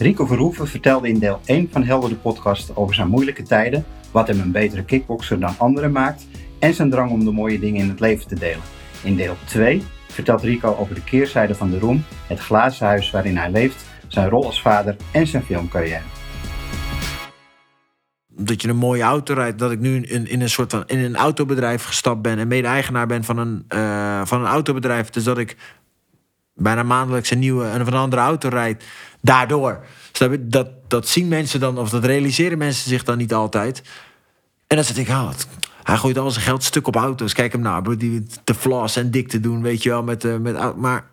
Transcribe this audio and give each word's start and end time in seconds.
Rico 0.00 0.26
Verhoeven 0.26 0.68
vertelde 0.68 1.08
in 1.08 1.18
deel 1.18 1.40
1 1.44 1.68
van 1.72 1.82
Helder 1.82 2.08
de 2.08 2.16
podcast 2.16 2.76
over 2.76 2.94
zijn 2.94 3.08
moeilijke 3.08 3.42
tijden, 3.42 3.84
wat 4.10 4.28
hem 4.28 4.40
een 4.40 4.52
betere 4.52 4.84
kickboxer 4.84 5.40
dan 5.40 5.58
anderen 5.58 5.92
maakt 5.92 6.26
en 6.58 6.74
zijn 6.74 6.90
drang 6.90 7.10
om 7.10 7.24
de 7.24 7.30
mooie 7.30 7.58
dingen 7.58 7.82
in 7.82 7.88
het 7.88 8.00
leven 8.00 8.26
te 8.26 8.34
delen. 8.34 8.62
In 9.02 9.16
deel 9.16 9.36
2 9.44 9.82
vertelt 10.08 10.42
Rico 10.42 10.76
over 10.76 10.94
de 10.94 11.04
keerzijde 11.04 11.54
van 11.54 11.70
de 11.70 11.78
roem, 11.78 12.04
het 12.26 12.38
glazen 12.38 12.86
huis 12.86 13.10
waarin 13.10 13.36
hij 13.36 13.50
leeft, 13.50 13.84
zijn 14.08 14.28
rol 14.28 14.44
als 14.44 14.60
vader 14.60 14.96
en 15.10 15.26
zijn 15.26 15.42
filmcarrière. 15.42 16.04
Dat 18.28 18.62
je 18.62 18.68
een 18.68 18.76
mooie 18.76 19.02
auto 19.02 19.34
rijdt, 19.34 19.58
dat 19.58 19.70
ik 19.70 19.78
nu 19.80 20.02
in, 20.02 20.40
een 20.40 20.50
soort 20.50 20.70
van 20.70 20.82
in 20.86 20.98
een 20.98 21.16
autobedrijf 21.16 21.84
gestapt 21.84 22.22
ben 22.22 22.38
en 22.38 22.48
mede-eigenaar 22.48 23.06
ben 23.06 23.24
van 23.24 23.38
een, 23.38 23.64
uh, 23.74 24.20
van 24.24 24.40
een 24.40 24.46
autobedrijf. 24.46 25.10
Dus 25.10 25.24
dat 25.24 25.38
ik 25.38 25.56
bijna 26.60 26.82
maandelijks 26.82 27.30
een 27.30 27.38
nieuwe 27.38 27.66
en 27.66 27.80
een 27.80 27.92
andere 27.92 28.22
auto 28.22 28.48
rijd. 28.48 28.84
Daardoor. 29.20 29.84
Dat, 30.40 30.68
dat 30.88 31.08
zien 31.08 31.28
mensen 31.28 31.60
dan, 31.60 31.78
of 31.78 31.90
dat 31.90 32.04
realiseren 32.04 32.58
mensen 32.58 32.88
zich 32.88 33.04
dan 33.04 33.18
niet 33.18 33.34
altijd. 33.34 33.82
En 34.66 34.76
dan 34.76 34.84
zit 34.84 34.98
ik, 34.98 35.08
ah, 35.08 35.30
hij 35.82 35.96
gooit 35.96 36.18
al 36.18 36.30
zijn 36.30 36.44
geld 36.44 36.62
stuk 36.62 36.86
op 36.86 36.96
auto's. 36.96 37.32
Kijk 37.32 37.52
hem 37.52 37.60
nou, 37.60 37.96
die 37.96 38.26
te 38.44 38.54
flas 38.54 38.96
en 38.96 39.10
dik 39.10 39.28
te 39.28 39.40
doen, 39.40 39.62
weet 39.62 39.82
je 39.82 39.88
wel. 39.88 40.02
Met, 40.02 40.24
uh, 40.24 40.36
met, 40.36 40.76
maar 40.76 41.04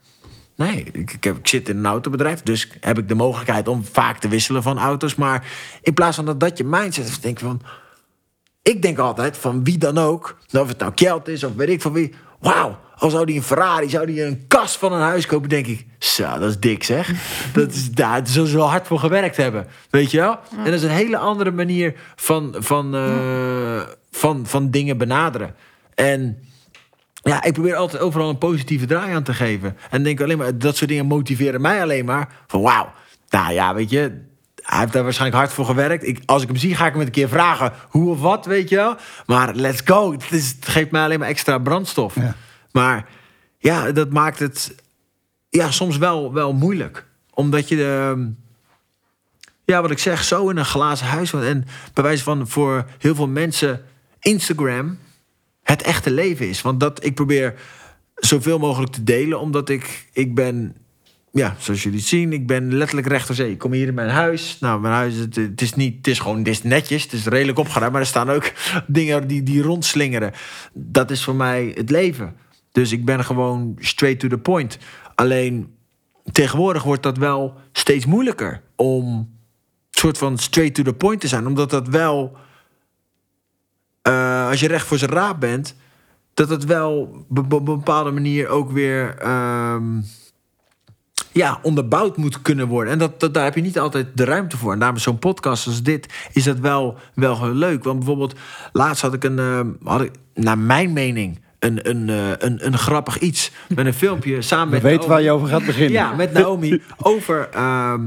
nee, 0.55 0.83
ik, 0.91 1.13
ik, 1.13 1.23
heb, 1.23 1.47
zit 1.47 1.69
in 1.69 1.77
een 1.77 1.85
autobedrijf, 1.85 2.41
dus 2.41 2.69
heb 2.79 2.97
ik 2.97 3.07
de 3.07 3.15
mogelijkheid 3.15 3.67
om 3.67 3.85
vaak 3.85 4.17
te 4.17 4.27
wisselen 4.27 4.63
van 4.63 4.79
auto's. 4.79 5.15
Maar 5.15 5.47
in 5.81 5.93
plaats 5.93 6.15
van 6.15 6.25
dat 6.25 6.39
dat 6.39 6.57
je 6.57 6.63
mindset 6.63 7.21
denk 7.21 7.39
van. 7.39 7.61
Ik 8.61 8.81
denk 8.81 8.97
altijd 8.97 9.37
van 9.37 9.63
wie 9.63 9.77
dan 9.77 9.97
ook, 9.97 10.37
of 10.51 10.67
het 10.67 10.79
nou 10.79 10.93
Kjeld 10.93 11.27
is 11.27 11.43
of 11.43 11.55
weet 11.55 11.69
ik 11.69 11.81
van 11.81 11.93
wie. 11.93 12.13
Wauw, 12.39 12.79
al 12.97 13.09
zou 13.09 13.25
die 13.25 13.35
een 13.35 13.43
Ferrari, 13.43 13.89
zou 13.89 14.05
die 14.05 14.23
een 14.23 14.45
kast 14.47 14.77
van 14.77 14.93
een 14.93 15.01
huis 15.01 15.25
kopen, 15.25 15.49
denk 15.49 15.67
ik. 15.67 15.85
Zo, 15.99 16.39
dat 16.39 16.49
is 16.49 16.59
dik 16.59 16.83
zeg. 16.83 17.11
dat 17.53 17.71
is, 17.71 17.91
daar 17.91 18.21
zullen 18.27 18.49
ze 18.49 18.55
wel 18.55 18.69
hard 18.69 18.87
voor 18.87 18.99
gewerkt 18.99 19.37
hebben. 19.37 19.67
Weet 19.89 20.11
je 20.11 20.17
wel? 20.17 20.39
En 20.57 20.63
dat 20.63 20.73
is 20.73 20.83
een 20.83 20.89
hele 20.89 21.17
andere 21.17 21.51
manier 21.51 21.93
van, 22.15 22.55
van, 22.57 22.95
uh, 22.95 23.81
van, 24.11 24.45
van 24.45 24.71
dingen 24.71 24.97
benaderen. 24.97 25.55
En 25.95 26.37
ja, 27.21 27.43
ik 27.43 27.53
probeer 27.53 27.75
altijd 27.75 28.01
overal 28.01 28.29
een 28.29 28.37
positieve 28.37 28.85
draai 28.85 29.13
aan 29.13 29.23
te 29.23 29.33
geven. 29.33 29.77
En 29.89 30.03
denk 30.03 30.21
alleen 30.21 30.37
maar, 30.37 30.57
dat 30.57 30.77
soort 30.77 30.89
dingen 30.89 31.05
motiveren 31.05 31.61
mij 31.61 31.81
alleen 31.81 32.05
maar. 32.05 32.29
Van 32.47 32.61
wauw, 32.61 32.91
nou 33.29 33.53
ja, 33.53 33.73
weet 33.73 33.89
je, 33.89 34.25
hij 34.67 34.79
heeft 34.79 34.93
daar 34.93 35.03
waarschijnlijk 35.03 35.39
hard 35.39 35.53
voor 35.53 35.65
gewerkt. 35.65 36.07
Ik, 36.07 36.21
als 36.25 36.41
ik 36.41 36.47
hem 36.47 36.57
zie, 36.57 36.75
ga 36.75 36.85
ik 36.85 36.93
hem 36.93 37.01
een 37.01 37.11
keer 37.11 37.29
vragen 37.29 37.73
hoe 37.89 38.09
of 38.09 38.21
wat, 38.21 38.45
weet 38.45 38.69
je 38.69 38.75
wel. 38.75 38.95
Maar 39.25 39.53
let's 39.55 39.81
go. 39.85 40.11
Het, 40.11 40.31
is, 40.31 40.55
het 40.59 40.67
geeft 40.67 40.91
mij 40.91 41.03
alleen 41.03 41.19
maar 41.19 41.27
extra 41.27 41.57
brandstof. 41.57 42.15
Ja. 42.15 42.35
Maar 42.77 43.09
ja, 43.57 43.91
dat 43.91 44.09
maakt 44.09 44.39
het 44.39 44.75
ja, 45.49 45.71
soms 45.71 45.97
wel, 45.97 46.33
wel 46.33 46.53
moeilijk. 46.53 47.05
Omdat 47.33 47.69
je 47.69 47.85
ehm, 47.85 48.27
ja, 49.65 49.81
wat 49.81 49.91
ik 49.91 49.99
zeg, 49.99 50.23
zo 50.23 50.49
in 50.49 50.57
een 50.57 50.65
glazen 50.65 51.07
huis. 51.07 51.33
En 51.33 51.65
bij 51.93 52.03
wijze 52.03 52.23
van 52.23 52.47
voor 52.47 52.85
heel 52.97 53.15
veel 53.15 53.27
mensen 53.27 53.81
Instagram 54.19 54.97
het 55.63 55.81
echte 55.81 56.11
leven 56.11 56.49
is. 56.49 56.61
Want 56.61 56.79
dat 56.79 57.05
ik 57.05 57.15
probeer 57.15 57.53
zoveel 58.15 58.59
mogelijk 58.59 58.91
te 58.91 59.03
delen, 59.03 59.39
omdat 59.39 59.69
ik, 59.69 60.09
ik 60.13 60.35
ben, 60.35 60.75
ja, 61.31 61.55
zoals 61.59 61.83
jullie 61.83 61.99
zien, 61.99 62.33
ik 62.33 62.47
ben 62.47 62.73
letterlijk 62.73 63.07
rechter 63.07 63.35
zee. 63.35 63.51
Ik 63.51 63.57
kom 63.57 63.71
hier 63.71 63.87
in 63.87 63.93
mijn 63.93 64.09
huis. 64.09 64.57
Nou, 64.59 64.81
mijn 64.81 64.93
huis, 64.93 65.15
het, 65.15 65.35
het 65.35 65.61
is 65.61 65.73
niet, 65.73 65.97
het 65.97 66.07
is 66.07 66.19
gewoon, 66.19 66.37
het 66.37 66.47
is 66.47 66.63
netjes, 66.63 67.03
het 67.03 67.13
is 67.13 67.25
redelijk 67.25 67.59
opgeruimd, 67.59 67.91
maar 67.91 68.01
er 68.01 68.07
staan 68.07 68.29
ook 68.29 68.51
dingen 68.87 69.27
die, 69.27 69.43
die 69.43 69.61
rondslingeren. 69.61 70.33
Dat 70.73 71.11
is 71.11 71.23
voor 71.23 71.35
mij 71.35 71.71
het 71.75 71.89
leven. 71.89 72.45
Dus 72.77 72.91
ik 72.91 73.05
ben 73.05 73.25
gewoon 73.25 73.75
straight 73.79 74.19
to 74.19 74.27
the 74.27 74.37
point. 74.37 74.77
Alleen 75.15 75.75
tegenwoordig 76.31 76.83
wordt 76.83 77.03
dat 77.03 77.17
wel 77.17 77.53
steeds 77.71 78.05
moeilijker 78.05 78.61
om 78.75 79.35
soort 79.89 80.17
van 80.17 80.37
straight 80.37 80.75
to 80.75 80.83
the 80.83 80.93
point 80.93 81.21
te 81.21 81.27
zijn. 81.27 81.47
Omdat 81.47 81.69
dat 81.69 81.87
wel, 81.87 82.37
uh, 84.07 84.47
als 84.49 84.59
je 84.59 84.67
recht 84.67 84.85
voor 84.85 84.97
zijn 84.97 85.11
raap 85.11 85.39
bent, 85.39 85.75
dat 86.33 86.49
het 86.49 86.65
wel 86.65 87.25
op 87.29 87.51
een 87.51 87.63
bepaalde 87.63 88.11
manier 88.11 88.47
ook 88.47 88.71
weer 88.71 89.27
um, 89.27 90.05
ja, 91.31 91.59
onderbouwd 91.61 92.17
moet 92.17 92.41
kunnen 92.41 92.67
worden. 92.67 92.93
En 92.93 92.99
dat, 92.99 93.19
dat, 93.19 93.33
daar 93.33 93.43
heb 93.43 93.55
je 93.55 93.61
niet 93.61 93.79
altijd 93.79 94.07
de 94.13 94.25
ruimte 94.25 94.57
voor. 94.57 94.73
En 94.73 94.79
daarom 94.79 94.97
zo'n 94.97 95.19
podcast 95.19 95.67
als 95.67 95.83
dit 95.83 96.29
is 96.31 96.43
dat 96.43 96.59
wel, 96.59 96.97
wel 97.13 97.49
leuk. 97.49 97.83
Want 97.83 97.97
bijvoorbeeld, 97.97 98.35
laatst 98.71 99.01
had 99.01 99.13
ik 99.13 99.23
een, 99.23 99.37
uh, 99.37 99.59
had 99.83 100.01
ik, 100.01 100.11
naar 100.33 100.57
mijn 100.57 100.93
mening 100.93 101.45
een, 101.67 101.89
een, 101.89 102.09
eh, 102.09 102.47
een, 102.47 102.65
een 102.65 102.77
grappig 102.77 103.19
iets. 103.19 103.51
Met 103.75 103.85
een 103.85 103.93
filmpje 103.93 104.41
samen 104.41 104.69
met. 104.69 104.81
We 104.81 104.87
weten 104.87 105.09
waar 105.09 105.21
je 105.21 105.31
over 105.31 105.47
gaat 105.47 105.65
beginnen. 105.65 105.91
Ja, 105.91 106.15
met 106.15 106.33
Naomi. 106.33 106.81
over. 106.97 107.49
Ehm, 107.49 108.03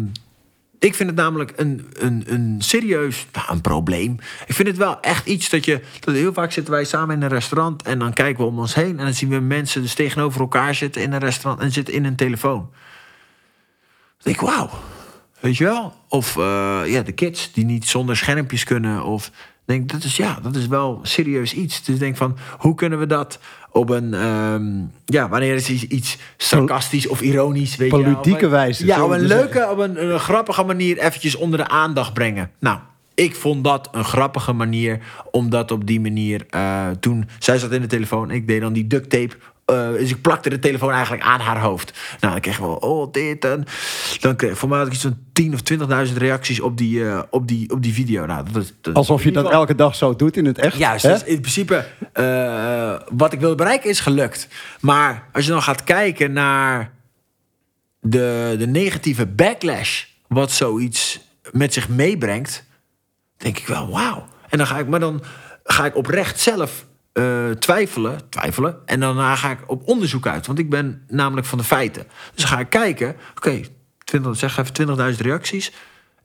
ik 0.79 0.95
vind 0.95 1.09
het 1.09 1.19
namelijk 1.19 1.53
een, 1.57 1.89
een, 1.93 2.25
een 2.27 2.57
serieus 2.59 3.27
nou, 3.33 3.47
een 3.51 3.61
probleem. 3.61 4.19
Ik 4.47 4.55
vind 4.55 4.69
het 4.69 4.77
wel 4.77 5.01
echt 5.01 5.27
iets 5.27 5.49
dat 5.49 5.65
je. 5.65 5.81
Dat 6.01 6.15
heel 6.15 6.33
vaak 6.33 6.53
zitten 6.53 6.73
wij 6.73 6.85
samen 6.85 7.17
in 7.17 7.23
een 7.23 7.29
restaurant 7.29 7.83
en 7.83 7.99
dan 7.99 8.13
kijken 8.13 8.45
we 8.45 8.51
om 8.51 8.59
ons 8.59 8.75
heen 8.75 8.99
en 8.99 9.05
dan 9.05 9.15
zien 9.15 9.29
we 9.29 9.39
mensen 9.39 9.83
dus 9.83 9.95
tegenover 9.95 10.41
elkaar 10.41 10.75
zitten 10.75 11.03
in 11.03 11.13
een 11.13 11.21
restaurant 11.21 11.63
en 11.63 11.73
zitten 11.73 11.95
in 11.95 12.05
een 12.05 12.17
telefoon. 12.17 12.59
Dan 12.61 14.35
denk 14.35 14.41
ik, 14.41 14.47
wauw. 14.47 14.71
Weet 15.41 15.57
je 15.57 15.65
wel? 15.65 15.95
Of 16.09 16.37
uh, 16.37 16.83
ja, 16.87 17.03
de 17.03 17.13
kids 17.13 17.53
die 17.53 17.65
niet 17.65 17.87
zonder 17.89 18.17
schermpjes 18.17 18.65
kunnen. 18.65 19.05
Of 19.05 19.31
denk, 19.71 19.91
dat 19.91 20.05
is 20.05 20.17
ja, 20.17 20.39
dat 20.43 20.57
is 20.57 20.67
wel 20.67 21.01
serieus 21.03 21.55
iets. 21.55 21.85
Dus 21.85 21.99
denk 21.99 22.17
van, 22.17 22.37
hoe 22.59 22.75
kunnen 22.75 22.99
we 22.99 23.07
dat 23.07 23.39
op 23.71 23.91
een, 23.91 24.27
um, 24.27 24.91
ja, 25.05 25.29
wanneer 25.29 25.55
is 25.55 25.69
iets 25.69 26.19
sarcastisch 26.37 27.07
of 27.07 27.21
ironisch, 27.21 27.77
weet 27.77 27.89
Politieke 27.89 28.45
je, 28.45 28.49
wijze. 28.49 28.87
Ja, 28.87 29.05
op 29.05 29.11
een 29.11 29.27
leuke, 29.27 29.69
op 29.71 29.79
een, 29.79 30.11
een, 30.11 30.19
grappige 30.19 30.65
manier 30.65 30.99
eventjes 30.99 31.35
onder 31.35 31.59
de 31.59 31.69
aandacht 31.69 32.13
brengen. 32.13 32.51
Nou, 32.59 32.79
ik 33.15 33.37
vond 33.37 33.65
dat 33.65 33.89
een 33.93 34.05
grappige 34.05 34.53
manier, 34.53 34.99
omdat 35.31 35.71
op 35.71 35.87
die 35.87 36.01
manier 36.01 36.47
uh, 36.51 36.87
toen 37.01 37.29
zij 37.39 37.59
zat 37.59 37.73
in 37.73 37.81
de 37.81 37.87
telefoon, 37.87 38.31
ik 38.31 38.47
deed 38.47 38.61
dan 38.61 38.73
die 38.73 38.87
duct 38.87 39.11
tape 39.11 39.37
uh, 39.71 39.91
dus 39.91 40.11
ik 40.11 40.21
plakte 40.21 40.49
de 40.49 40.59
telefoon 40.59 40.93
eigenlijk 40.93 41.23
aan 41.23 41.41
haar 41.41 41.61
hoofd. 41.61 41.99
Nou, 42.21 42.33
dan 42.33 42.43
kreeg 42.43 42.59
we 42.59 42.81
oh, 42.81 43.13
dit 43.13 43.45
en... 43.45 43.65
Dan 44.21 44.37
kreeg 44.37 44.59
voor 44.59 44.69
mij 44.69 44.79
had 44.79 44.87
ik 44.87 44.93
iets 44.93 45.03
van 45.03 45.19
10 45.33 45.55
of 45.55 45.61
20.000 46.09 46.17
reacties 46.17 46.61
op 46.61 46.77
die, 46.77 46.99
uh, 46.99 47.23
op, 47.31 47.49
die, 47.49 47.71
op 47.71 47.83
die 47.83 47.95
video. 47.95 48.27
Nou, 48.27 48.47
dat, 48.53 48.73
dat, 48.81 48.95
Alsof 48.95 49.25
je 49.25 49.33
dat 49.33 49.51
elke 49.51 49.75
dag 49.75 49.95
zo 49.95 50.17
doet 50.17 50.37
in 50.37 50.45
het 50.45 50.59
echt. 50.59 50.77
Juist, 50.77 51.05
dus 51.05 51.25
in 51.25 51.41
principe 51.41 51.87
uh, 52.15 52.95
wat 53.13 53.33
ik 53.33 53.41
wilde 53.41 53.55
bereiken 53.55 53.91
is 53.91 54.01
gelukt. 54.01 54.49
Maar 54.81 55.29
als 55.33 55.45
je 55.45 55.51
dan 55.51 55.63
gaat 55.63 55.85
kijken 55.85 56.33
naar 56.33 56.93
de, 58.01 58.55
de 58.59 58.67
negatieve 58.67 59.27
backlash... 59.27 60.05
wat 60.29 60.53
zoiets 60.53 61.21
met 61.53 61.73
zich 61.73 61.89
meebrengt, 61.89 62.65
denk 63.37 63.59
ik 63.59 63.67
wel, 63.67 63.91
wauw. 63.91 64.27
En 64.49 64.59
dan 64.59 64.67
ga 64.67 64.79
ik, 64.79 64.87
maar 64.87 65.01
dan 65.01 65.23
ga 65.65 65.85
ik 65.85 65.97
oprecht 65.97 66.41
zelf 66.41 66.87
uh, 67.15 67.51
twijfelen, 67.51 68.29
twijfelen. 68.29 68.87
En 68.87 69.01
daarna 69.01 69.37
ga 69.37 69.51
ik 69.51 69.59
op 69.67 69.89
onderzoek 69.89 70.27
uit. 70.27 70.47
Want 70.47 70.59
ik 70.59 70.71
ben 70.71 71.03
namelijk 71.09 71.47
van 71.47 71.59
de 71.59 71.65
feiten. 71.65 72.07
Dus 72.35 72.45
ga 72.45 72.59
ik 72.59 72.71
kijken. 72.71 73.17
Oké, 73.31 73.61
zeg 74.33 74.59
even 74.59 75.15
20.000 75.15 75.21
reacties. 75.21 75.73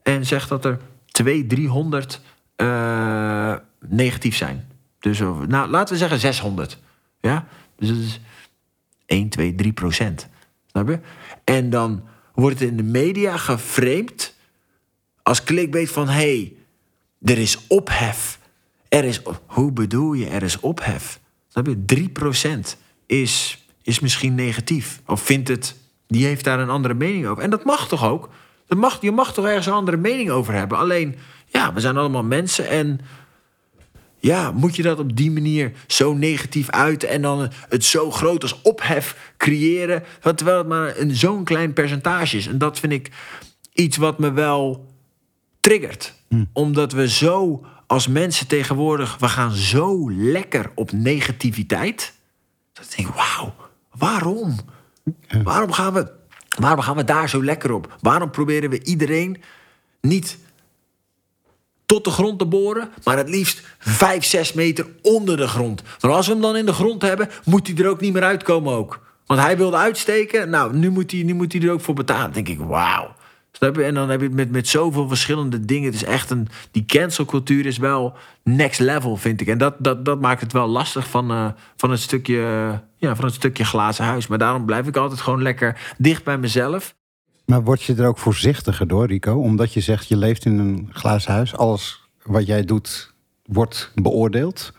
En 0.02 0.26
zeg 0.26 0.48
dat 0.48 0.64
er 0.64 0.78
200, 1.06 1.48
300 1.48 2.20
uh, 2.56 3.54
negatief 3.88 4.36
zijn. 4.36 4.68
Dus 4.98 5.18
nou, 5.18 5.68
laten 5.68 5.92
we 5.92 5.98
zeggen 5.98 6.20
600. 6.20 6.78
Ja? 7.20 7.46
Dus 7.76 7.88
dat 7.88 7.98
is 7.98 8.20
1, 9.06 9.28
2, 9.28 9.54
3 9.54 9.72
procent. 9.72 10.28
Snap 10.66 10.88
je? 10.88 11.00
En 11.44 11.70
dan 11.70 12.04
wordt 12.34 12.60
het 12.60 12.68
in 12.68 12.76
de 12.76 12.82
media 12.82 13.36
geframed 13.36 14.34
als 15.22 15.44
clickbait 15.44 15.90
van... 15.90 16.08
hey, 16.08 16.52
er 17.22 17.38
is 17.38 17.66
ophef 17.66 18.38
er 18.88 19.04
is, 19.04 19.22
hoe 19.46 19.72
bedoel 19.72 20.12
je, 20.12 20.26
er 20.26 20.42
is 20.42 20.60
ophef? 20.60 21.20
Dat 21.52 21.66
je 21.66 22.08
3% 22.74 22.78
is, 23.06 23.64
is 23.82 24.00
misschien 24.00 24.34
negatief. 24.34 25.00
Of 25.06 25.20
vindt 25.20 25.48
het, 25.48 25.76
die 26.06 26.26
heeft 26.26 26.44
daar 26.44 26.60
een 26.60 26.70
andere 26.70 26.94
mening 26.94 27.26
over. 27.26 27.42
En 27.42 27.50
dat 27.50 27.64
mag 27.64 27.88
toch 27.88 28.04
ook? 28.04 28.28
Dat 28.66 28.78
mag, 28.78 28.98
je 29.00 29.12
mag 29.12 29.34
toch 29.34 29.44
ergens 29.46 29.66
een 29.66 29.72
andere 29.72 29.96
mening 29.96 30.30
over 30.30 30.54
hebben. 30.54 30.78
Alleen, 30.78 31.16
ja, 31.46 31.72
we 31.72 31.80
zijn 31.80 31.96
allemaal 31.96 32.24
mensen 32.24 32.68
en 32.68 33.00
ja, 34.18 34.50
moet 34.50 34.76
je 34.76 34.82
dat 34.82 34.98
op 34.98 35.16
die 35.16 35.30
manier 35.30 35.72
zo 35.86 36.14
negatief 36.14 36.70
uiten 36.70 37.08
en 37.08 37.22
dan 37.22 37.50
het 37.68 37.84
zo 37.84 38.10
groot 38.10 38.42
als 38.42 38.62
ophef 38.62 39.32
creëren, 39.36 40.02
terwijl 40.20 40.58
het 40.58 40.66
maar 40.66 40.98
een 40.98 41.16
zo'n 41.16 41.44
klein 41.44 41.72
percentage 41.72 42.36
is. 42.36 42.46
En 42.46 42.58
dat 42.58 42.78
vind 42.78 42.92
ik 42.92 43.10
iets 43.72 43.96
wat 43.96 44.18
me 44.18 44.32
wel 44.32 44.86
triggert, 45.60 46.14
hm. 46.28 46.44
omdat 46.52 46.92
we 46.92 47.08
zo 47.08 47.66
als 47.86 48.06
mensen 48.06 48.46
tegenwoordig, 48.46 49.16
we 49.18 49.28
gaan 49.28 49.52
zo 49.52 50.10
lekker 50.12 50.70
op 50.74 50.92
negativiteit. 50.92 52.14
Dat 52.72 52.84
ik 52.84 52.96
denk, 52.96 53.08
wauw, 53.08 53.54
waarom? 53.90 54.56
Waarom 55.42 55.72
gaan, 55.72 55.92
we, 55.92 56.12
waarom 56.58 56.80
gaan 56.80 56.96
we 56.96 57.04
daar 57.04 57.28
zo 57.28 57.44
lekker 57.44 57.72
op? 57.72 57.96
Waarom 58.00 58.30
proberen 58.30 58.70
we 58.70 58.84
iedereen 58.84 59.42
niet 60.00 60.38
tot 61.86 62.04
de 62.04 62.10
grond 62.10 62.38
te 62.38 62.46
boren, 62.46 62.90
maar 63.04 63.16
het 63.16 63.28
liefst 63.28 63.62
5, 63.78 64.24
6 64.24 64.52
meter 64.52 64.86
onder 65.02 65.36
de 65.36 65.48
grond? 65.48 65.82
Maar 66.00 66.10
als 66.10 66.26
we 66.26 66.32
hem 66.32 66.42
dan 66.42 66.56
in 66.56 66.66
de 66.66 66.72
grond 66.72 67.02
hebben, 67.02 67.28
moet 67.44 67.66
hij 67.66 67.76
er 67.76 67.90
ook 67.90 68.00
niet 68.00 68.12
meer 68.12 68.22
uitkomen 68.22 68.72
ook. 68.72 69.04
Want 69.26 69.40
hij 69.40 69.56
wilde 69.56 69.76
uitsteken, 69.76 70.50
nou, 70.50 70.76
nu 70.76 70.90
moet 70.90 71.10
hij, 71.10 71.22
nu 71.22 71.34
moet 71.34 71.52
hij 71.52 71.62
er 71.62 71.70
ook 71.70 71.80
voor 71.80 71.94
betalen. 71.94 72.32
Dan 72.32 72.44
denk 72.44 72.60
ik, 72.60 72.66
wauw. 72.66 73.14
Snap 73.56 73.76
je? 73.76 73.84
En 73.84 73.94
dan 73.94 74.10
heb 74.10 74.20
je 74.20 74.26
het 74.26 74.34
met, 74.34 74.50
met 74.50 74.68
zoveel 74.68 75.08
verschillende 75.08 75.64
dingen. 75.64 75.84
Het 75.84 75.94
is 75.94 76.04
echt 76.04 76.30
een. 76.30 76.48
Die 76.70 76.84
cancelcultuur 76.84 77.66
is 77.66 77.78
wel 77.78 78.16
next 78.42 78.80
level, 78.80 79.16
vind 79.16 79.40
ik. 79.40 79.46
En 79.46 79.58
dat, 79.58 79.74
dat, 79.78 80.04
dat 80.04 80.20
maakt 80.20 80.40
het 80.40 80.52
wel 80.52 80.66
lastig 80.66 81.08
van, 81.08 81.30
eh, 81.30 81.48
van, 81.76 81.90
het 81.90 82.00
stukje, 82.00 82.36
eh, 82.36 82.78
ja, 82.96 83.16
van 83.16 83.24
het 83.24 83.34
stukje 83.34 83.64
glazen 83.64 84.04
huis. 84.04 84.26
Maar 84.26 84.38
daarom 84.38 84.64
blijf 84.64 84.86
ik 84.86 84.96
altijd 84.96 85.20
gewoon 85.20 85.42
lekker 85.42 85.94
dicht 85.98 86.24
bij 86.24 86.38
mezelf. 86.38 86.94
Maar 87.44 87.62
word 87.62 87.82
je 87.82 87.94
er 87.94 88.06
ook 88.06 88.18
voorzichtiger 88.18 88.88
door, 88.88 89.06
Rico? 89.06 89.40
Omdat 89.40 89.72
je 89.72 89.80
zegt, 89.80 90.08
je 90.08 90.16
leeft 90.16 90.44
in 90.44 90.58
een 90.58 90.88
glazen 90.92 91.32
huis. 91.32 91.56
Alles 91.56 92.08
wat 92.22 92.46
jij 92.46 92.64
doet, 92.64 93.14
wordt 93.44 93.92
beoordeeld. 93.94 94.72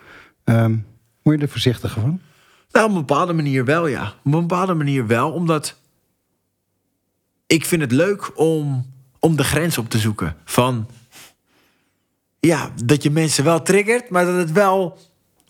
Ehm 0.44 0.76
word 1.22 1.40
je 1.40 1.46
er 1.46 1.52
voorzichtiger 1.52 2.02
van? 2.02 2.20
Nou, 2.72 2.86
op 2.86 2.92
een 2.92 3.06
bepaalde 3.06 3.34
manier 3.34 3.66
wel, 3.66 3.88
ja. 3.88 4.14
Op 4.24 4.34
een 4.34 4.40
bepaalde 4.40 4.74
manier 4.74 5.08
wel, 5.08 5.32
omdat 5.32 5.76
ik 7.48 7.66
vind 7.66 7.82
het 7.82 7.92
leuk 7.92 8.32
om, 8.40 8.86
om 9.20 9.36
de 9.36 9.44
grens 9.44 9.78
op 9.78 9.90
te 9.90 9.98
zoeken. 9.98 10.36
Van, 10.46 10.90
ja, 12.40 12.72
dat 12.86 13.04
je 13.04 13.10
mensen 13.10 13.44
wel 13.44 13.62
triggert, 13.62 14.10
maar 14.10 14.26
dat 14.26 14.36
het 14.36 14.52
wel 14.52 14.98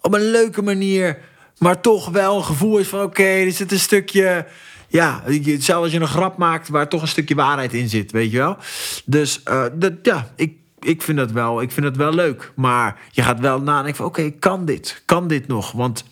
op 0.01 0.13
een 0.13 0.29
leuke 0.31 0.61
manier, 0.61 1.19
maar 1.57 1.81
toch 1.81 2.09
wel 2.09 2.37
een 2.37 2.43
gevoel 2.43 2.77
is 2.77 2.87
van, 2.87 3.01
oké, 3.01 3.23
er 3.23 3.51
zit 3.51 3.71
een 3.71 3.79
stukje, 3.79 4.47
ja, 4.87 5.23
zelfs 5.43 5.69
als 5.69 5.91
je 5.91 5.99
een 5.99 6.07
grap 6.07 6.37
maakt 6.37 6.69
waar 6.69 6.89
toch 6.89 7.01
een 7.01 7.07
stukje 7.07 7.35
waarheid 7.35 7.73
in 7.73 7.89
zit, 7.89 8.11
weet 8.11 8.31
je 8.31 8.37
wel. 8.37 8.57
Dus 9.05 9.43
eh, 9.43 9.65
dat, 9.73 9.93
ja, 10.01 10.31
ik, 10.35 10.57
ik 10.79 11.01
vind 11.01 11.17
dat 11.17 11.31
wel, 11.31 11.61
ik 11.61 11.71
vind 11.71 11.85
dat 11.85 11.95
wel 11.95 12.13
leuk. 12.13 12.51
Maar 12.55 12.99
je 13.11 13.21
gaat 13.21 13.39
wel 13.39 13.61
nadenken 13.61 13.95
van, 13.95 14.05
oké, 14.05 14.29
kan 14.29 14.65
dit? 14.65 15.01
Kan 15.05 15.27
dit 15.27 15.47
nog? 15.47 15.71
Want 15.71 16.03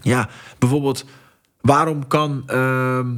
ja, 0.00 0.28
bijvoorbeeld, 0.58 1.04
waarom 1.60 2.06
kan 2.06 2.42
ehm, 2.46 3.10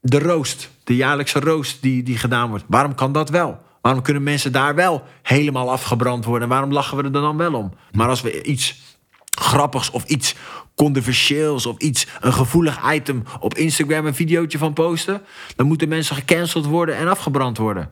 de 0.00 0.18
roost, 0.18 0.70
de 0.84 0.96
jaarlijkse 0.96 1.40
roost 1.40 1.82
die, 1.82 2.02
die 2.02 2.18
gedaan 2.18 2.48
wordt, 2.48 2.64
waarom 2.68 2.94
kan 2.94 3.12
dat 3.12 3.30
wel? 3.30 3.60
Waarom 3.80 4.02
kunnen 4.02 4.22
mensen 4.22 4.52
daar 4.52 4.74
wel 4.74 5.02
helemaal 5.22 5.70
afgebrand 5.70 6.24
worden? 6.24 6.42
En 6.42 6.48
waarom 6.48 6.72
lachen 6.72 6.96
we 6.96 7.02
er 7.02 7.12
dan 7.12 7.36
wel 7.36 7.54
om? 7.54 7.72
Maar 7.92 8.08
als 8.08 8.20
we 8.20 8.42
iets 8.42 8.80
grappigs 9.38 9.90
of 9.90 10.04
iets 10.04 10.34
controversieels 10.74 11.66
of 11.66 11.78
iets, 11.78 12.06
een 12.20 12.32
gevoelig 12.32 12.92
item 12.92 13.22
op 13.40 13.54
Instagram 13.54 14.06
een 14.06 14.14
videootje 14.14 14.58
van 14.58 14.72
posten, 14.72 15.22
dan 15.56 15.66
moeten 15.66 15.88
mensen 15.88 16.16
gecanceld 16.16 16.66
worden 16.66 16.96
en 16.96 17.08
afgebrand 17.08 17.58
worden. 17.58 17.90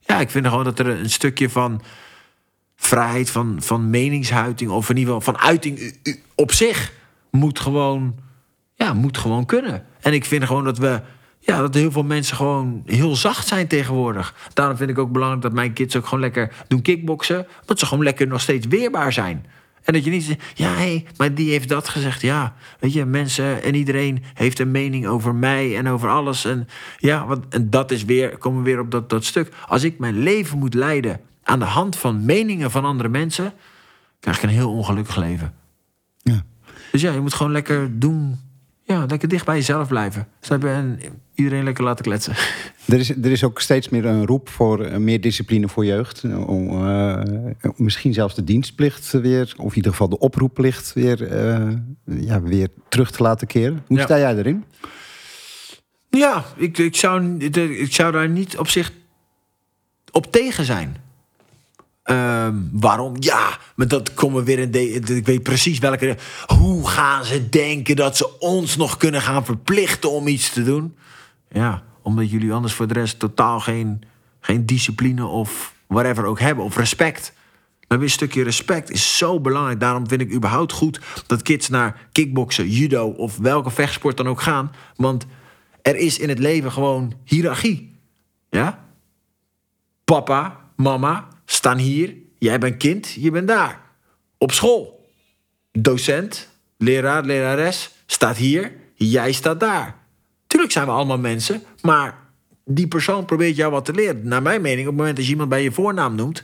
Ja, 0.00 0.20
ik 0.20 0.30
vind 0.30 0.46
gewoon 0.46 0.64
dat 0.64 0.78
er 0.78 0.86
een 0.86 1.10
stukje 1.10 1.50
van 1.50 1.82
vrijheid 2.76 3.30
van, 3.30 3.56
van 3.58 3.90
meningsuiting, 3.90 4.70
of 4.70 4.90
in 4.90 4.96
ieder 4.96 5.14
geval 5.14 5.34
van 5.34 5.42
uiting 5.42 5.96
op 6.34 6.52
zich, 6.52 6.92
moet 7.30 7.60
gewoon, 7.60 8.14
ja, 8.74 8.92
moet 8.92 9.18
gewoon 9.18 9.46
kunnen. 9.46 9.86
En 10.00 10.12
ik 10.12 10.24
vind 10.24 10.44
gewoon 10.44 10.64
dat 10.64 10.78
we, 10.78 11.02
ja, 11.44 11.58
dat 11.58 11.74
heel 11.74 11.90
veel 11.90 12.02
mensen 12.02 12.36
gewoon 12.36 12.82
heel 12.86 13.16
zacht 13.16 13.46
zijn 13.46 13.66
tegenwoordig. 13.66 14.34
Daarom 14.52 14.76
vind 14.76 14.90
ik 14.90 14.98
ook 14.98 15.12
belangrijk 15.12 15.42
dat 15.42 15.52
mijn 15.52 15.72
kids 15.72 15.96
ook 15.96 16.04
gewoon 16.04 16.20
lekker 16.20 16.52
doen 16.68 16.82
kickboksen, 16.82 17.46
omdat 17.60 17.78
ze 17.78 17.86
gewoon 17.86 18.04
lekker 18.04 18.26
nog 18.26 18.40
steeds 18.40 18.66
weerbaar 18.66 19.12
zijn. 19.12 19.46
En 19.82 19.92
dat 19.92 20.04
je 20.04 20.10
niet 20.10 20.24
zegt, 20.24 20.40
ja, 20.54 20.74
hé, 20.74 21.04
maar 21.16 21.34
die 21.34 21.50
heeft 21.50 21.68
dat 21.68 21.88
gezegd. 21.88 22.20
Ja, 22.20 22.54
weet 22.78 22.92
je, 22.92 23.04
mensen 23.04 23.62
en 23.62 23.74
iedereen 23.74 24.22
heeft 24.34 24.58
een 24.58 24.70
mening 24.70 25.06
over 25.06 25.34
mij 25.34 25.76
en 25.76 25.88
over 25.88 26.08
alles. 26.08 26.44
En 26.44 26.68
ja, 26.98 27.26
want, 27.26 27.44
en 27.48 27.70
dat 27.70 27.90
is 27.90 28.04
weer, 28.04 28.38
komen 28.38 28.62
we 28.62 28.70
weer 28.70 28.80
op 28.80 28.90
dat, 28.90 29.10
dat 29.10 29.24
stuk. 29.24 29.52
Als 29.68 29.82
ik 29.82 29.98
mijn 29.98 30.18
leven 30.18 30.58
moet 30.58 30.74
leiden 30.74 31.20
aan 31.42 31.58
de 31.58 31.64
hand 31.64 31.96
van 31.96 32.24
meningen 32.24 32.70
van 32.70 32.84
andere 32.84 33.08
mensen, 33.08 33.52
krijg 34.20 34.36
ik 34.36 34.42
een 34.42 34.48
heel 34.48 34.72
ongelukkig 34.72 35.16
leven. 35.16 35.54
Ja. 36.22 36.42
Dus 36.92 37.00
ja, 37.00 37.12
je 37.12 37.20
moet 37.20 37.34
gewoon 37.34 37.52
lekker 37.52 37.98
doen. 37.98 38.40
Ja, 38.82 39.04
lekker 39.06 39.28
dicht 39.28 39.44
bij 39.44 39.56
jezelf 39.56 39.88
blijven. 39.88 40.28
Snap 40.40 40.62
je? 40.62 40.68
En 40.68 41.00
iedereen 41.34 41.64
lekker 41.64 41.84
laten 41.84 42.04
kletsen. 42.04 42.34
Er 42.86 42.98
is, 42.98 43.10
er 43.10 43.30
is 43.30 43.44
ook 43.44 43.60
steeds 43.60 43.88
meer 43.88 44.04
een 44.04 44.26
roep 44.26 44.48
voor 44.48 44.84
eh, 44.84 44.96
meer 44.98 45.20
discipline 45.20 45.68
voor 45.68 45.84
jeugd. 45.84 46.24
Om, 46.46 46.86
eh, 46.88 47.22
misschien 47.76 48.12
zelfs 48.14 48.34
de 48.34 48.44
dienstplicht 48.44 49.10
weer, 49.10 49.54
of 49.56 49.70
in 49.70 49.76
ieder 49.76 49.90
geval 49.90 50.08
de 50.08 50.18
oproepplicht 50.18 50.92
weer, 50.92 51.26
eh, 51.28 51.68
ja, 52.04 52.42
weer 52.42 52.68
terug 52.88 53.10
te 53.10 53.22
laten 53.22 53.46
keren. 53.46 53.82
Hoe 53.86 53.98
Ja. 53.98 54.04
sta 54.04 54.18
jij 54.18 54.36
erin? 54.36 54.64
Ja, 56.10 56.44
ik, 56.56 56.78
ik, 56.78 56.96
zou, 56.96 57.36
ik 57.38 57.92
zou 57.92 58.12
daar 58.12 58.28
niet 58.28 58.58
op 58.58 58.68
zich 58.68 58.92
op 60.10 60.32
tegen 60.32 60.64
zijn. 60.64 60.96
Ehm, 62.02 62.54
waarom? 62.72 63.14
Ja, 63.18 63.58
maar 63.76 63.88
dat 63.88 64.14
komen 64.14 64.44
weer 64.44 64.58
in 64.58 64.70
de. 64.70 64.90
Ik 65.16 65.26
weet 65.26 65.42
precies 65.42 65.78
welke. 65.78 66.16
Hoe 66.46 66.88
gaan 66.88 67.24
ze 67.24 67.48
denken 67.48 67.96
dat 67.96 68.16
ze 68.16 68.38
ons 68.38 68.76
nog 68.76 68.96
kunnen 68.96 69.22
gaan 69.22 69.44
verplichten 69.44 70.10
om 70.10 70.26
iets 70.26 70.52
te 70.52 70.62
doen? 70.62 70.96
Ja, 71.52 71.82
omdat 72.02 72.30
jullie 72.30 72.52
anders 72.52 72.72
voor 72.74 72.86
de 72.86 72.94
rest 72.94 73.18
totaal 73.18 73.60
geen, 73.60 74.02
geen 74.40 74.66
discipline 74.66 75.26
of 75.26 75.74
whatever 75.86 76.24
ook 76.24 76.40
hebben, 76.40 76.64
of 76.64 76.76
respect. 76.76 77.32
Maar 77.88 77.98
weer 77.98 78.10
een 78.10 78.14
stukje 78.14 78.42
respect 78.42 78.90
is 78.90 79.16
zo 79.16 79.40
belangrijk. 79.40 79.80
Daarom 79.80 80.08
vind 80.08 80.20
ik 80.20 80.32
überhaupt 80.32 80.72
goed 80.72 81.00
dat 81.26 81.42
kids 81.42 81.68
naar 81.68 82.08
kickboksen, 82.12 82.68
judo 82.68 83.08
of 83.08 83.38
welke 83.38 83.70
vechtsport 83.70 84.16
dan 84.16 84.28
ook 84.28 84.40
gaan. 84.40 84.72
Want 84.96 85.26
er 85.82 85.96
is 85.96 86.18
in 86.18 86.28
het 86.28 86.38
leven 86.38 86.72
gewoon 86.72 87.14
hiërarchie. 87.24 88.00
Ja? 88.50 88.84
Papa, 90.04 90.60
mama 90.76 91.28
staan 91.44 91.78
hier. 91.78 92.14
Jij 92.38 92.58
bent 92.58 92.76
kind, 92.76 93.12
je 93.12 93.30
bent 93.30 93.48
daar. 93.48 93.80
Op 94.38 94.52
school. 94.52 95.10
Docent, 95.72 96.48
leraar, 96.78 97.24
lerares 97.24 97.90
staat 98.06 98.36
hier. 98.36 98.72
Jij 98.94 99.32
staat 99.32 99.60
daar. 99.60 100.01
Tuurlijk 100.62 100.80
zijn 100.80 100.92
we 100.92 101.00
allemaal 101.00 101.32
mensen, 101.32 101.62
maar 101.80 102.18
die 102.64 102.88
persoon 102.88 103.24
probeert 103.24 103.56
jou 103.56 103.70
wat 103.70 103.84
te 103.84 103.92
leren. 103.92 104.28
Naar 104.28 104.42
mijn 104.42 104.60
mening, 104.60 104.80
op 104.80 104.86
het 104.86 104.96
moment 104.96 105.16
dat 105.16 105.24
je 105.24 105.30
iemand 105.30 105.48
bij 105.48 105.62
je 105.62 105.72
voornaam 105.72 106.14
noemt, 106.14 106.42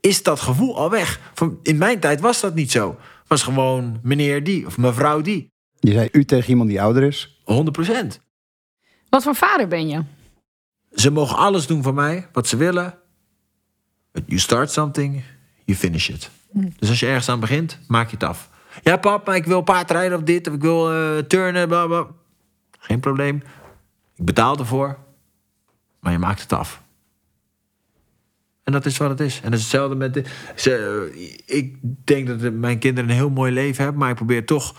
is 0.00 0.22
dat 0.22 0.40
gevoel 0.40 0.76
al 0.76 0.90
weg. 0.90 1.20
Van, 1.34 1.58
in 1.62 1.78
mijn 1.78 2.00
tijd 2.00 2.20
was 2.20 2.40
dat 2.40 2.54
niet 2.54 2.70
zo. 2.70 2.96
Was 3.26 3.42
gewoon 3.42 4.00
meneer 4.02 4.44
die 4.44 4.66
of 4.66 4.78
mevrouw 4.78 5.20
die. 5.20 5.50
Je 5.78 5.92
zei 5.92 6.08
u 6.12 6.24
tegen 6.24 6.50
iemand 6.50 6.68
die 6.68 6.82
ouder 6.82 7.02
is. 7.02 7.40
100 7.44 7.76
procent. 7.76 8.20
Wat 9.08 9.22
voor 9.22 9.34
vader 9.34 9.68
ben 9.68 9.88
je? 9.88 10.02
Ze 10.94 11.10
mogen 11.10 11.36
alles 11.36 11.66
doen 11.66 11.82
voor 11.82 11.94
mij, 11.94 12.28
wat 12.32 12.46
ze 12.46 12.56
willen. 12.56 12.98
But 14.12 14.22
you 14.26 14.38
start 14.38 14.70
something, 14.70 15.22
you 15.64 15.78
finish 15.78 16.08
it. 16.08 16.30
Dus 16.78 16.88
als 16.88 17.00
je 17.00 17.06
ergens 17.06 17.28
aan 17.28 17.40
begint, 17.40 17.78
maak 17.88 18.10
je 18.10 18.16
het 18.16 18.24
af. 18.24 18.50
Ja, 18.82 18.96
pap, 18.96 19.26
maar 19.26 19.36
ik 19.36 19.44
wil 19.44 19.62
paardrijden 19.62 20.18
of 20.18 20.24
dit, 20.24 20.48
of 20.48 20.54
ik 20.54 20.60
wil 20.60 20.92
eh, 20.92 21.18
turnen, 21.18 21.68
bla 21.68 21.86
bla. 21.86 22.06
Geen 22.80 23.00
probleem. 23.00 23.42
Ik 24.16 24.24
betaal 24.24 24.58
ervoor, 24.58 24.98
maar 26.00 26.12
je 26.12 26.18
maakt 26.18 26.42
het 26.42 26.52
af. 26.52 26.82
En 28.64 28.72
dat 28.72 28.86
is 28.86 28.96
wat 28.96 29.10
het 29.10 29.20
is. 29.20 29.40
En 29.42 29.50
dat 29.50 29.58
is 29.58 29.60
hetzelfde 29.60 29.94
met... 29.94 30.14
De, 30.14 30.24
ze, 30.56 31.42
ik 31.46 31.76
denk 32.04 32.26
dat 32.26 32.52
mijn 32.52 32.78
kinderen 32.78 33.10
een 33.10 33.16
heel 33.16 33.30
mooi 33.30 33.52
leven 33.52 33.82
hebben... 33.82 34.00
maar 34.00 34.10
ik 34.10 34.16
probeer 34.16 34.46
toch 34.46 34.74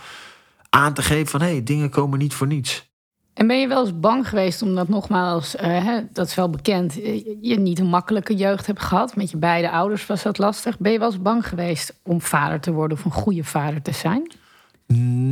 aan 0.69 0.93
te 0.93 1.01
geven 1.01 1.27
van... 1.27 1.41
hé, 1.41 1.47
hey, 1.47 1.63
dingen 1.63 1.89
komen 1.89 2.19
niet 2.19 2.33
voor 2.33 2.47
niets. 2.47 2.89
En 3.33 3.47
ben 3.47 3.59
je 3.59 3.67
wel 3.67 3.81
eens 3.85 3.99
bang 3.99 4.29
geweest, 4.29 4.61
omdat 4.61 4.87
nogmaals, 4.87 5.55
eh, 5.55 5.85
hè, 5.85 6.01
dat 6.13 6.27
is 6.27 6.35
wel 6.35 6.49
bekend, 6.49 7.01
eh, 7.01 7.25
je 7.41 7.59
niet 7.59 7.79
een 7.79 7.85
makkelijke 7.85 8.35
jeugd 8.35 8.67
hebt 8.67 8.81
gehad. 8.81 9.15
Met 9.15 9.31
je 9.31 9.37
beide 9.37 9.71
ouders 9.71 10.05
was 10.05 10.23
dat 10.23 10.37
lastig. 10.37 10.79
Ben 10.79 10.91
je 10.91 10.99
wel 10.99 11.11
eens 11.11 11.21
bang 11.21 11.47
geweest 11.47 11.99
om 12.03 12.21
vader 12.21 12.59
te 12.59 12.71
worden 12.71 12.97
of 12.97 13.05
een 13.05 13.11
goede 13.11 13.43
vader 13.43 13.81
te 13.81 13.91
zijn? 13.91 14.31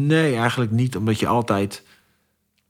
Nee, 0.05 0.35
eigenlijk 0.35 0.71
niet. 0.71 0.95
Omdat 0.95 1.19
je 1.19 1.27
altijd 1.27 1.83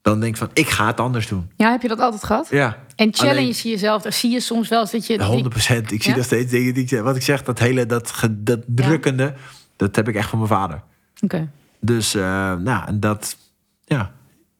dan 0.02 0.20
denkt 0.20 0.38
van, 0.38 0.50
ik 0.54 0.70
ga 0.70 0.86
het 0.88 1.00
anders 1.00 1.28
doen. 1.28 1.52
Ja, 1.56 1.72
heb 1.72 1.82
je 1.82 1.88
dat 1.88 2.00
altijd 2.00 2.24
gehad? 2.24 2.48
Ja, 2.50 2.78
En 2.96 3.14
challenge 3.14 3.40
Alleen- 3.40 3.56
je 3.64 3.70
jezelf. 3.70 4.02
Daar 4.02 4.14
zie 4.14 4.32
je 4.32 4.40
soms 4.40 4.68
wel 4.68 4.82
eens 4.82 4.92
dat 4.92 5.08
je... 5.08 5.24
100 5.24 5.50
procent. 5.50 5.92
Ik 5.92 6.02
zie 6.02 6.12
Ja? 6.12 6.18
dat 6.18 6.26
steeds 6.26 6.52
dingen 6.52 6.74
die 6.74 6.84
ik 6.84 6.90
zeg. 6.90 7.02
Wat 7.02 7.16
ik 7.16 7.22
zeg, 7.22 7.44
dat 7.44 7.60
hele, 7.60 7.86
dat, 7.86 8.14
dat 8.32 8.60
drukkende, 8.66 9.34
dat 9.76 9.96
heb 9.96 10.08
ik 10.08 10.16
echt 10.16 10.30
van 10.30 10.38
mijn 10.38 10.50
vader. 10.52 10.82
Oké. 11.22 11.50
Dus, 11.80 12.16
eh, 12.16 12.22
nou, 12.56 12.88
en 12.88 13.00
dat 13.00 13.38
ja, 13.86 14.12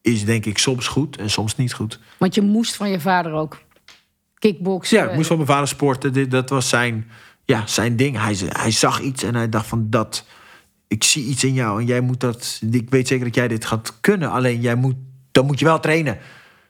is 0.02 0.24
denk 0.24 0.46
ik 0.46 0.58
soms 0.58 0.86
goed 0.88 1.16
en 1.16 1.30
soms 1.30 1.56
niet 1.56 1.72
goed. 1.72 1.98
Want 2.18 2.34
je 2.34 2.40
moest 2.42 2.76
van 2.76 2.90
je 2.90 3.00
vader 3.00 3.32
ook 3.32 3.58
kickboksen. 4.38 4.98
Ja, 4.98 5.08
ik 5.08 5.14
moest 5.14 5.26
van 5.26 5.36
mijn 5.36 5.48
vader 5.48 5.68
sporten. 5.68 6.30
Dat 6.30 6.48
was 6.50 6.68
zijn, 6.68 7.10
ja, 7.44 7.66
zijn 7.66 7.96
ding. 7.96 8.18
Hij, 8.20 8.36
hij 8.48 8.70
zag 8.70 9.00
iets 9.00 9.22
en 9.22 9.34
hij 9.34 9.48
dacht 9.48 9.66
van 9.66 9.86
dat. 9.90 10.24
Ik 10.88 11.04
zie 11.04 11.24
iets 11.24 11.44
in 11.44 11.54
jou 11.54 11.80
en 11.80 11.86
jij 11.86 12.00
moet 12.00 12.20
dat. 12.20 12.60
Ik 12.70 12.90
weet 12.90 13.08
zeker 13.08 13.24
dat 13.24 13.34
jij 13.34 13.48
dit 13.48 13.64
gaat 13.64 14.00
kunnen. 14.00 14.30
Alleen 14.30 14.60
jij 14.60 14.74
moet, 14.74 14.96
dan 15.32 15.46
moet 15.46 15.58
je 15.58 15.64
wel 15.64 15.80
trainen. 15.80 16.18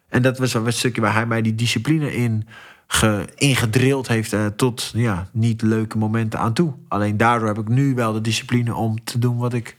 En 0.08 0.22
dat 0.22 0.38
was 0.38 0.54
een 0.54 0.72
stukje 0.72 1.00
waar 1.00 1.14
hij 1.14 1.26
mij 1.26 1.42
die 1.42 1.54
discipline 1.54 2.14
in 2.14 2.46
ge, 2.86 3.24
ingedrild 3.34 4.08
heeft. 4.08 4.32
eh, 4.32 4.46
tot 4.46 4.90
ja, 4.94 5.28
niet 5.32 5.62
leuke 5.62 5.98
momenten 5.98 6.38
aan 6.38 6.52
toe. 6.52 6.74
Alleen 6.88 7.16
daardoor 7.16 7.48
heb 7.48 7.58
ik 7.58 7.68
nu 7.68 7.94
wel 7.94 8.12
de 8.12 8.20
discipline 8.20 8.74
om 8.74 9.04
te 9.04 9.18
doen 9.18 9.36
wat 9.36 9.52
ik, 9.52 9.76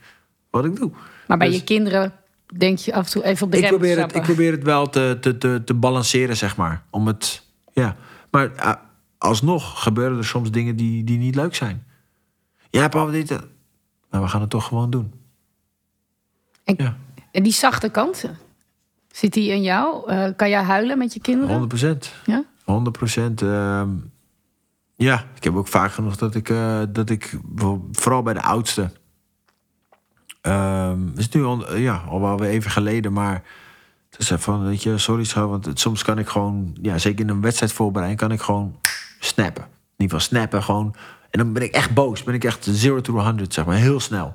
wat 0.50 0.64
ik 0.64 0.76
doe. 0.76 0.90
Maar 1.26 1.38
bij 1.38 1.46
Dus- 1.48 1.56
je 1.56 1.64
kinderen 1.64 2.12
denk 2.56 2.78
je 2.78 2.94
af 2.94 3.04
en 3.06 3.10
toe 3.12 3.24
even 3.24 3.46
op 3.46 3.52
de 3.52 3.56
Ik 3.58 3.62
rem 3.62 3.72
te 3.72 3.78
probeer, 3.78 3.98
het, 4.02 4.14
ik 4.16 4.22
probeer 4.22 4.52
het 4.52 4.62
wel 4.62 4.88
te, 4.88 5.16
te, 5.20 5.38
te, 5.38 5.62
te 5.64 5.74
balanceren, 5.74 6.36
zeg 6.36 6.56
maar. 6.56 6.82
Om 6.90 7.06
het, 7.06 7.46
ja. 7.72 7.96
Maar 8.30 8.54
eh, 8.54 8.72
alsnog 9.18 9.82
gebeuren 9.82 10.18
er 10.18 10.24
soms 10.24 10.50
dingen 10.50 10.76
die, 10.76 11.04
die 11.04 11.18
niet 11.18 11.34
leuk 11.34 11.54
zijn. 11.54 11.84
Ja, 12.70 12.88
papa, 12.88 13.10
dit... 13.10 13.30
eh. 13.30 13.38
Maar 14.10 14.20
we 14.22 14.28
gaan 14.28 14.40
het 14.40 14.50
toch 14.50 14.64
gewoon 14.66 14.90
doen. 14.90 15.12
En, 16.64 16.74
Ja. 16.78 16.96
en 17.30 17.42
die 17.42 17.52
zachte 17.52 17.88
kant, 17.88 18.24
zit 19.12 19.32
die 19.32 19.50
in 19.50 19.62
jou? 19.62 20.10
Eh, 20.10 20.28
kan 20.36 20.48
jij 20.48 20.62
huilen 20.62 20.98
met 20.98 21.14
je 21.14 21.20
kinderen? 21.20 21.50
100 21.50 21.68
procent. 21.68 22.12
Ja? 22.26 22.44
100 22.64 23.42
ehm, 23.42 23.88
ja, 24.94 25.24
ik 25.36 25.44
heb 25.44 25.56
ook 25.56 25.68
vaak 25.68 25.92
genoeg 25.92 26.16
dat 26.16 26.34
ik, 26.34 26.48
eh, 26.48 26.82
dat 26.88 27.10
ik 27.10 27.38
vooral 27.92 28.22
bij 28.22 28.34
de 28.34 28.42
oudste. 28.42 28.90
Het 30.40 31.18
is 31.18 31.28
nu 31.28 31.44
al, 31.44 31.76
ja, 31.76 32.02
al 32.08 32.20
wel 32.20 32.38
weer 32.38 32.48
even 32.48 32.70
geleden, 32.70 33.12
maar 33.12 33.42
het 34.10 34.20
is 34.20 34.32
van, 34.42 34.64
weet 34.64 34.82
je, 34.82 34.98
sorry 34.98 35.24
schat, 35.24 35.48
want 35.48 35.64
het, 35.64 35.80
soms 35.80 36.02
kan 36.02 36.18
ik 36.18 36.28
gewoon, 36.28 36.76
ja, 36.80 36.98
zeker 36.98 37.20
in 37.24 37.30
een 37.30 37.40
wedstrijd 37.40 37.72
voorbereiding, 37.72 38.20
kan 38.20 38.32
ik 38.32 38.40
gewoon 38.40 38.78
snappen. 39.18 39.62
In 39.62 40.08
ieder 40.08 40.18
geval 40.18 40.36
snappen, 40.36 40.62
gewoon. 40.62 40.94
En 41.30 41.38
dan 41.38 41.52
ben 41.52 41.62
ik 41.62 41.74
echt 41.74 41.94
boos, 41.94 42.22
ben 42.22 42.34
ik 42.34 42.44
echt 42.44 42.82
0 42.82 43.00
to 43.00 43.18
100, 43.18 43.54
zeg 43.54 43.64
maar, 43.64 43.76
heel 43.76 44.00
snel. 44.00 44.34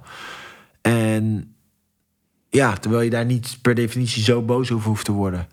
En 0.81 1.55
ja, 2.57 2.73
terwijl 2.73 3.01
je 3.01 3.09
daar 3.09 3.25
niet 3.25 3.57
per 3.61 3.75
definitie 3.75 4.23
zo 4.23 4.41
boos 4.41 4.71
over 4.71 4.87
hoeft 4.87 5.05
te 5.05 5.11
worden. 5.11 5.47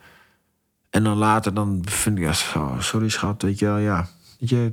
En 0.90 1.04
dan 1.04 1.16
later, 1.16 1.54
dan 1.54 1.82
vind 1.84 2.18
ik, 2.18 2.24
ja, 2.24 2.32
sorry 2.78 3.08
schat, 3.08 3.42
weet 3.42 3.58
je 3.58 3.66
wel, 3.66 3.78
ja. 3.78 4.08
Je, 4.38 4.70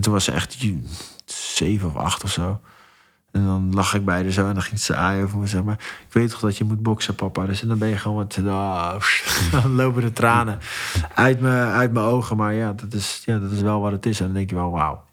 toen 0.00 0.12
was 0.12 0.24
ze 0.24 0.32
echt 0.32 0.58
zeven 1.24 1.88
of 1.88 1.96
acht 1.96 2.24
of 2.24 2.30
zo. 2.30 2.60
En 3.30 3.44
dan 3.44 3.74
lag 3.74 3.94
ik 3.94 4.04
bij 4.04 4.22
haar 4.22 4.30
zo 4.30 4.48
en 4.48 4.54
dan 4.54 4.62
ging 4.62 4.80
ze 4.80 4.94
aaien 4.94 5.24
over 5.24 5.38
me. 5.38 5.46
Zeg 5.46 5.62
maar, 5.62 5.78
ik 6.06 6.12
weet 6.12 6.30
toch 6.30 6.40
dat 6.40 6.58
je 6.58 6.64
moet 6.64 6.82
boksen, 6.82 7.14
papa. 7.14 7.46
Dus 7.46 7.62
en 7.62 7.68
dan 7.68 7.78
ben 7.78 7.88
je 7.88 7.96
gewoon 7.96 8.16
wat... 8.16 8.38
Oh, 8.38 9.00
dan 9.62 9.74
lopen 9.74 10.02
de 10.02 10.12
tranen 10.12 10.58
uit 11.14 11.40
mijn, 11.40 11.68
uit 11.68 11.92
mijn 11.92 12.04
ogen. 12.04 12.36
Maar 12.36 12.54
ja 12.54 12.72
dat, 12.72 12.92
is, 12.92 13.22
ja, 13.24 13.38
dat 13.38 13.50
is 13.50 13.60
wel 13.60 13.80
wat 13.80 13.92
het 13.92 14.06
is. 14.06 14.20
En 14.20 14.26
dan 14.26 14.34
denk 14.34 14.50
je 14.50 14.56
wel, 14.56 14.70
wauw. 14.70 15.04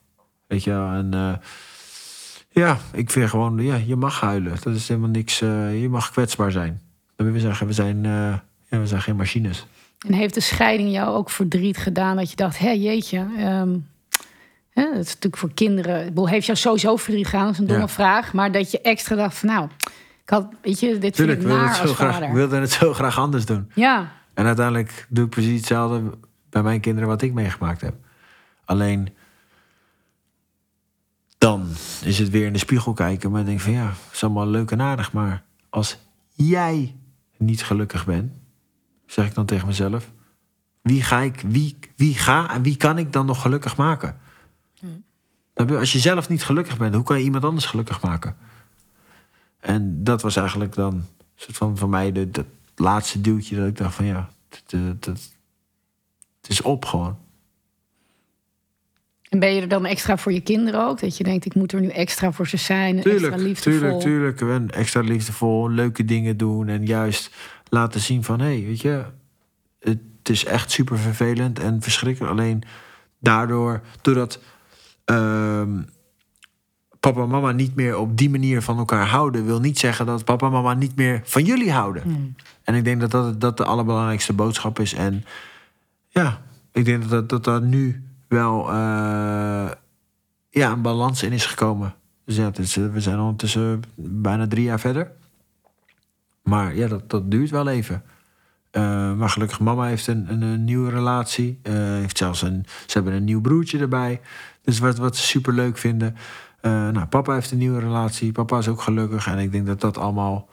Weet 0.47 0.63
je 0.63 0.69
wel, 0.69 0.91
en... 0.91 1.11
Uh, 1.15 1.33
ja, 2.49 2.77
ik 2.91 3.09
vind 3.09 3.29
gewoon, 3.29 3.57
ja, 3.57 3.75
je 3.75 3.95
mag 3.95 4.19
huilen. 4.19 4.57
Dat 4.61 4.75
is 4.75 4.87
helemaal 4.87 5.09
niks. 5.09 5.41
Uh, 5.41 5.81
je 5.81 5.89
mag 5.89 6.11
kwetsbaar 6.11 6.51
zijn. 6.51 6.81
Dat 7.15 7.27
wil 7.27 7.39
zeggen, 7.39 7.67
we 7.67 7.73
zijn, 7.73 7.97
uh, 7.97 8.33
ja, 8.69 8.79
we 8.79 8.87
zijn 8.87 9.01
geen 9.01 9.15
machines. 9.15 9.65
En 10.07 10.13
heeft 10.13 10.33
de 10.33 10.39
scheiding 10.39 10.91
jou 10.91 11.15
ook 11.15 11.29
verdriet 11.29 11.77
gedaan 11.77 12.15
dat 12.15 12.29
je 12.29 12.35
dacht, 12.35 12.59
hé 12.59 12.69
jeetje, 12.69 13.19
um, 13.19 13.87
hè, 14.69 14.83
dat 14.83 15.05
is 15.05 15.07
natuurlijk 15.07 15.37
voor 15.37 15.53
kinderen. 15.53 16.27
heeft 16.27 16.45
jou 16.45 16.57
sowieso 16.57 16.95
verdriet 16.95 17.27
gedaan, 17.27 17.45
dat 17.45 17.53
is 17.53 17.59
een 17.59 17.67
domme 17.67 17.87
vraag. 17.87 18.33
Maar 18.33 18.51
dat 18.51 18.71
je 18.71 18.81
extra 18.81 19.15
dacht 19.15 19.37
van 19.37 19.49
nou, 19.49 19.69
ik 20.23 20.29
had, 20.29 20.47
weet 20.61 20.79
je, 20.79 20.97
dit 20.97 21.13
Tuurlijk, 21.13 21.41
vind 21.41 21.53
ik 21.53 21.59
naar 21.59 21.79
als 21.79 21.91
graag, 21.91 22.21
Ik 22.21 22.31
wilde 22.31 22.55
het 22.55 22.71
zo 22.71 22.93
graag 22.93 23.17
anders 23.19 23.45
doen. 23.45 23.71
Ja. 23.75 24.11
En 24.33 24.45
uiteindelijk 24.45 25.05
doe 25.09 25.25
ik 25.25 25.29
precies 25.29 25.57
hetzelfde 25.57 26.17
bij 26.49 26.63
mijn 26.63 26.79
kinderen 26.79 27.09
wat 27.09 27.21
ik 27.21 27.33
meegemaakt 27.33 27.81
heb. 27.81 27.93
Alleen 28.65 29.09
dan 31.39 31.67
is 32.03 32.19
het 32.19 32.29
weer 32.29 32.45
in 32.45 32.53
de 32.53 32.59
spiegel 32.59 32.93
kijken. 32.93 33.31
Maar 33.31 33.45
denk 33.45 33.59
van 33.59 33.71
ja, 33.71 33.85
het 33.85 34.13
is 34.13 34.23
allemaal 34.23 34.47
leuk 34.47 34.71
en 34.71 34.81
aardig. 34.81 35.13
Maar 35.13 35.43
als 35.69 35.97
jij 36.33 36.95
niet 37.37 37.63
gelukkig 37.63 38.05
bent, 38.05 38.31
zeg 39.05 39.25
ik 39.25 39.33
dan 39.33 39.45
tegen 39.45 39.67
mezelf. 39.67 40.11
Wie 40.81 41.03
ga 41.03 41.19
ik, 41.19 41.43
wie, 41.47 41.77
wie 41.95 42.15
ga 42.15 42.53
en 42.53 42.61
wie 42.61 42.77
kan 42.77 42.97
ik 42.97 43.13
dan 43.13 43.25
nog 43.25 43.41
gelukkig 43.41 43.77
maken? 43.77 44.19
Hmm. 44.79 45.03
Als 45.77 45.91
je 45.91 45.99
zelf 45.99 46.29
niet 46.29 46.43
gelukkig 46.43 46.77
bent, 46.77 46.95
hoe 46.95 47.03
kan 47.03 47.17
je 47.17 47.23
iemand 47.23 47.43
anders 47.43 47.65
gelukkig 47.65 48.01
maken? 48.01 48.35
En 49.59 50.03
dat 50.03 50.21
was 50.21 50.35
eigenlijk 50.35 50.75
dan 50.75 51.05
soort 51.35 51.57
van 51.57 51.77
voor 51.77 51.89
mij 51.89 52.11
de, 52.11 52.31
dat 52.31 52.45
laatste 52.75 53.21
duwtje 53.21 53.55
dat 53.55 53.67
ik 53.67 53.77
dacht 53.77 53.95
van 53.95 54.05
ja, 54.05 54.29
het, 54.49 55.05
het 55.05 55.29
is 56.47 56.61
op 56.61 56.85
gewoon. 56.85 57.17
En 59.29 59.39
ben 59.39 59.53
je 59.53 59.61
er 59.61 59.67
dan 59.67 59.85
extra 59.85 60.17
voor 60.17 60.33
je 60.33 60.41
kinderen 60.41 60.87
ook? 60.87 60.99
Dat 60.99 61.17
je 61.17 61.23
denkt, 61.23 61.45
ik 61.45 61.55
moet 61.55 61.71
er 61.71 61.81
nu 61.81 61.87
extra 61.87 62.31
voor 62.31 62.47
ze 62.47 62.57
zijn. 62.57 63.01
Tuurlijk, 63.01 63.25
extra 63.25 63.43
liefdevol. 63.43 63.99
tuurlijk, 63.99 64.37
tuurlijk. 64.37 64.61
En 64.61 64.79
extra 64.79 65.01
liefdevol, 65.01 65.69
leuke 65.69 66.05
dingen 66.05 66.37
doen. 66.37 66.67
En 66.67 66.85
juist 66.85 67.31
laten 67.69 67.99
zien 67.99 68.23
van, 68.23 68.39
hé, 68.39 68.45
hey, 68.45 68.65
weet 68.65 68.81
je, 68.81 69.03
het 69.79 69.99
is 70.23 70.45
echt 70.45 70.71
super 70.71 70.97
vervelend 70.97 71.59
en 71.59 71.81
verschrikkelijk. 71.81 72.31
Alleen 72.31 72.63
daardoor, 73.19 73.81
doordat 74.01 74.39
uh, 75.05 75.61
papa 76.99 77.21
en 77.21 77.29
mama 77.29 77.51
niet 77.51 77.75
meer 77.75 77.97
op 77.97 78.17
die 78.17 78.29
manier 78.29 78.61
van 78.61 78.77
elkaar 78.77 79.07
houden, 79.07 79.45
wil 79.45 79.59
niet 79.59 79.79
zeggen 79.79 80.05
dat 80.05 80.25
papa 80.25 80.45
en 80.45 80.51
mama 80.51 80.73
niet 80.73 80.95
meer 80.95 81.21
van 81.23 81.43
jullie 81.43 81.71
houden. 81.71 82.01
Hmm. 82.03 82.35
En 82.63 82.75
ik 82.75 82.83
denk 82.83 82.99
dat 82.99 83.11
dat, 83.11 83.41
dat 83.41 83.57
de 83.57 83.65
allerbelangrijkste 83.65 84.33
boodschap 84.33 84.79
is. 84.79 84.93
En 84.93 85.25
ja, 86.07 86.41
ik 86.71 86.85
denk 86.85 87.09
dat 87.09 87.29
dat, 87.29 87.43
dat, 87.43 87.63
nu 87.63 88.03
wel 88.29 88.69
uh, 88.69 89.71
ja, 90.49 90.71
een 90.71 90.81
balans 90.81 91.23
in 91.23 91.31
is 91.31 91.45
gekomen. 91.45 91.93
Dus 92.25 92.35
ja, 92.35 92.51
is, 92.59 92.75
we 92.75 93.01
zijn 93.01 93.19
ondertussen 93.19 93.81
bijna 93.95 94.47
drie 94.47 94.63
jaar 94.63 94.79
verder. 94.79 95.11
Maar 96.43 96.75
ja, 96.75 96.87
dat, 96.87 97.09
dat 97.09 97.31
duurt 97.31 97.49
wel 97.49 97.67
even. 97.67 98.03
Uh, 98.71 99.13
maar 99.13 99.29
gelukkig, 99.29 99.59
mama 99.59 99.85
heeft 99.85 100.07
een, 100.07 100.31
een, 100.31 100.41
een 100.41 100.63
nieuwe 100.63 100.89
relatie. 100.89 101.59
Uh, 101.63 101.73
heeft 101.73 102.17
zelfs 102.17 102.41
een, 102.41 102.65
ze 102.85 102.93
hebben 102.93 103.13
een 103.13 103.23
nieuw 103.23 103.41
broertje 103.41 103.79
erbij. 103.79 104.21
Dus 104.61 104.79
wat, 104.79 104.97
wat 104.97 105.15
ze 105.15 105.23
super 105.23 105.53
leuk 105.53 105.77
vinden. 105.77 106.15
Uh, 106.61 106.89
nou, 106.89 107.05
papa 107.05 107.33
heeft 107.33 107.51
een 107.51 107.57
nieuwe 107.57 107.79
relatie. 107.79 108.31
Papa 108.31 108.57
is 108.57 108.67
ook 108.67 108.81
gelukkig. 108.81 109.27
En 109.27 109.37
ik 109.37 109.51
denk 109.51 109.65
dat 109.65 109.81
dat 109.81 109.97
allemaal 109.97 110.49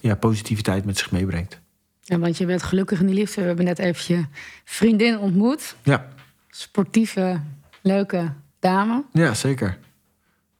ja, 0.00 0.14
positiviteit 0.18 0.84
met 0.84 0.98
zich 0.98 1.10
meebrengt. 1.10 1.60
Ja, 2.00 2.18
want 2.18 2.38
je 2.38 2.46
bent 2.46 2.62
gelukkig 2.62 3.00
in 3.00 3.06
die 3.06 3.14
liefde. 3.14 3.40
We 3.40 3.46
hebben 3.46 3.64
net 3.64 3.78
even 3.78 4.14
je 4.16 4.24
vriendin 4.64 5.18
ontmoet. 5.18 5.76
Ja. 5.82 6.08
Sportieve, 6.54 7.40
leuke 7.82 8.32
dame. 8.60 9.04
Ja, 9.12 9.34
zeker. 9.34 9.78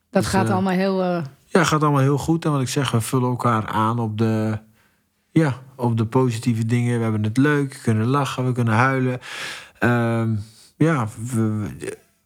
Dat 0.09 0.23
dus, 0.23 0.31
gaat 0.31 0.49
allemaal 0.49 0.73
heel 0.73 1.23
ja, 1.53 1.63
gaat 1.63 1.83
allemaal 1.83 2.01
heel 2.01 2.17
goed. 2.17 2.45
En 2.45 2.51
wat 2.51 2.61
ik 2.61 2.69
zeg, 2.69 2.91
we 2.91 3.01
vullen 3.01 3.29
elkaar 3.29 3.67
aan 3.67 3.99
op 3.99 4.17
de, 4.17 4.59
ja, 5.31 5.61
op 5.75 5.97
de 5.97 6.05
positieve 6.05 6.65
dingen. 6.65 6.97
We 6.97 7.03
hebben 7.03 7.23
het 7.23 7.37
leuk, 7.37 7.73
we 7.73 7.81
kunnen 7.81 8.07
lachen, 8.07 8.45
we 8.45 8.51
kunnen 8.51 8.73
huilen. 8.73 9.19
Um, 9.79 10.43
ja, 10.77 11.07
we, 11.33 11.67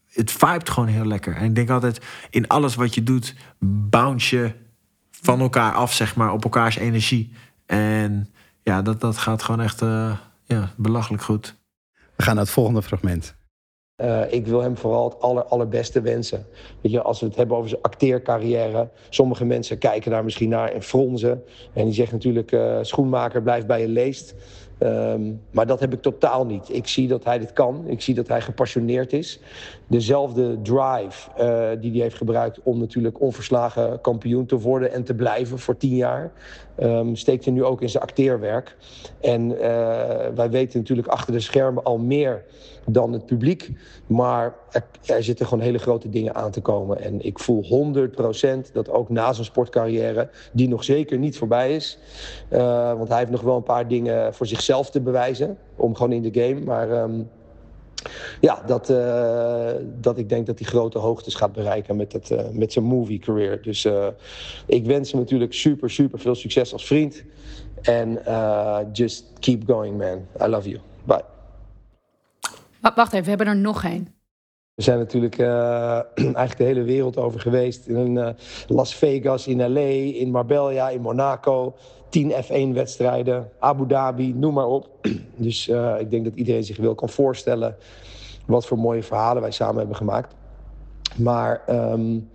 het 0.08 0.32
vibet 0.32 0.70
gewoon 0.70 0.90
heel 0.90 1.06
lekker. 1.06 1.36
En 1.36 1.46
ik 1.46 1.56
denk 1.56 1.70
altijd, 1.70 2.06
in 2.30 2.48
alles 2.48 2.76
wat 2.76 2.96
je 2.96 3.04
doet, 3.04 3.36
bounce 3.60 4.38
je 4.38 4.54
van 5.12 5.40
elkaar 5.40 5.74
af, 5.74 5.94
zeg 5.94 6.16
maar, 6.16 6.32
op 6.32 6.44
elkaars 6.44 6.76
energie. 6.76 7.34
En 7.66 8.30
ja, 8.64 8.82
dat, 8.82 9.02
dat 9.02 9.18
gaat 9.18 9.44
gewoon 9.44 9.62
echt 9.62 9.82
uh, 9.82 10.18
ja, 10.44 10.72
belachelijk 10.76 11.24
goed. 11.24 11.56
We 12.16 12.24
gaan 12.24 12.36
naar 12.36 12.44
het 12.44 12.54
volgende 12.54 12.82
fragment. 12.82 13.36
Uh, 14.04 14.32
ik 14.32 14.48
wil 14.48 14.62
hem 14.62 14.78
vooral 14.78 15.10
het 15.10 15.20
aller, 15.22 15.44
allerbeste 15.44 16.02
wensen. 16.02 16.46
Weet 16.82 16.92
je, 16.92 17.02
als 17.02 17.20
we 17.20 17.26
het 17.26 17.36
hebben 17.36 17.58
over 17.58 17.70
zijn 17.70 17.82
acteercarrière. 17.82 18.90
Sommige 19.10 19.46
mensen 19.46 19.78
kijken 19.78 20.12
daar 20.12 20.24
misschien 20.24 20.50
naar 20.50 20.72
en 20.72 20.82
fronzen. 20.82 21.44
En 21.74 21.86
die 21.86 21.94
zeggen 21.94 22.16
natuurlijk, 22.16 22.52
uh, 22.52 22.78
schoenmaker, 22.82 23.42
blijf 23.42 23.66
bij 23.66 23.82
je 23.82 23.88
leest. 23.88 24.36
Um, 24.80 25.42
maar 25.52 25.68
dat 25.68 25.80
heb 25.80 25.94
ik 25.94 26.02
totaal 26.02 26.46
niet. 26.46 26.74
Ik 26.74 26.88
zie 26.88 27.08
dat 27.08 27.24
hij 27.24 27.40
dit 27.40 27.54
kan. 27.54 27.84
Ik 27.88 28.02
zie 28.02 28.14
dat 28.14 28.28
hij 28.28 28.42
gepassioneerd 28.42 29.14
is. 29.14 29.40
Dezelfde 29.88 30.62
drive 30.62 31.30
uh, 31.40 31.82
die 31.82 31.92
hij 31.92 32.02
heeft 32.02 32.16
gebruikt 32.16 32.60
om 32.64 32.80
natuurlijk 32.80 33.22
onverslagen 33.22 34.02
kampioen 34.02 34.46
te 34.46 34.60
worden 34.60 34.92
en 34.92 35.04
te 35.04 35.16
blijven 35.16 35.60
voor 35.60 35.78
tien 35.78 35.96
jaar. 35.96 36.32
Um, 36.80 37.16
steekt 37.16 37.46
hij 37.46 37.54
nu 37.54 37.64
ook 37.64 37.82
in 37.82 37.90
zijn 37.90 38.04
acteerwerk. 38.04 38.78
En 39.22 39.52
uh, 39.52 39.58
wij 40.36 40.50
weten 40.50 40.80
natuurlijk 40.80 41.08
achter 41.08 41.34
de 41.34 41.40
schermen 41.40 41.84
al 41.84 41.98
meer 41.98 42.44
dan 42.86 43.14
het 43.14 43.26
publiek. 43.26 43.72
Maar 44.08 44.56
er, 44.72 44.84
er, 45.06 45.24
zitten 45.24 45.46
gewoon 45.46 45.64
hele 45.64 45.78
grote 45.78 46.10
dingen 46.10 46.36
aan 46.36 46.52
te 46.52 46.62
komen. 46.62 47.02
En 47.02 47.26
ik 47.26 47.40
voel 47.40 47.94
100% 48.68 48.72
dat 48.74 48.90
ook 48.90 49.10
na 49.10 49.34
zijn 49.34 49.46
sportcarrière, 49.46 50.30
die 50.52 50.68
nog 50.68 50.84
zeker 50.84 51.18
niet 51.18 51.38
voorbij 51.38 51.76
is. 51.76 51.98
Uh, 52.50 52.94
want 52.94 53.08
hij 53.08 53.18
heeft 53.18 53.32
nog 53.32 53.42
wel 53.42 53.56
een 53.56 53.64
paar 53.64 53.88
dingen 53.88 54.34
voor 54.34 54.48
zichzelf 54.48 54.90
te 54.90 55.02
bewijzen. 55.02 55.58
Om 55.76 55.96
gewoon 55.96 56.12
in 56.12 56.32
de 56.32 56.42
game. 56.42 56.60
Maar 56.60 56.92
um, 56.92 57.30
ja, 58.42 58.64
dat, 58.66 58.90
uh, 58.90 59.72
dat 60.00 60.18
ik 60.18 60.30
denk 60.30 60.46
dat 60.46 60.60
hij 60.60 60.68
grote 60.68 60.98
hoogtes 60.98 61.36
gaat 61.36 61.54
bereiken 61.54 61.96
met, 61.96 62.14
het, 62.14 62.30
uh, 62.30 62.40
met 62.52 62.74
zijn 62.74 62.86
movie 62.86 63.20
career. 63.20 63.62
Dus 63.62 63.86
uh, 63.86 64.08
ik 64.66 64.86
wens 64.86 65.12
hem 65.12 65.20
natuurlijk 65.20 65.54
super, 65.54 65.90
super 65.90 66.20
veel 66.20 66.36
succes 66.36 66.74
als 66.74 66.86
vriend. 66.86 67.24
En 67.82 68.22
just 68.92 69.26
keep 69.40 69.64
going, 69.68 69.98
man. 69.98 70.48
I 70.48 70.50
love 70.50 70.70
you. 70.70 70.82
Bye. 71.04 71.24
Wacht 72.82 73.14
even, 73.14 73.24
we 73.24 73.30
hebben 73.30 73.48
er 73.48 73.56
nog 73.56 73.84
één. 73.84 74.16
We 74.78 74.84
zijn 74.84 74.98
natuurlijk 74.98 75.38
uh, 75.38 75.48
eigenlijk 76.16 76.58
de 76.58 76.64
hele 76.64 76.84
wereld 76.84 77.18
over 77.18 77.40
geweest. 77.40 77.88
In 77.88 78.16
uh, 78.16 78.30
Las 78.68 78.96
Vegas, 78.96 79.48
in 79.48 79.72
LA, 79.74 79.80
in 80.20 80.32
Marbella, 80.32 80.90
in 80.90 81.02
Monaco. 81.02 81.76
10 82.10 82.32
F1-wedstrijden, 82.32 83.50
Abu 83.60 83.88
Dhabi, 83.88 84.34
noem 84.34 84.54
maar 84.54 84.68
op. 84.68 84.90
Dus 85.36 85.68
uh, 85.68 86.00
ik 86.00 86.10
denk 86.10 86.24
dat 86.24 86.36
iedereen 86.36 86.64
zich 86.64 86.78
wel 86.78 86.96
kan 86.96 87.10
voorstellen 87.10 87.76
wat 88.46 88.66
voor 88.66 88.78
mooie 88.78 89.04
verhalen 89.04 89.42
wij 89.42 89.52
samen 89.52 89.78
hebben 89.78 89.96
gemaakt. 89.96 90.36
Maar 91.16 91.62
um, 91.70 92.30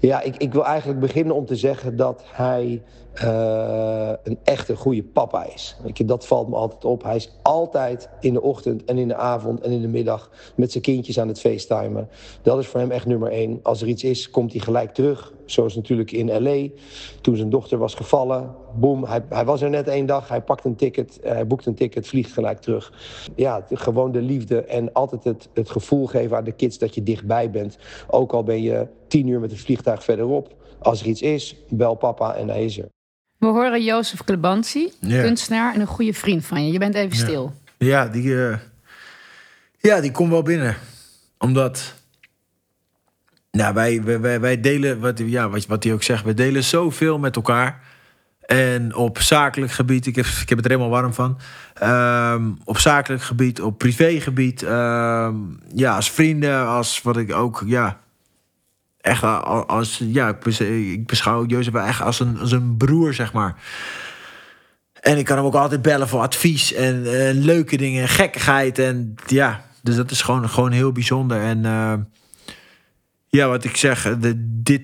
ja, 0.00 0.20
ik, 0.22 0.36
ik, 0.36 0.52
wil 0.52 0.64
eigenlijk 0.64 1.00
beginnen 1.00 1.34
om 1.34 1.46
te 1.46 1.56
zeggen 1.56 1.96
dat 1.96 2.22
hij 2.26 2.82
eh, 3.16 4.12
een 4.22 4.38
echte 4.42 4.76
goede 4.76 5.02
papa 5.02 5.46
is. 5.54 5.76
Dat 6.04 6.26
valt 6.26 6.48
me 6.48 6.56
altijd 6.56 6.84
op. 6.84 7.02
Hij 7.02 7.16
is 7.16 7.30
altijd 7.42 8.08
in 8.20 8.32
de 8.32 8.42
ochtend 8.42 8.84
en 8.84 8.98
in 8.98 9.08
de 9.08 9.14
avond 9.14 9.60
en 9.60 9.70
in 9.70 9.80
de 9.80 9.88
middag 9.88 10.30
met 10.54 10.72
zijn 10.72 10.82
kindjes 10.82 11.20
aan 11.20 11.28
het 11.28 11.40
facetimen. 11.40 12.08
Dat 12.42 12.58
is 12.58 12.66
voor 12.66 12.80
hem 12.80 12.90
echt 12.90 13.06
nummer 13.06 13.30
één. 13.30 13.60
Als 13.62 13.82
er 13.82 13.88
iets 13.88 14.04
is, 14.04 14.30
komt 14.30 14.52
hij 14.52 14.60
gelijk 14.60 14.94
terug. 14.94 15.32
Zoals 15.44 15.74
natuurlijk 15.74 16.12
in 16.12 16.42
L.A. 16.42 16.68
Toen 17.20 17.36
zijn 17.36 17.50
dochter 17.50 17.78
was 17.78 17.94
gevallen. 17.94 18.54
Boom, 18.74 19.04
hij, 19.04 19.24
hij 19.28 19.44
was 19.44 19.62
er 19.62 19.70
net 19.70 19.88
één 19.88 20.06
dag. 20.06 20.28
Hij 20.28 20.42
pakt 20.42 20.64
een 20.64 20.76
ticket, 20.76 21.20
eh, 21.20 21.32
hij 21.32 21.46
boekt 21.46 21.66
een 21.66 21.74
ticket, 21.74 22.08
vliegt 22.08 22.32
gelijk 22.32 22.58
terug. 22.58 22.92
Ja, 23.34 23.66
gewoon 23.70 24.12
de 24.12 24.22
liefde 24.22 24.62
en 24.62 24.92
altijd 24.92 25.24
het, 25.24 25.48
het 25.54 25.70
gevoel 25.70 26.06
geven 26.06 26.36
aan 26.36 26.44
de 26.44 26.52
kids 26.52 26.78
dat 26.78 26.94
je 26.94 27.02
dichtbij 27.02 27.50
bent. 27.50 27.78
Ook 28.08 28.32
al 28.32 28.42
ben 28.42 28.62
je 28.62 28.86
tien 29.08 29.26
uur 29.26 29.40
met 29.40 29.50
het 29.50 29.60
vliegtuig 29.60 30.04
verderop. 30.04 30.54
Als 30.78 31.00
er 31.00 31.06
iets 31.06 31.22
is, 31.22 31.56
bel 31.68 31.94
papa 31.94 32.34
en 32.34 32.48
hij 32.48 32.64
is 32.64 32.78
er. 32.78 32.95
We 33.38 33.46
horen 33.46 33.84
Jozef 33.84 34.24
Klebanti, 34.24 34.92
Ja. 35.00 35.22
kunstenaar 35.22 35.74
en 35.74 35.80
een 35.80 35.86
goede 35.86 36.12
vriend 36.14 36.44
van 36.44 36.66
je. 36.66 36.72
Je 36.72 36.78
bent 36.78 36.94
even 36.94 37.16
stil. 37.16 37.54
Ja, 37.78 38.06
die, 38.08 38.46
eh, 38.48 38.56
ja, 39.78 40.00
die 40.00 40.10
komt 40.10 40.30
wel 40.30 40.42
binnen. 40.42 40.76
Omdat. 41.38 41.94
Nou, 43.50 43.74
wij, 43.74 44.02
wij, 44.02 44.20
wij, 44.20 44.40
wij 44.40 44.60
delen, 44.60 45.00
wat, 45.00 45.18
ja, 45.18 45.48
wat, 45.48 45.66
wat 45.66 45.84
hij 45.84 45.92
ook 45.92 46.02
zegt, 46.02 46.24
we 46.24 46.34
delen 46.34 46.64
zoveel 46.64 47.18
met 47.18 47.36
elkaar. 47.36 47.82
En 48.46 48.94
op 48.94 49.18
zakelijk 49.20 49.72
gebied, 49.72 50.06
ik 50.06 50.16
heb, 50.16 50.24
ik 50.24 50.48
heb 50.48 50.58
het 50.58 50.66
er 50.66 50.72
helemaal 50.72 51.00
warm 51.00 51.14
van. 51.14 51.38
Ehm, 51.74 52.50
op 52.64 52.78
zakelijk 52.78 53.22
gebied, 53.22 53.60
op 53.60 53.78
privégebied. 53.78 54.62
ehm, 54.62 55.34
ja, 55.74 55.94
als 55.96 56.10
vrienden, 56.10 56.66
als 56.66 57.02
wat 57.02 57.16
ik 57.16 57.32
ook, 57.34 57.62
ja. 57.66 58.00
Echt 59.06 59.22
als, 59.66 60.02
ja, 60.04 60.28
ik 60.28 60.40
bes- 60.40 60.60
ik 60.60 61.06
beschouw 61.06 61.44
Jozef 61.44 61.74
echt 61.74 62.00
als 62.00 62.20
een, 62.20 62.38
als 62.38 62.52
een 62.52 62.76
broer, 62.76 63.14
zeg 63.14 63.32
maar. 63.32 63.54
En 65.00 65.18
ik 65.18 65.24
kan 65.24 65.36
hem 65.36 65.46
ook 65.46 65.54
altijd 65.54 65.82
bellen 65.82 66.08
voor 66.08 66.20
advies 66.20 66.72
en 66.72 66.94
eh, 66.96 67.34
leuke 67.34 67.76
dingen 67.76 68.02
en 68.02 68.08
gekkigheid. 68.08 68.78
En 68.78 69.14
ja, 69.26 69.64
dus 69.82 69.96
dat 69.96 70.10
is 70.10 70.22
gewoon, 70.22 70.48
gewoon 70.48 70.72
heel 70.72 70.92
bijzonder. 70.92 71.40
En 71.40 71.64
eh, 71.64 71.94
ja, 73.28 73.48
wat 73.48 73.64
ik 73.64 73.76
zeg, 73.76 74.18
de, 74.18 74.32
dit 74.62 74.82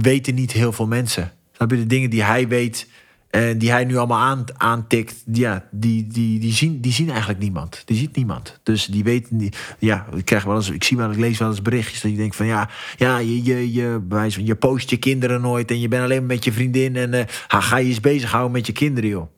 weten 0.00 0.34
niet 0.34 0.52
heel 0.52 0.72
veel 0.72 0.86
mensen. 0.86 1.32
Snap 1.52 1.70
je, 1.70 1.76
de 1.76 1.86
dingen 1.86 2.10
die 2.10 2.24
hij 2.24 2.48
weet 2.48 2.88
en 3.34 3.58
die 3.58 3.70
hij 3.70 3.84
nu 3.84 3.96
allemaal 3.96 4.18
aan, 4.20 4.44
aantikt, 4.56 5.22
ja, 5.32 5.64
die, 5.70 6.06
die, 6.06 6.38
die, 6.38 6.52
zien, 6.52 6.80
die 6.80 6.92
zien 6.92 7.10
eigenlijk 7.10 7.38
niemand. 7.38 7.82
Die 7.84 7.96
ziet 7.96 8.16
niemand. 8.16 8.60
Dus 8.62 8.86
die 8.86 9.04
weten 9.04 9.36
niet. 9.36 9.74
Ja, 9.78 10.06
ik 10.16 10.24
krijg 10.24 10.44
wel 10.44 10.56
eens, 10.56 10.70
ik 10.70 10.84
zie 10.84 10.96
wel, 10.96 11.10
ik 11.10 11.18
lees 11.18 11.38
wel 11.38 11.48
eens 11.48 11.62
berichtjes 11.62 12.00
dat 12.00 12.10
je 12.10 12.16
denkt 12.16 12.36
van 12.36 12.46
ja, 12.46 12.68
ja, 12.96 13.18
je, 13.18 13.44
je, 13.44 13.72
je, 13.72 14.00
van, 14.08 14.46
je 14.46 14.54
post 14.54 14.90
je 14.90 14.96
kinderen 14.96 15.40
nooit 15.40 15.70
en 15.70 15.80
je 15.80 15.88
bent 15.88 16.02
alleen 16.02 16.26
met 16.26 16.44
je 16.44 16.52
vriendin 16.52 16.96
en 16.96 17.14
eh, 17.14 17.24
ga 17.48 17.76
je 17.76 17.88
eens 17.88 18.00
bezighouden 18.00 18.52
met 18.52 18.66
je 18.66 18.72
kinderen, 18.72 19.10
joh. 19.10 19.28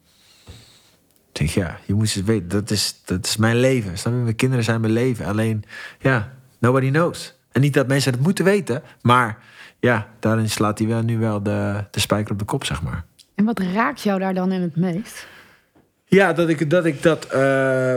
Ik 1.32 1.32
denk, 1.32 1.50
ja, 1.50 1.78
je 1.86 1.94
moet 1.94 2.02
eens 2.02 2.24
weten, 2.24 2.48
dat 2.48 2.70
is, 2.70 3.00
dat 3.04 3.26
is 3.26 3.36
mijn 3.36 3.60
leven. 3.60 3.98
Snap? 3.98 4.12
Mijn 4.12 4.36
kinderen 4.36 4.64
zijn 4.64 4.80
mijn 4.80 4.92
leven. 4.92 5.26
Alleen, 5.26 5.64
ja, 6.00 6.32
nobody 6.58 6.90
knows. 6.90 7.34
En 7.52 7.60
niet 7.60 7.74
dat 7.74 7.86
mensen 7.86 8.12
het 8.12 8.22
moeten 8.22 8.44
weten, 8.44 8.82
maar 9.02 9.38
ja, 9.80 10.08
daarin 10.20 10.50
slaat 10.50 10.78
hij 10.78 10.88
wel 10.88 11.02
nu 11.02 11.18
wel 11.18 11.42
de, 11.42 11.84
de 11.90 12.00
spijker 12.00 12.32
op 12.32 12.38
de 12.38 12.44
kop, 12.44 12.64
zeg 12.64 12.82
maar. 12.82 13.04
En 13.36 13.44
wat 13.44 13.58
raakt 13.58 14.00
jou 14.00 14.20
daar 14.20 14.34
dan 14.34 14.52
in 14.52 14.62
het 14.62 14.76
meest? 14.76 15.26
Ja, 16.04 16.32
dat 16.32 16.48
ik 16.48 16.70
dat. 16.70 16.84
Ik 16.84 17.02
dat 17.02 17.24
eh, 17.24 17.96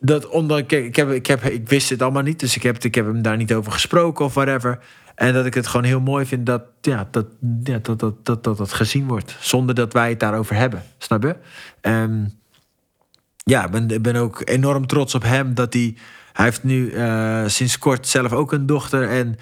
dat 0.00 0.28
onder, 0.28 0.64
kijk, 0.64 0.84
ik, 0.84 0.96
heb, 0.96 1.10
ik, 1.10 1.26
heb, 1.26 1.44
ik 1.44 1.68
wist 1.68 1.90
het 1.90 2.02
allemaal 2.02 2.22
niet, 2.22 2.40
dus 2.40 2.56
ik 2.56 2.62
heb, 2.62 2.84
ik 2.84 2.94
heb 2.94 3.06
hem 3.06 3.22
daar 3.22 3.36
niet 3.36 3.54
over 3.54 3.72
gesproken 3.72 4.24
of 4.24 4.34
whatever. 4.34 4.78
En 5.14 5.32
dat 5.32 5.46
ik 5.46 5.54
het 5.54 5.66
gewoon 5.66 5.86
heel 5.86 6.00
mooi 6.00 6.26
vind 6.26 6.46
dat 6.46 6.62
ja, 6.80 7.08
dat, 7.10 7.26
ja, 7.62 7.78
dat, 7.82 7.98
dat, 7.98 8.24
dat, 8.26 8.44
dat, 8.44 8.56
dat 8.56 8.72
gezien 8.72 9.06
wordt. 9.06 9.36
Zonder 9.40 9.74
dat 9.74 9.92
wij 9.92 10.08
het 10.08 10.20
daarover 10.20 10.54
hebben. 10.56 10.82
Snap 10.98 11.22
je? 11.22 11.36
En 11.80 12.40
ja, 13.36 13.64
ik 13.64 13.70
ben, 13.70 14.02
ben 14.02 14.16
ook 14.16 14.42
enorm 14.44 14.86
trots 14.86 15.14
op 15.14 15.22
hem 15.22 15.54
dat 15.54 15.72
hij. 15.72 15.96
Hij 16.32 16.46
heeft 16.46 16.64
nu 16.64 16.90
eh, 16.90 17.42
sinds 17.46 17.78
kort 17.78 18.06
zelf 18.06 18.32
ook 18.32 18.52
een 18.52 18.66
dochter. 18.66 19.08
En 19.08 19.38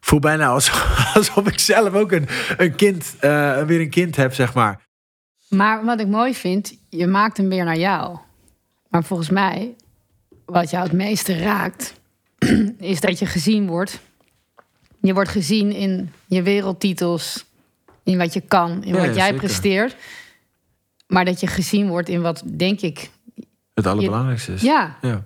voel 0.00 0.18
bijna 0.20 0.46
alsof, 0.46 0.96
alsof 1.14 1.46
ik 1.46 1.58
zelf 1.58 1.94
ook 1.94 2.12
een, 2.12 2.26
een 2.56 2.74
kind, 2.74 3.14
eh, 3.20 3.62
weer 3.62 3.80
een 3.80 3.90
kind 3.90 4.16
heb, 4.16 4.34
zeg 4.34 4.54
maar. 4.54 4.80
Maar 5.48 5.84
wat 5.84 6.00
ik 6.00 6.06
mooi 6.06 6.34
vind, 6.34 6.74
je 6.88 7.06
maakt 7.06 7.36
hem 7.36 7.48
weer 7.48 7.64
naar 7.64 7.78
jou. 7.78 8.18
Maar 8.88 9.04
volgens 9.04 9.30
mij, 9.30 9.74
wat 10.44 10.70
jou 10.70 10.82
het 10.82 10.92
meeste 10.92 11.38
raakt, 11.38 11.94
is 12.78 13.00
dat 13.00 13.18
je 13.18 13.26
gezien 13.26 13.66
wordt. 13.66 14.00
Je 15.00 15.14
wordt 15.14 15.30
gezien 15.30 15.72
in 15.72 16.12
je 16.26 16.42
wereldtitels, 16.42 17.44
in 18.02 18.18
wat 18.18 18.32
je 18.32 18.40
kan, 18.40 18.84
in 18.84 18.94
Ja, 18.94 19.06
wat 19.06 19.14
jij 19.16 19.24
zeker. 19.24 19.38
presteert. 19.40 19.96
Maar 21.06 21.24
dat 21.24 21.40
je 21.40 21.46
gezien 21.46 21.88
wordt 21.88 22.08
in 22.08 22.20
wat, 22.22 22.42
denk 22.46 22.80
ik. 22.80 23.10
Het 23.74 23.86
allerbelangrijkste 23.86 24.52
is. 24.52 24.62
Ja, 24.62 24.96
Ja. 25.00 25.24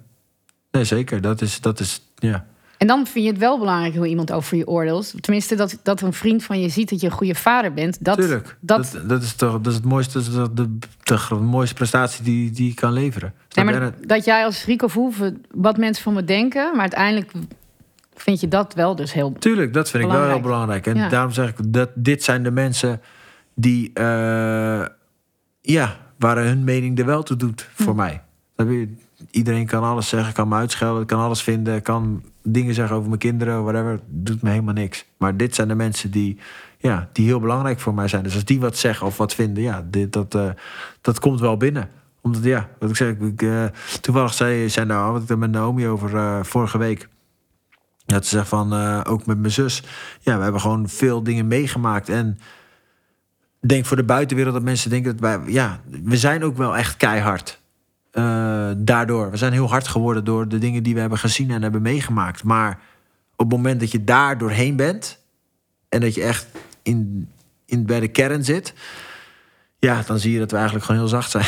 Nee, 0.71 0.85
zeker. 0.85 1.21
Dat 1.21 1.41
is, 1.41 1.61
dat 1.61 1.81
is 1.81 2.01
ja. 2.15 2.47
En 2.85 2.91
dan 2.91 3.07
vind 3.07 3.25
je 3.25 3.31
het 3.31 3.41
wel 3.41 3.59
belangrijk 3.59 3.95
hoe 3.97 4.07
iemand 4.07 4.33
over 4.33 4.57
je 4.57 4.67
oordeelt. 4.67 5.15
Tenminste, 5.23 5.55
dat, 5.55 5.79
dat 5.83 6.01
een 6.01 6.13
vriend 6.13 6.45
van 6.45 6.61
je 6.61 6.69
ziet 6.69 6.91
dat 6.91 7.01
je 7.01 7.07
een 7.07 7.13
goede 7.13 7.35
vader 7.35 7.73
bent. 7.73 8.05
Dat, 8.05 8.19
Tuurlijk. 8.19 8.57
dat, 8.61 8.91
Dat, 8.93 9.09
dat, 9.09 9.23
is 9.23 9.35
toch 9.35 9.53
dat 9.53 9.67
is 9.67 9.75
het 9.75 9.85
mooiste, 9.85 10.19
dat 10.19 10.27
is 10.27 10.33
de, 10.35 10.53
de, 10.55 10.79
de 11.29 11.35
mooiste 11.35 11.75
prestatie 11.75 12.25
die, 12.25 12.51
die 12.51 12.69
je 12.69 12.75
kan 12.75 12.93
leveren. 12.93 13.35
Nee, 13.55 13.65
maar 13.65 13.93
dat 14.07 14.25
jij 14.25 14.45
als 14.45 14.65
Rico 14.65 14.89
Verhoeven 14.89 15.45
wat 15.51 15.77
mensen 15.77 16.03
van 16.03 16.13
me 16.13 16.25
denken, 16.25 16.71
maar 16.73 16.81
uiteindelijk 16.81 17.31
vind 18.15 18.41
je 18.41 18.49
dat 18.49 18.75
wel 18.75 18.97
dus 18.97 19.13
heel. 19.13 19.33
Tuurlijk, 19.39 19.73
dat 19.73 19.91
vind 19.91 20.05
ik 20.05 20.11
wel 20.11 20.19
heel 20.27 20.41
Belangrijk. 20.41 20.83
belangrijk. 20.83 20.87
En 20.87 20.97
Ja. 20.97 21.09
daarom 21.09 21.33
zeg 21.33 21.49
ik 21.49 21.73
dat 21.73 21.91
dit 21.95 22.23
zijn 22.23 22.43
de 22.43 22.51
mensen 22.51 23.01
die, 23.55 23.91
eh, 23.95 24.85
ja, 25.61 25.97
waar 26.19 26.37
hun 26.45 26.65
mening 26.65 26.99
er 26.99 27.07
wel 27.07 27.23
toe 27.23 27.37
doet 27.37 27.69
voor 27.75 27.95
mij. 27.95 28.23
Snap 28.55 28.69
je? 28.69 28.95
Iedereen 29.31 29.67
kan 29.67 29.83
alles 29.83 30.09
zeggen, 30.09 30.33
kan 30.35 30.49
me 30.49 30.55
uitschelden, 30.55 31.07
kan 31.07 31.21
alles 31.21 31.43
vinden, 31.43 31.83
kan 31.83 32.23
dingen 32.47 32.75
zeggen 32.75 32.97
over 32.97 33.09
mijn 33.09 33.21
kinderen, 33.21 33.63
whatever. 33.63 34.01
Doet 34.07 34.43
me 34.43 34.51
helemaal 34.51 34.75
niks. 34.75 35.05
Maar 35.17 35.37
dit 35.37 35.55
zijn 35.55 35.69
de 35.69 35.75
mensen 35.75 36.11
die, 36.11 36.39
ja, 36.79 37.09
die 37.13 37.27
heel 37.27 37.41
belangrijk 37.41 37.81
voor 37.81 37.95
mij 37.95 38.09
zijn. 38.09 38.23
Dus 38.23 38.35
als 38.35 38.45
die 38.45 38.61
wat 38.61 38.77
zeggen 38.77 39.07
of 39.07 39.17
wat 39.17 39.35
vinden, 39.35 39.63
ja, 39.63 39.87
dit, 39.91 40.13
dat, 40.13 40.35
eh, 40.35 40.51
dat 41.01 41.19
komt 41.19 41.41
wel 41.41 41.57
binnen. 41.57 41.89
Omdat, 42.21 42.45
ja, 42.45 42.69
wat 42.79 42.91
ik 42.91 42.97
zeg, 42.97 43.15
ik, 43.15 43.43
eh, 43.43 43.65
toevallig 44.01 44.35
zei, 44.35 44.69
zei 44.69 44.87
nou, 44.87 45.13
wat 45.13 45.23
ik 45.23 45.29
er 45.29 45.39
met 45.39 45.51
Naomi 45.51 45.89
over 45.89 46.17
eh, 46.17 46.43
vorige 46.43 46.79
week. 46.79 47.09
Dat 48.07 48.27
ze 48.27 48.37
zegt 48.37 48.49
van, 48.49 48.73
ook 49.05 49.27
met 49.27 49.39
mijn 49.39 49.53
zus. 49.53 49.83
Ja, 50.21 50.37
we 50.37 50.43
hebben 50.43 50.61
gewoon 50.61 50.89
veel 50.89 51.23
dingen 51.23 51.47
meegemaakt. 51.47 52.09
En 52.09 52.39
denk 53.61 53.85
voor 53.85 53.97
de 53.97 54.05
buitenwereld 54.05 54.55
dat 54.55 54.63
mensen 54.63 54.91
denken 54.91 55.17
dat 55.17 55.21
wij... 55.21 55.53
Ja, 55.53 55.81
we 56.03 56.17
zijn 56.17 56.45
ook 56.45 56.57
wel 56.57 56.77
echt 56.77 56.97
keihard. 56.97 57.61
Eh, 58.15 58.71
daardoor. 58.77 59.31
We 59.31 59.37
zijn 59.37 59.53
heel 59.53 59.69
hard 59.69 59.89
geworden 59.89 60.25
door 60.25 60.49
de 60.49 60.59
dingen 60.59 60.83
die 60.83 60.95
we 60.95 61.01
hebben 61.01 61.19
gezien 61.19 61.51
en 61.51 61.63
hebben 61.63 61.83
meegemaakt. 61.83 62.45
Maar 62.45 62.81
op 63.37 63.51
het 63.51 63.57
moment 63.57 63.81
dat 63.81 63.91
je 63.91 64.05
daar 64.05 64.39
doorheen 64.39 64.77
bent... 64.77 65.19
en 65.89 66.01
dat 66.01 66.15
je 66.15 66.23
echt 66.23 66.47
in, 66.83 67.29
in, 67.65 67.87
bij 67.87 68.01
de 68.01 68.09
kern 68.09 68.45
zit... 68.45 68.75
Ja, 69.79 70.03
dan 70.07 70.19
zie 70.19 70.33
je 70.33 70.39
dat 70.39 70.51
we 70.51 70.57
eigenlijk 70.57 70.87
gewoon 70.87 71.01
heel 71.01 71.11
zacht 71.11 71.31
zijn. 71.31 71.45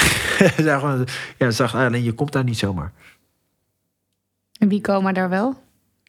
Ja, 1.39 1.51
zacht. 1.51 1.75
Alleen 1.75 2.03
je 2.03 2.13
komt 2.13 2.33
daar 2.33 2.45
niet 2.45 2.59
zomaar. 2.59 2.93
En 4.59 4.69
wie 4.69 4.81
komen 4.81 5.15
daar 5.15 5.29
wel? 5.29 5.63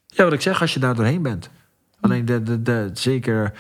Ja, 0.06 0.24
wat 0.24 0.34
ik 0.34 0.42
zeg, 0.42 0.62
als 0.62 0.74
je 0.74 0.80
daar 0.80 0.96
doorheen 0.96 1.22
bent. 1.22 1.50
Alleen 2.00 2.26
de, 2.26 2.44
de, 2.44 2.62
de, 2.62 2.90
zeker 2.94 3.54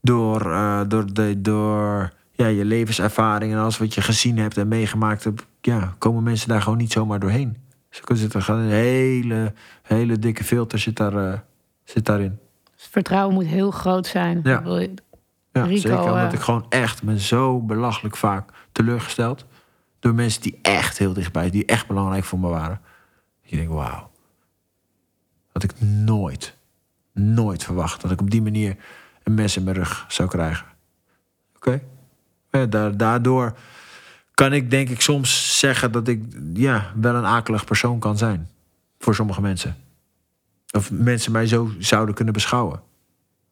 door, 0.00 0.52
eh, 0.52 0.80
door, 0.88 1.12
de, 1.12 1.40
door 1.40 2.12
ja, 2.32 2.46
je 2.46 2.64
levenservaring 2.64 3.52
en 3.52 3.58
alles 3.58 3.78
wat 3.78 3.94
je 3.94 4.02
gezien 4.02 4.38
hebt 4.38 4.56
en 4.56 4.68
meegemaakt 4.68 5.24
hebt, 5.24 5.46
ja, 5.60 5.94
komen 5.98 6.22
mensen 6.22 6.48
daar 6.48 6.62
gewoon 6.62 6.78
niet 6.78 6.92
zomaar 6.92 7.20
doorheen. 7.20 7.56
Ze 7.90 8.00
kunnen 8.00 8.22
zitten 8.22 8.42
gewoon 8.42 8.60
een 8.60 8.70
hele, 8.70 9.52
hele 9.82 10.18
dikke 10.18 10.44
filter 10.44 10.78
zit, 10.78 10.96
daar, 10.96 11.32
eh, 11.32 11.38
zit 11.84 12.04
daarin. 12.06 12.38
Dus 12.76 12.86
vertrouwen 12.90 13.34
moet 13.34 13.46
heel 13.46 13.70
groot 13.70 14.06
zijn. 14.06 14.40
Ja. 14.42 14.62
Ja, 15.52 15.64
Rico, 15.64 15.80
zeker 15.80 15.98
omdat 15.98 16.26
eh, 16.26 16.32
ik 16.32 16.40
gewoon 16.40 16.66
echt 16.68 17.02
me 17.02 17.20
zo 17.20 17.60
belachelijk 17.60 18.16
vaak 18.16 18.50
teleurgesteld 18.72 19.46
door 19.98 20.14
mensen 20.14 20.42
die 20.42 20.58
echt 20.62 20.98
heel 20.98 21.12
dichtbij, 21.12 21.50
die 21.50 21.64
echt 21.64 21.86
belangrijk 21.86 22.24
voor 22.24 22.38
me 22.38 22.48
waren. 22.48 22.80
Je 23.40 23.56
denkt, 23.56 23.72
wauw. 23.72 24.10
Had 25.52 25.62
ik 25.62 25.80
nooit, 25.80 26.56
nooit 27.12 27.64
verwacht 27.64 28.00
dat 28.00 28.10
ik 28.10 28.20
op 28.20 28.30
die 28.30 28.42
manier 28.42 28.76
een 29.22 29.34
mes 29.34 29.56
in 29.56 29.64
mijn 29.64 29.76
rug 29.76 30.04
zou 30.08 30.28
krijgen. 30.28 30.66
Oké? 31.56 31.80
Ja, 32.50 32.66
da- 32.66 32.90
daardoor 32.90 33.56
kan 34.38 34.52
ik 34.52 34.70
denk 34.70 34.88
ik 34.88 35.00
soms 35.00 35.58
zeggen 35.58 35.92
dat 35.92 36.08
ik 36.08 36.22
ja, 36.54 36.92
wel 37.00 37.14
een 37.14 37.24
akelig 37.24 37.64
persoon 37.64 37.98
kan 37.98 38.18
zijn. 38.18 38.48
Voor 38.98 39.14
sommige 39.14 39.40
mensen. 39.40 39.76
Of 40.70 40.90
mensen 40.90 41.32
mij 41.32 41.46
zo 41.46 41.70
zouden 41.78 42.14
kunnen 42.14 42.34
beschouwen. 42.34 42.82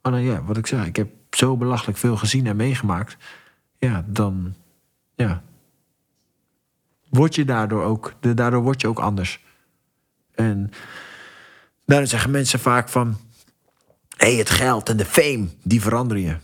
Maar 0.02 0.12
dan 0.12 0.22
ja, 0.22 0.42
wat 0.42 0.56
ik 0.56 0.66
zei, 0.66 0.86
ik 0.86 0.96
heb 0.96 1.08
zo 1.30 1.56
belachelijk 1.56 1.98
veel 1.98 2.16
gezien 2.16 2.46
en 2.46 2.56
meegemaakt. 2.56 3.16
Ja, 3.78 4.04
dan 4.08 4.54
ja, 5.14 5.42
word 7.08 7.34
je 7.34 7.44
daardoor 7.44 7.82
ook, 7.82 8.12
daardoor 8.20 8.62
word 8.62 8.80
je 8.80 8.88
ook 8.88 8.98
anders. 8.98 9.44
En 10.34 10.70
daarom 11.84 12.08
zeggen 12.08 12.30
mensen 12.30 12.60
vaak 12.60 12.88
van, 12.88 13.16
hé, 14.16 14.26
hey, 14.28 14.36
het 14.36 14.50
geld 14.50 14.88
en 14.88 14.96
de 14.96 15.06
fame, 15.06 15.46
die 15.62 15.80
veranderen 15.80 16.22
je. 16.22 16.36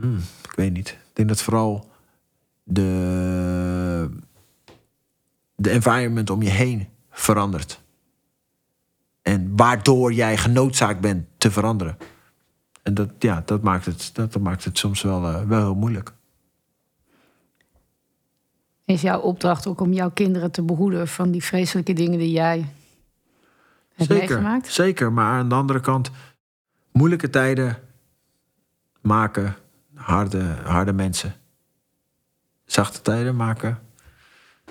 Hmm, 0.00 0.20
ik 0.42 0.52
weet 0.54 0.72
niet. 0.72 0.88
Ik 0.88 1.10
denk 1.12 1.28
dat 1.28 1.42
vooral 1.42 1.92
de, 2.64 4.10
de 5.54 5.70
environment 5.70 6.30
om 6.30 6.42
je 6.42 6.50
heen 6.50 6.88
verandert. 7.10 7.82
En 9.22 9.56
waardoor 9.56 10.12
jij 10.12 10.36
genoodzaakt 10.36 11.00
bent 11.00 11.26
te 11.36 11.50
veranderen. 11.50 11.96
En 12.82 12.94
dat, 12.94 13.10
ja, 13.18 13.42
dat, 13.44 13.62
maakt, 13.62 13.84
het, 13.86 14.10
dat, 14.12 14.32
dat 14.32 14.42
maakt 14.42 14.64
het 14.64 14.78
soms 14.78 15.02
wel, 15.02 15.26
eh, 15.26 15.42
wel 15.42 15.60
heel 15.60 15.74
moeilijk. 15.74 16.12
Is 18.84 19.00
jouw 19.00 19.20
opdracht 19.20 19.66
ook 19.66 19.80
om 19.80 19.92
jouw 19.92 20.10
kinderen 20.10 20.50
te 20.50 20.62
behoeden 20.62 21.08
van 21.08 21.30
die 21.30 21.44
vreselijke 21.44 21.92
dingen 21.92 22.18
die 22.18 22.30
jij 22.30 22.58
hebt 23.94 24.10
Zeker, 24.10 24.16
meegemaakt? 24.16 24.72
zeker. 24.72 25.12
Maar 25.12 25.38
aan 25.38 25.48
de 25.48 25.54
andere 25.54 25.80
kant, 25.80 26.10
moeilijke 26.92 27.30
tijden 27.30 27.78
maken 29.00 29.56
harde, 29.94 30.42
harde 30.64 30.92
mensen. 30.92 31.34
Zachte 32.64 33.00
tijden 33.00 33.36
maken 33.36 33.78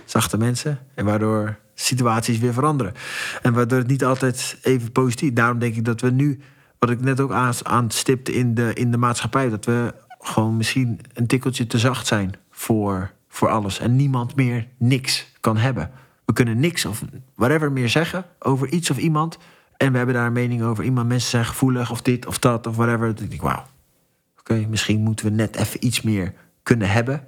zachte 0.05 0.37
mensen. 0.37 0.79
En 0.95 1.05
waardoor 1.05 1.57
situaties 1.73 2.39
weer 2.39 2.53
veranderen. 2.53 2.93
En 3.41 3.53
waardoor 3.53 3.77
het 3.77 3.87
niet 3.87 4.05
altijd 4.05 4.57
even 4.61 4.91
positief. 4.91 5.33
Daarom 5.33 5.59
denk 5.59 5.75
ik 5.75 5.85
dat 5.85 6.01
we 6.01 6.09
nu, 6.09 6.39
wat 6.79 6.89
ik 6.89 7.01
net 7.01 7.19
ook 7.19 7.31
aan, 7.31 7.53
aanstipte 7.63 8.33
in 8.33 8.53
de, 8.53 8.73
in 8.73 8.91
de 8.91 8.97
maatschappij, 8.97 9.49
dat 9.49 9.65
we 9.65 9.93
gewoon 10.19 10.57
misschien 10.57 10.99
een 11.13 11.27
tikkeltje 11.27 11.67
te 11.67 11.79
zacht 11.79 12.07
zijn 12.07 12.33
voor, 12.51 13.11
voor 13.27 13.49
alles. 13.49 13.79
En 13.79 13.95
niemand 13.95 14.35
meer 14.35 14.67
niks 14.77 15.31
kan 15.39 15.57
hebben. 15.57 15.91
We 16.25 16.33
kunnen 16.33 16.59
niks 16.59 16.85
of 16.85 17.03
whatever 17.35 17.71
meer 17.71 17.89
zeggen 17.89 18.25
over 18.39 18.67
iets 18.67 18.89
of 18.89 18.97
iemand. 18.97 19.37
En 19.77 19.91
we 19.91 19.97
hebben 19.97 20.15
daar 20.15 20.25
een 20.25 20.33
mening 20.33 20.63
over. 20.63 20.83
Iemand, 20.83 21.07
mensen 21.07 21.29
zijn 21.29 21.45
gevoelig 21.45 21.91
of 21.91 22.01
dit 22.01 22.25
of 22.25 22.39
dat 22.39 22.67
of 22.67 22.75
whatever. 22.75 23.05
Dan 23.05 23.15
denk 23.15 23.31
ik, 23.31 23.41
wauw. 23.41 23.65
Oké, 24.39 24.65
misschien 24.69 25.01
moeten 25.01 25.25
we 25.25 25.31
net 25.31 25.55
even 25.55 25.85
iets 25.85 26.01
meer 26.01 26.33
kunnen 26.63 26.89
hebben. 26.89 27.27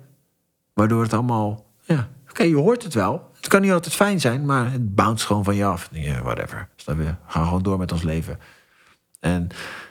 Waardoor 0.76 1.04
het 1.04 1.14
allemaal, 1.14 1.66
ja, 1.84 2.10
oké, 2.30 2.44
je 2.44 2.56
hoort 2.56 2.84
het 2.84 2.94
wel. 2.94 3.30
Het 3.36 3.48
kan 3.48 3.62
niet 3.62 3.72
altijd 3.72 3.94
fijn 3.94 4.20
zijn, 4.20 4.46
maar 4.46 4.72
het 4.72 4.96
bounce 4.96 5.26
gewoon 5.26 5.44
van 5.44 5.56
je 5.56 5.66
af. 5.66 5.90
Whatever. 6.24 6.68
Snap 6.76 6.98
je? 6.98 7.04
We 7.04 7.16
gaan 7.28 7.46
gewoon 7.46 7.64
door 7.64 7.78
met 7.78 7.92
ons 7.92 8.02
leven. 8.04 8.40
En 9.20 9.48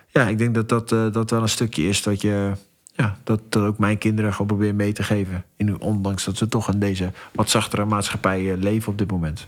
ja, 0.09 0.29
ik 0.29 0.39
denk 0.39 0.55
dat 0.55 0.69
dat, 0.69 0.93
eh, 0.93 1.13
dat 1.13 1.31
wel 1.31 1.43
een 1.43 1.49
stukje 1.49 1.89
is 1.89 2.03
dat 2.03 2.21
je... 2.21 2.53
Ja, 2.97 3.17
dat, 3.25 3.41
dat 3.49 3.63
ook 3.63 3.79
mijn 3.79 3.99
kinderen 3.99 4.33
gewoon 4.33 4.47
probeer 4.47 4.75
mee 4.75 4.93
te 4.93 5.03
geven. 5.03 5.45
In, 5.57 5.81
ondanks 5.81 6.25
dat 6.25 6.37
ze 6.37 6.49
toch 6.49 6.73
in 6.73 6.79
deze 6.79 7.11
wat 7.33 7.51
zachtere 7.51 7.85
maatschappij 7.85 8.53
eh, 8.53 8.59
leven 8.59 8.93
op 8.93 8.99
dit 8.99 9.11
moment. 9.11 9.47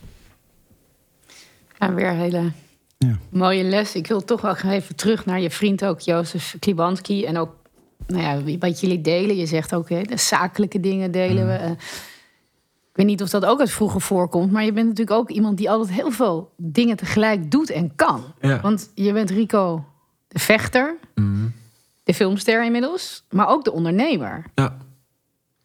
Ja, 1.78 1.94
weer 1.94 2.08
een 2.08 2.16
hele 2.16 2.52
Ja. 2.98 3.16
mooie 3.28 3.62
les. 3.64 3.94
Ik 3.94 4.06
wil 4.06 4.24
toch 4.24 4.40
wel 4.40 4.56
even 4.56 4.96
terug 4.96 5.26
naar 5.26 5.40
je 5.40 5.50
vriend 5.50 5.84
ook, 5.84 6.00
Jozef 6.00 6.56
Klibanski. 6.58 7.24
En 7.24 7.38
ook 7.38 7.54
nou 8.06 8.22
ja, 8.22 8.58
wat 8.58 8.80
jullie 8.80 9.00
delen. 9.00 9.36
Je 9.36 9.46
zegt 9.46 9.74
ook, 9.74 9.88
hè, 9.88 10.02
de 10.02 10.16
zakelijke 10.16 10.80
dingen 10.80 11.10
delen 11.10 11.46
we. 11.46 11.52
Eh, 11.52 11.70
Ik 12.90 13.02
weet 13.02 13.06
niet 13.10 13.22
of 13.22 13.30
dat 13.30 13.44
ook 13.44 13.60
uit 13.60 13.70
vroeger 13.70 14.00
voorkomt. 14.00 14.52
Maar 14.52 14.64
je 14.64 14.72
bent 14.72 14.88
natuurlijk 14.88 15.16
ook 15.18 15.30
iemand 15.30 15.56
die 15.56 15.70
altijd 15.70 15.96
heel 15.96 16.10
veel 16.10 16.52
dingen 16.56 16.96
tegelijk 16.96 17.50
doet 17.50 17.70
en 17.70 17.94
kan. 17.96 18.24
Ja. 18.40 18.60
Want 18.60 18.90
je 18.94 19.12
bent 19.12 19.30
Rico 19.30 19.84
de 20.28 20.38
vechter, 20.38 20.96
de 22.04 22.14
filmster 22.14 22.64
inmiddels. 22.64 23.24
Maar 23.30 23.48
ook 23.48 23.64
de 23.64 23.72
ondernemer. 23.72 24.44
Ja. 24.54 24.76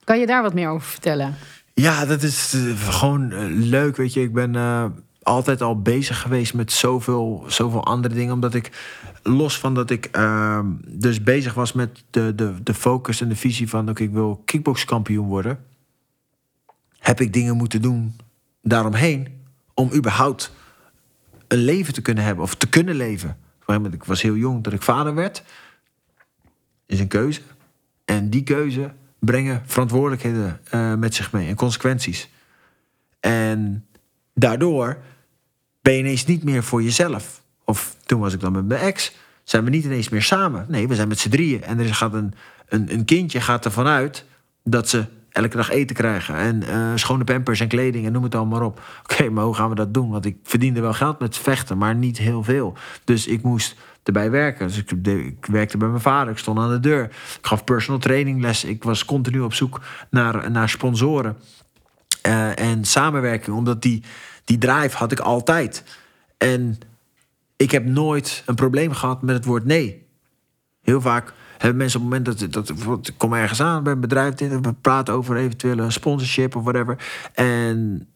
Kan 0.04 0.20
je 0.20 0.26
daar 0.26 0.42
wat 0.42 0.54
meer 0.54 0.70
over 0.70 0.88
vertellen? 0.88 1.36
Ja, 1.74 2.06
dat 2.06 2.24
is 2.24 2.54
eh, 2.54 2.90
gewoon 2.90 3.32
eh, 3.32 3.46
leuk. 3.50 3.96
Weet 3.96 4.14
je, 4.14 4.22
ik 4.22 4.34
ben 4.34 4.56
altijd 5.24 5.62
al 5.62 5.82
bezig 5.82 6.22
geweest 6.22 6.54
met 6.54 6.72
zoveel, 6.72 7.44
zoveel 7.48 7.86
andere 7.86 8.14
dingen. 8.14 8.34
Omdat 8.34 8.54
ik, 8.54 8.72
los 9.24 9.60
van 9.60 9.74
dat 9.74 9.90
ik 9.90 10.06
ehm, 10.06 10.66
dus 10.88 11.24
bezig 11.24 11.54
was 11.54 11.74
met 11.74 12.04
de, 12.10 12.36
de, 12.36 12.64
de 12.64 12.74
focus 12.74 13.22
en 13.22 13.30
de 13.30 13.36
visie 13.36 13.70
van... 13.70 13.90
oké, 13.90 14.04
ik 14.04 14.12
wil 14.12 14.42
kickbokskampioen 14.46 15.28
worden... 15.28 15.66
heb 16.98 17.22
ik 17.22 17.34
dingen 17.34 17.58
moeten 17.58 17.82
doen 17.82 18.16
daaromheen... 18.62 19.28
om 19.74 19.94
überhaupt 19.94 20.54
een 21.48 21.64
leven 21.64 21.94
te 21.94 22.02
kunnen 22.02 22.24
hebben 22.24 22.44
of 22.44 22.56
te 22.56 22.70
kunnen 22.70 22.96
leven. 22.96 23.38
Ik 23.92 24.04
was 24.04 24.22
heel 24.22 24.36
jong 24.36 24.64
dat 24.64 24.74
ik 24.74 24.82
vader 24.82 25.16
werd. 25.16 25.44
Is 26.86 27.00
een 27.00 27.08
keuze. 27.08 27.42
En 28.06 28.30
die 28.30 28.44
keuze 28.44 28.94
brengen 29.20 29.64
verantwoordelijkheden 29.66 30.60
eh, 30.70 30.96
met 30.96 31.16
zich 31.16 31.32
mee 31.32 31.48
en 31.48 31.56
consequenties. 31.56 32.30
En 33.20 33.86
daardoor 34.34 34.98
ben 35.82 35.94
je 35.94 36.00
ineens 36.00 36.26
niet 36.26 36.44
meer 36.44 36.64
voor 36.64 36.84
jezelf. 36.84 37.41
Of 37.72 37.96
toen 38.06 38.20
was 38.20 38.34
ik 38.34 38.40
dan 38.40 38.52
met 38.52 38.68
mijn 38.68 38.82
ex, 38.82 39.16
zijn 39.44 39.64
we 39.64 39.70
niet 39.70 39.86
ineens 39.86 40.10
meer 40.10 40.22
samen. 40.22 40.66
Nee, 40.68 40.88
we 40.88 40.96
zijn 40.96 41.08
met 41.08 41.20
z'n 41.20 41.30
drieën. 41.30 41.64
En 41.64 41.80
er 41.80 41.96
gaat 41.96 42.14
een, 42.14 42.34
een, 42.68 42.94
een 42.94 43.06
kindje 43.06 43.42
gaat 43.42 43.66
ervan 43.66 43.88
uit 43.88 44.26
dat 44.64 44.90
ze 44.90 45.06
elke 45.30 45.58
dag 45.58 45.70
eten 45.70 45.96
krijgen. 45.96 46.36
En 46.36 46.64
eh, 46.64 46.92
schone 46.96 47.24
pampers 47.24 47.60
en 47.60 47.68
kleding 47.68 48.06
en 48.06 48.12
noem 48.12 48.24
het 48.24 48.36
allemaal 48.36 48.66
op. 48.66 48.82
Oké, 49.04 49.30
maar 49.30 49.44
hoe 49.44 49.56
gaan 49.56 49.70
we 49.70 49.76
dat 49.76 49.94
doen? 49.94 50.10
Want 50.10 50.26
ik 50.26 50.38
verdiende 50.44 50.82
wel 50.82 50.94
geld 50.94 51.20
met 51.20 51.38
vechten, 51.38 51.78
maar 51.78 51.96
niet 51.96 52.18
heel 52.18 52.44
veel. 52.44 52.74
Dus 53.04 53.28
ik 53.28 53.42
moest 53.42 53.76
erbij 54.04 54.32
werken. 54.32 54.68
Dus 54.68 54.78
ik 54.78 55.46
werkte 55.46 55.78
bij 55.78 55.88
mijn 55.88 56.02
vader, 56.02 56.32
ik 56.32 56.40
stond 56.40 56.60
aan 56.60 56.70
de 56.70 56.80
deur. 56.80 57.04
Ik 57.04 57.40
gaf 57.42 57.64
personal 57.64 58.00
training 58.00 58.42
les. 58.42 58.64
Ik 58.64 58.84
was 58.84 59.06
continu 59.06 59.40
op 59.40 59.54
zoek 59.54 59.82
naar, 60.10 60.52
naar 60.52 60.70
sponsoren. 60.70 61.38
Eh, 62.22 62.60
en 62.60 62.86
samenwerking, 62.86 63.56
omdat 63.56 63.82
die, 63.82 64.04
die 64.46 64.58
drive 64.58 64.98
had 64.98 65.12
ik 65.12 65.20
altijd. 65.20 65.84
En 66.38 66.80
ik 67.62 67.71
heb 67.71 67.86
nooit 67.86 68.43
een 68.45 68.56
probleem 68.56 68.91
gehad 68.91 69.21
met 69.21 69.36
het 69.36 69.45
woord 69.45 69.65
nee. 69.65 70.08
Heel 70.82 71.02
vaak 71.02 71.34
hebben 71.58 71.78
mensen 71.78 72.00
op 72.02 72.12
het 72.12 72.26
moment 72.26 72.54
dat, 72.54 72.67
dat 72.67 73.08
ik 73.08 73.13
kom 73.17 73.34
ergens 73.34 73.62
aan 73.62 73.84
bij 73.84 73.93
een 73.93 74.00
bedrijf, 74.00 74.39
we 74.39 74.74
praten 74.82 75.13
over 75.13 75.36
eventuele 75.36 75.91
sponsorship 75.91 76.56
of 76.56 76.63
whatever. 76.63 76.97
En 77.34 78.08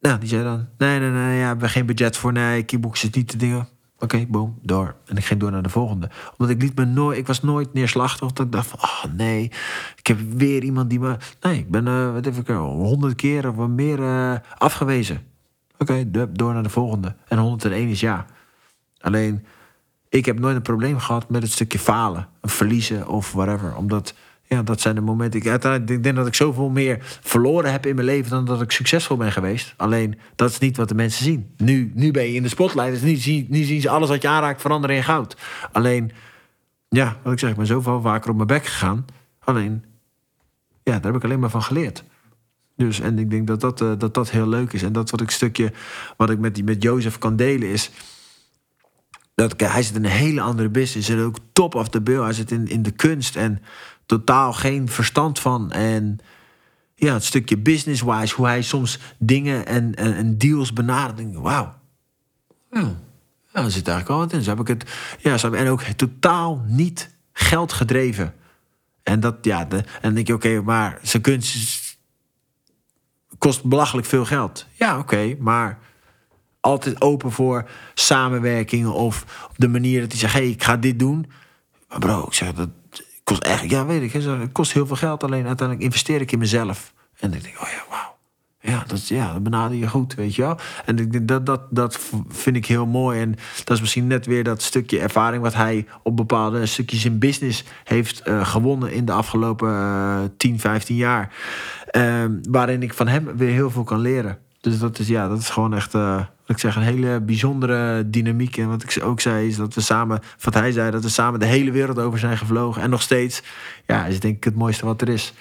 nou, 0.00 0.18
die 0.18 0.28
zei 0.28 0.42
dan: 0.42 0.68
nee, 0.78 0.98
nee, 0.98 1.10
nee, 1.10 1.36
ja, 1.36 1.40
we 1.40 1.46
hebben 1.46 1.68
geen 1.68 1.86
budget 1.86 2.16
voor, 2.16 2.32
nee, 2.32 2.62
kickbox 2.62 3.04
is 3.04 3.10
niet 3.10 3.30
de 3.30 3.36
dingen. 3.36 3.68
Oké, 3.98 4.26
boom, 4.28 4.58
door. 4.62 4.94
En 5.06 5.16
ik 5.16 5.24
ging 5.24 5.40
door 5.40 5.50
naar 5.50 5.62
de 5.62 5.68
volgende. 5.68 6.10
Omdat 6.36 6.54
ik 6.54 6.62
liet 6.62 6.76
me 6.76 6.84
nooit, 6.84 7.18
ik 7.18 7.26
was 7.26 7.42
nooit 7.42 7.72
neerslachtig. 7.72 8.32
Dat 8.32 8.46
ik 8.46 8.52
dacht 8.52 8.66
van, 8.66 8.78
oh 8.78 9.04
nee, 9.16 9.44
ik 9.96 10.06
heb 10.06 10.18
weer 10.36 10.62
iemand 10.62 10.90
die 10.90 11.00
me... 11.00 11.16
Nee, 11.40 11.58
ik 11.58 11.70
ben, 11.70 11.86
eh 11.86 12.12
wat 12.12 12.26
ik 12.26 12.48
er, 12.48 12.56
honderd 12.56 13.14
keer 13.14 13.48
of 13.48 13.68
meer 13.68 14.02
eh, 14.02 14.34
afgewezen. 14.58 15.22
Oké, 15.78 16.10
do- 16.10 16.32
door 16.32 16.52
naar 16.52 16.62
de 16.62 16.68
volgende. 16.68 17.14
En 17.28 17.38
101 17.38 17.88
is 17.88 18.00
ja. 18.00 18.26
Alleen, 19.02 19.44
ik 20.08 20.24
heb 20.24 20.38
nooit 20.38 20.56
een 20.56 20.62
probleem 20.62 20.98
gehad 20.98 21.30
met 21.30 21.42
het 21.42 21.52
stukje 21.52 21.78
falen. 21.78 22.28
Verliezen 22.42 23.08
of 23.08 23.32
whatever. 23.32 23.76
Omdat, 23.76 24.14
ja, 24.42 24.62
dat 24.62 24.80
zijn 24.80 24.94
de 24.94 25.00
momenten... 25.00 25.40
Ik, 25.40 25.46
uiteindelijk, 25.46 25.90
ik 25.90 26.02
denk 26.02 26.16
dat 26.16 26.26
ik 26.26 26.34
zoveel 26.34 26.68
meer 26.68 26.98
verloren 27.20 27.72
heb 27.72 27.86
in 27.86 27.94
mijn 27.94 28.06
leven... 28.06 28.30
dan 28.30 28.44
dat 28.44 28.62
ik 28.62 28.70
succesvol 28.70 29.16
ben 29.16 29.32
geweest. 29.32 29.74
Alleen, 29.76 30.18
dat 30.36 30.50
is 30.50 30.58
niet 30.58 30.76
wat 30.76 30.88
de 30.88 30.94
mensen 30.94 31.24
zien. 31.24 31.50
Nu, 31.56 31.92
nu 31.94 32.10
ben 32.10 32.22
je 32.22 32.32
in 32.34 32.42
de 32.42 32.48
spotlight. 32.48 32.90
Dus 32.90 33.00
nu, 33.00 33.14
zien- 33.14 33.46
nu 33.48 33.62
zien 33.62 33.80
ze 33.80 33.88
alles 33.88 34.08
wat 34.08 34.22
je 34.22 34.28
aanraakt 34.28 34.60
veranderen 34.60 34.96
in 34.96 35.04
goud. 35.04 35.36
Alleen, 35.72 36.12
ja, 36.88 37.16
wat 37.22 37.32
ik 37.32 37.38
zeg, 37.38 37.50
ik 37.50 37.56
ben 37.56 37.66
zoveel 37.66 38.00
vaker 38.00 38.30
op 38.30 38.36
mijn 38.36 38.48
bek 38.48 38.66
gegaan. 38.66 39.04
Alleen, 39.38 39.84
ja, 40.82 40.92
daar 40.92 41.12
heb 41.12 41.14
ik 41.14 41.24
alleen 41.24 41.40
maar 41.40 41.50
van 41.50 41.62
geleerd. 41.62 42.04
Dus, 42.76 43.00
en 43.00 43.18
ik 43.18 43.30
denk 43.30 43.46
dat 43.46 43.60
dat, 43.60 43.80
eh, 43.80 43.92
dat 43.98 44.14
dat 44.14 44.30
heel 44.30 44.48
leuk 44.48 44.72
is. 44.72 44.82
En 44.82 44.92
dat 44.92 45.10
wat 45.10 45.20
ik 45.20 45.30
stukje, 45.30 45.72
wat 46.16 46.30
ik 46.30 46.38
met, 46.38 46.54
die, 46.54 46.64
met 46.64 46.82
Jozef 46.82 47.18
kan 47.18 47.36
delen 47.36 47.68
is... 47.68 47.90
Dat, 49.34 49.60
hij 49.60 49.82
zit 49.82 49.94
in 49.96 50.04
een 50.04 50.10
hele 50.10 50.40
andere 50.40 50.68
business. 50.68 51.08
Hij 51.08 51.16
zit 51.16 51.26
ook 51.26 51.36
top 51.52 51.74
of 51.74 51.88
the 51.88 52.00
bill. 52.00 52.20
Hij 52.22 52.32
zit 52.32 52.50
in, 52.50 52.68
in 52.68 52.82
de 52.82 52.90
kunst 52.90 53.36
en 53.36 53.62
totaal 54.06 54.52
geen 54.52 54.88
verstand 54.88 55.38
van. 55.38 55.70
En 55.70 56.18
ja, 56.94 57.12
het 57.12 57.24
stukje 57.24 57.58
business-wise, 57.58 58.34
hoe 58.34 58.46
hij 58.46 58.62
soms 58.62 58.98
dingen 59.18 59.66
en, 59.66 59.94
en, 59.94 60.14
en 60.14 60.38
deals 60.38 60.72
benadert. 60.72 61.34
Wauw. 61.34 61.74
Ja, 62.70 63.62
er 63.62 63.70
zit 63.70 63.88
eigenlijk 63.88 64.08
wel 64.08 64.18
wat 64.18 64.32
in. 64.32 64.42
Zo 64.42 64.50
heb 64.50 64.60
ik 64.60 64.68
het, 64.68 64.90
ja, 65.18 65.38
zo 65.38 65.50
heb- 65.50 65.60
en 65.60 65.68
ook 65.68 65.82
totaal 65.82 66.64
niet 66.66 67.10
geld 67.32 67.72
gedreven. 67.72 68.34
En 69.02 69.20
dat, 69.20 69.36
ja, 69.42 69.64
de, 69.64 69.84
en 70.00 70.14
denk 70.14 70.26
je, 70.26 70.34
oké, 70.34 70.60
maar 70.60 70.98
zijn 71.02 71.22
kunst 71.22 71.98
kost 73.38 73.64
belachelijk 73.64 74.06
veel 74.06 74.24
geld. 74.24 74.66
Ja, 74.72 74.98
oké, 74.98 75.36
maar 75.38 75.78
altijd 76.62 77.02
open 77.02 77.32
voor 77.32 77.68
samenwerkingen 77.94 78.92
of 78.92 79.24
op 79.50 79.54
de 79.56 79.68
manier 79.68 80.00
dat 80.00 80.10
hij 80.10 80.20
zegt, 80.20 80.32
hey, 80.32 80.48
ik 80.48 80.62
ga 80.62 80.76
dit 80.76 80.98
doen. 80.98 81.26
Maar 81.88 81.98
bro, 81.98 82.24
ik 82.26 82.32
zeg, 82.34 82.52
dat 82.52 82.68
kost 83.24 83.42
echt, 83.42 83.70
ja, 83.70 83.86
weet 83.86 84.02
ik, 84.02 84.12
het 84.12 84.52
kost 84.52 84.72
heel 84.72 84.86
veel 84.86 84.96
geld. 84.96 85.24
Alleen 85.24 85.46
uiteindelijk 85.46 85.86
investeer 85.86 86.20
ik 86.20 86.32
in 86.32 86.38
mezelf. 86.38 86.92
En 87.18 87.30
dan 87.30 87.40
denk 87.40 87.54
ik, 87.54 87.62
oh 87.62 87.68
ja, 87.68 87.84
wauw. 87.90 88.16
Ja, 88.60 88.84
dat, 88.86 89.08
ja, 89.08 89.40
benader 89.40 89.76
je 89.76 89.88
goed, 89.88 90.14
weet 90.14 90.34
je 90.34 90.42
wel. 90.42 90.58
En 90.84 90.98
ik 90.98 91.28
dat, 91.28 91.46
dat, 91.46 91.60
dat 91.70 91.98
vind 92.28 92.56
ik 92.56 92.66
heel 92.66 92.86
mooi. 92.86 93.20
En 93.20 93.34
dat 93.64 93.76
is 93.76 93.80
misschien 93.80 94.06
net 94.06 94.26
weer 94.26 94.44
dat 94.44 94.62
stukje 94.62 95.00
ervaring... 95.00 95.42
wat 95.42 95.54
hij 95.54 95.86
op 96.02 96.16
bepaalde 96.16 96.66
stukjes 96.66 97.04
in 97.04 97.18
business 97.18 97.64
heeft 97.84 98.20
eh, 98.20 98.46
gewonnen... 98.46 98.92
in 98.92 99.04
de 99.04 99.12
afgelopen 99.12 99.68
eh 99.68 100.20
10, 100.36 100.60
15 100.60 100.96
jaar. 100.96 101.34
Ehm, 101.86 102.38
waarin 102.50 102.82
ik 102.82 102.94
van 102.94 103.08
hem 103.08 103.36
weer 103.36 103.52
heel 103.52 103.70
veel 103.70 103.84
kan 103.84 104.00
leren. 104.00 104.38
Dus 104.60 104.78
dat 104.78 104.98
is, 104.98 105.08
ja, 105.08 105.28
dat 105.28 105.38
is 105.38 105.48
gewoon 105.48 105.74
echt... 105.74 105.94
ik 106.52 106.60
zeg, 106.60 106.76
een 106.76 106.82
hele 106.82 107.20
bijzondere 107.20 108.10
dynamiek. 108.10 108.56
En 108.56 108.68
wat 108.68 108.82
ik 108.82 109.04
ook 109.04 109.20
zei, 109.20 109.48
is 109.48 109.56
dat 109.56 109.74
we 109.74 109.80
samen, 109.80 110.20
wat 110.40 110.54
hij 110.54 110.72
zei, 110.72 110.90
dat 110.90 111.02
we 111.02 111.08
samen 111.08 111.40
de 111.40 111.46
hele 111.46 111.70
wereld 111.70 111.98
over 111.98 112.18
zijn 112.18 112.38
gevlogen. 112.38 112.82
En 112.82 112.90
nog 112.90 113.02
steeds, 113.02 113.42
ja, 113.86 114.06
is 114.06 114.20
denk 114.20 114.36
ik 114.36 114.44
het 114.44 114.56
mooiste 114.56 114.86
wat 114.86 115.00
er 115.00 115.08
is. 115.08 115.32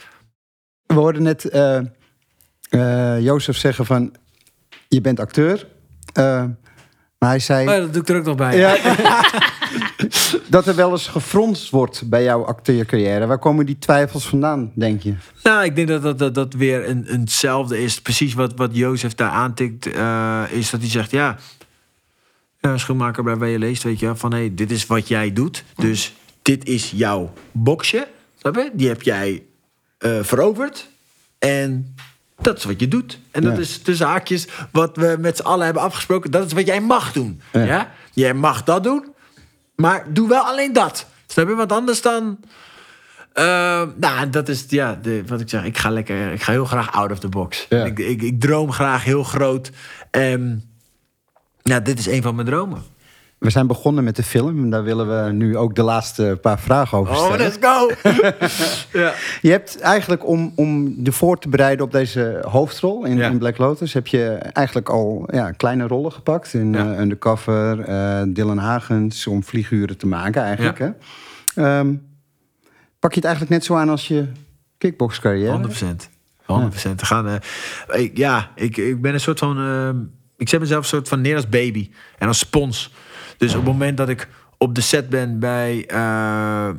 We 0.85 0.93
hoorden 0.93 1.23
net 1.23 1.55
uh, 2.69 3.19
Jozef 3.19 3.57
zeggen 3.57 3.85
van, 3.85 4.15
je 4.87 5.01
bent 5.01 5.19
acteur. 5.19 5.67
Uh, 6.17 6.43
maar 7.21 7.29
hij 7.29 7.39
zei... 7.39 7.67
Oh, 7.67 7.75
dat 7.75 7.93
doe 7.93 8.01
ik 8.01 8.09
er 8.09 8.15
ook 8.17 8.25
nog 8.25 8.35
bij. 8.35 8.57
Ja, 8.57 8.77
dat 10.49 10.67
er 10.67 10.75
wel 10.75 10.91
eens 10.91 11.07
gefronst 11.07 11.69
wordt 11.69 12.09
bij 12.09 12.23
jouw 12.23 12.45
acteercarrière. 12.45 13.25
Waar 13.25 13.39
komen 13.39 13.65
die 13.65 13.77
twijfels 13.77 14.27
vandaan, 14.27 14.71
denk 14.75 15.01
je? 15.01 15.13
Nou, 15.43 15.63
ik 15.63 15.75
denk 15.75 15.87
dat 15.87 16.01
dat, 16.01 16.19
dat, 16.19 16.35
dat 16.35 16.53
weer 16.53 16.89
een, 16.89 17.05
hetzelfde 17.07 17.83
is. 17.83 18.01
Precies 18.01 18.33
wat, 18.33 18.53
wat 18.55 18.75
Jozef 18.75 19.15
daar 19.15 19.29
aantikt, 19.29 19.87
uh, 19.87 20.43
is 20.49 20.69
dat 20.69 20.79
hij 20.79 20.89
zegt... 20.89 21.11
ja, 21.11 21.37
ja 22.59 22.77
schoenmaker 22.77 23.37
bij 23.37 23.49
je 23.49 23.59
leest, 23.59 23.83
weet 23.83 23.99
je 23.99 24.15
van... 24.15 24.31
hé, 24.31 24.37
hey, 24.37 24.53
dit 24.55 24.71
is 24.71 24.85
wat 24.85 25.07
jij 25.07 25.33
doet. 25.33 25.63
Dus 25.75 26.13
dit 26.41 26.65
is 26.65 26.91
jouw 26.95 27.33
boxje. 27.51 28.07
Snap 28.39 28.55
je? 28.55 28.69
Die 28.73 28.87
heb 28.87 29.01
jij 29.01 29.43
uh, 29.99 30.23
veroverd. 30.23 30.89
En 31.39 31.95
dat 32.41 32.57
is 32.57 32.63
wat 32.63 32.79
je 32.79 32.87
doet. 32.87 33.19
En 33.31 33.41
dat 33.41 33.57
is 33.57 33.83
de 33.83 33.95
zaakjes 33.95 34.47
wat 34.71 34.95
we 34.95 35.17
met 35.19 35.37
z'n 35.37 35.43
allen 35.43 35.65
hebben 35.65 35.83
afgesproken. 35.83 36.31
Dat 36.31 36.45
is 36.45 36.53
wat 36.53 36.65
jij 36.65 36.81
mag 36.81 37.11
doen. 37.11 37.41
Ja. 37.51 37.63
ja? 37.63 37.91
Jij 38.13 38.33
mag 38.33 38.63
dat 38.63 38.83
doen. 38.83 39.05
Maar 39.75 40.05
doe 40.13 40.27
wel 40.27 40.43
alleen 40.43 40.73
dat. 40.73 41.05
Snap 41.27 41.47
je? 41.47 41.55
Want 41.55 41.71
anders 41.71 42.01
dan... 42.01 42.39
Uh, 43.33 43.83
nou, 43.95 44.29
dat 44.29 44.49
is 44.49 44.65
ja, 44.67 44.99
de, 45.01 45.23
wat 45.27 45.39
ik 45.39 45.49
zeg. 45.49 45.63
Ik 45.63 45.77
ga 45.77 45.89
lekker. 45.89 46.31
Ik 46.31 46.41
ga 46.41 46.51
heel 46.51 46.65
graag 46.65 46.91
out 46.91 47.11
of 47.11 47.19
the 47.19 47.27
box. 47.27 47.65
Ja. 47.69 47.85
Ik, 47.85 47.99
ik, 47.99 48.21
ik, 48.21 48.39
droom 48.41 48.71
graag 48.71 49.03
heel 49.03 49.23
groot. 49.23 49.71
Nou, 51.63 51.81
dit 51.83 51.99
is 51.99 52.05
een 52.05 52.21
van 52.21 52.35
mijn 52.35 52.47
dromen. 52.47 52.83
We 53.41 53.49
zijn 53.49 53.67
begonnen 53.67 54.03
met 54.03 54.15
de 54.15 54.23
film. 54.23 54.63
En 54.63 54.69
daar 54.69 54.83
willen 54.83 55.25
we 55.25 55.31
nu 55.31 55.57
ook 55.57 55.75
de 55.75 55.83
laatste 55.83 56.37
paar 56.41 56.59
vragen 56.59 56.97
over 56.97 57.15
stellen. 57.15 57.33
Oh, 57.33 57.37
let's 57.37 57.57
go! 57.61 57.89
ja. 58.99 59.13
Je 59.41 59.49
hebt 59.51 59.79
eigenlijk 59.79 60.27
om, 60.27 60.53
om 60.55 60.95
je 61.03 61.11
voor 61.11 61.39
te 61.39 61.49
bereiden 61.49 61.85
op 61.85 61.91
deze 61.91 62.43
hoofdrol 62.47 63.05
in, 63.05 63.17
ja. 63.17 63.29
in 63.29 63.37
Black 63.37 63.57
Lotus... 63.57 63.93
heb 63.93 64.07
je 64.07 64.27
eigenlijk 64.35 64.89
al 64.89 65.27
ja, 65.31 65.51
kleine 65.51 65.87
rollen 65.87 66.11
gepakt. 66.11 66.53
In 66.53 66.73
ja. 66.73 66.85
uh, 66.85 66.99
Undercover, 66.99 67.89
uh, 67.89 68.21
Dylan 68.27 68.57
Hagens, 68.57 69.27
om 69.27 69.43
vlieguren 69.43 69.97
te 69.97 70.07
maken 70.07 70.41
eigenlijk. 70.41 70.79
Hè? 70.79 71.79
Um, 71.79 72.01
pak 72.99 73.09
je 73.09 73.19
het 73.19 73.25
eigenlijk 73.25 73.55
net 73.55 73.65
zo 73.65 73.75
aan 73.75 73.89
als 73.89 74.07
je 74.07 74.27
kickboxcarrière? 74.77 75.69
100%. 75.69 75.71
100%. 75.71 76.45
Ja. 76.45 76.93
Gaan, 76.97 77.27
uh, 77.27 77.35
ik, 78.01 78.17
ja, 78.17 78.51
ik, 78.55 78.77
ik 78.77 79.01
ben 79.01 79.13
een 79.13 79.19
soort 79.19 79.39
van... 79.39 80.11
ik 80.37 80.49
zet 80.49 80.59
mezelf 80.59 80.81
een 80.81 80.89
soort 80.89 81.07
van 81.07 81.21
neer 81.21 81.35
als 81.35 81.49
baby 81.49 81.91
en 82.17 82.27
als 82.27 82.39
spons... 82.39 82.91
Dus 83.41 83.51
op 83.51 83.57
het 83.57 83.71
moment 83.71 83.97
dat 83.97 84.09
ik 84.09 84.27
op 84.57 84.75
de 84.75 84.81
set 84.81 85.09
ben 85.09 85.39
bij, 85.39 85.89
uh, 85.91 86.69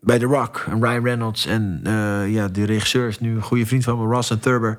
bij 0.00 0.18
The 0.18 0.24
Rock 0.24 0.64
en 0.68 0.84
Ryan 0.84 1.04
Reynolds 1.04 1.46
en 1.46 1.80
uh, 1.86 2.32
ja, 2.32 2.48
de 2.48 2.64
regisseur 2.64 3.08
is 3.08 3.20
nu 3.20 3.34
een 3.34 3.42
goede 3.42 3.66
vriend 3.66 3.84
van 3.84 3.98
me, 3.98 4.14
Ross 4.14 4.30
en 4.30 4.40
Thurber. 4.40 4.78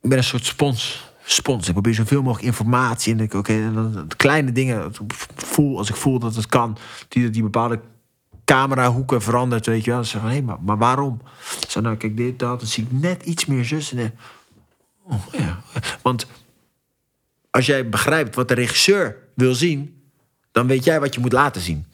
Ik 0.00 0.08
ben 0.08 0.18
een 0.18 0.24
soort 0.24 0.44
spons. 0.44 1.10
Spons. 1.24 1.66
Ik 1.66 1.72
probeer 1.72 1.94
zoveel 1.94 2.22
mogelijk 2.22 2.46
informatie. 2.46 3.12
En 3.12 3.20
ik, 3.20 3.34
oké, 3.34 3.52
okay, 3.52 4.06
kleine 4.16 4.52
dingen. 4.52 4.92
Voel, 5.34 5.78
als 5.78 5.88
ik 5.88 5.96
voel 5.96 6.18
dat 6.18 6.34
het 6.34 6.46
kan, 6.46 6.76
die, 7.08 7.30
die 7.30 7.42
bepaalde 7.42 7.80
camerahoeken 8.44 9.22
verandert, 9.22 9.66
weet 9.66 9.84
je 9.84 9.90
wel. 9.90 10.00
Dan 10.00 10.08
zeg 10.08 10.22
ik, 10.22 10.28
hé, 10.28 10.40
maar, 10.42 10.58
maar 10.60 10.78
waarom? 10.78 11.20
Zo, 11.68 11.80
nou, 11.80 11.96
kijk, 11.96 12.16
dit, 12.16 12.38
dat, 12.38 12.58
dan 12.58 12.68
zie 12.68 12.84
ik 12.84 12.92
net 12.92 13.22
iets 13.22 13.46
meer 13.46 13.64
zus. 13.64 13.92
En, 13.92 14.14
oh, 15.02 15.26
ja. 15.32 15.60
Want 16.02 16.26
als 17.50 17.66
jij 17.66 17.88
begrijpt 17.88 18.34
wat 18.34 18.48
de 18.48 18.54
regisseur 18.54 19.16
wil 19.34 19.54
zien, 19.54 19.95
dan 20.56 20.66
weet 20.66 20.84
jij 20.84 21.00
wat 21.00 21.14
je 21.14 21.20
moet 21.20 21.32
laten 21.32 21.60
zien. 21.60 21.86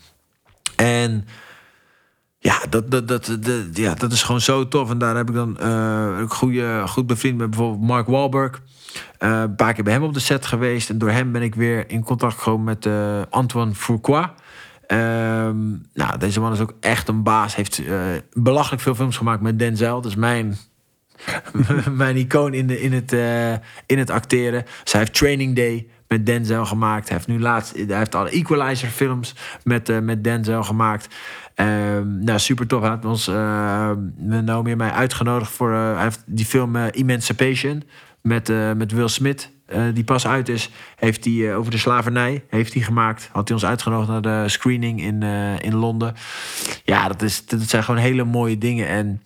En 0.77 1.27
ja, 2.38 2.61
dat, 2.68 2.90
dat, 2.90 3.09
dat, 3.09 3.37
dat, 3.40 3.64
ja, 3.72 3.94
dat 3.94 4.12
is 4.12 4.22
gewoon 4.22 4.40
zo 4.40 4.68
tof. 4.68 4.90
En 4.90 4.98
daar 4.98 5.16
heb 5.16 5.29
ik 5.29 5.35
dan 5.35 5.57
uh, 5.61 6.20
goede, 6.29 6.83
goed 6.87 7.07
bevriend 7.07 7.38
met 7.38 7.51
bijvoorbeeld 7.51 7.83
Mark 7.83 8.07
Wahlberg. 8.07 8.62
Uh, 9.18 9.40
een 9.40 9.55
paar 9.55 9.72
keer 9.72 9.85
bij 9.85 9.92
hem 9.92 10.03
op 10.03 10.14
de 10.14 10.20
set 10.20 10.46
geweest. 10.46 10.90
En 10.90 10.98
door 10.98 11.11
hem 11.11 11.33
ben 11.33 11.42
ik 11.42 11.55
weer 11.55 11.90
in 11.90 12.05
contact 12.05 12.35
gekomen 12.35 12.64
met 12.64 12.87
uh, 12.87 13.20
Antoine 13.31 13.75
Fourcroy. 13.75 14.33
Ehm, 14.87 15.70
nou, 15.94 16.18
deze 16.18 16.40
man 16.40 16.53
is 16.53 16.61
ook 16.61 16.75
echt 16.81 17.09
een 17.09 17.22
baas. 17.22 17.57
Heeft 17.57 17.83
belachelijk 18.33 18.83
veel 18.83 18.94
films 18.94 19.16
gemaakt 19.16 19.42
met 19.42 19.59
Denzel. 19.59 20.01
Dus 20.01 20.14
mijn 20.14 20.57
mijn 21.90 22.16
icoon 22.16 22.55
in, 22.55 22.66
de, 22.66 22.81
in, 22.81 22.92
het, 22.92 23.12
in 23.87 23.98
het 23.98 24.11
acteren. 24.11 24.64
Zij 24.85 25.01
heeft 25.01 25.14
Training 25.14 25.57
Day 25.57 25.87
met 26.12 26.27
Denzel 26.27 26.66
gemaakt. 26.66 27.09
Hij 27.09 27.16
heeft 27.16 27.29
nu 27.29 27.40
laatst, 27.40 27.75
hij 27.87 27.96
heeft 27.96 28.14
alle 28.14 28.31
Equalizer 28.31 28.88
films 28.88 29.35
met, 29.64 29.88
uh, 29.88 29.98
met 29.98 30.25
Denzel 30.25 30.62
gemaakt. 30.62 31.14
Uh, 31.57 31.66
nou, 32.05 32.38
super 32.38 32.66
tof. 32.66 32.81
Hij 32.81 32.90
had 32.90 33.05
ons, 33.05 33.29
uh, 33.29 33.90
Naomi 34.16 34.70
en 34.70 34.77
mij 34.77 34.90
uitgenodigd 34.90 35.51
voor 35.51 35.70
uh, 35.70 35.94
hij 35.94 36.03
heeft 36.03 36.22
die 36.27 36.44
film 36.44 36.77
Emancipation 36.77 37.83
met, 38.22 38.48
met 38.77 38.92
Will 38.92 39.09
Smith. 39.09 39.51
die 39.94 40.05
pas 40.05 40.27
uit 40.27 40.48
is, 40.48 40.70
heeft 40.96 41.25
hij 41.25 41.57
over 41.57 41.70
de 41.70 41.79
slavernij 41.79 42.44
heeft 42.48 42.75
hij 42.75 42.83
gemaakt. 42.83 43.29
Had 43.33 43.48
hij 43.48 43.57
ons 43.57 43.66
uitgenodigd 43.66 44.09
naar 44.09 44.22
de 44.22 44.48
screening 44.48 45.03
in, 45.03 45.22
in 45.62 45.75
Londen. 45.75 46.14
Ja, 46.85 47.09
dat, 47.09 47.22
is, 47.22 47.46
dat 47.46 47.61
zijn 47.61 47.85
gewoon 47.85 48.01
hele 48.01 48.25
mooie 48.25 48.59
dingen. 48.59 48.88
En 48.88 49.22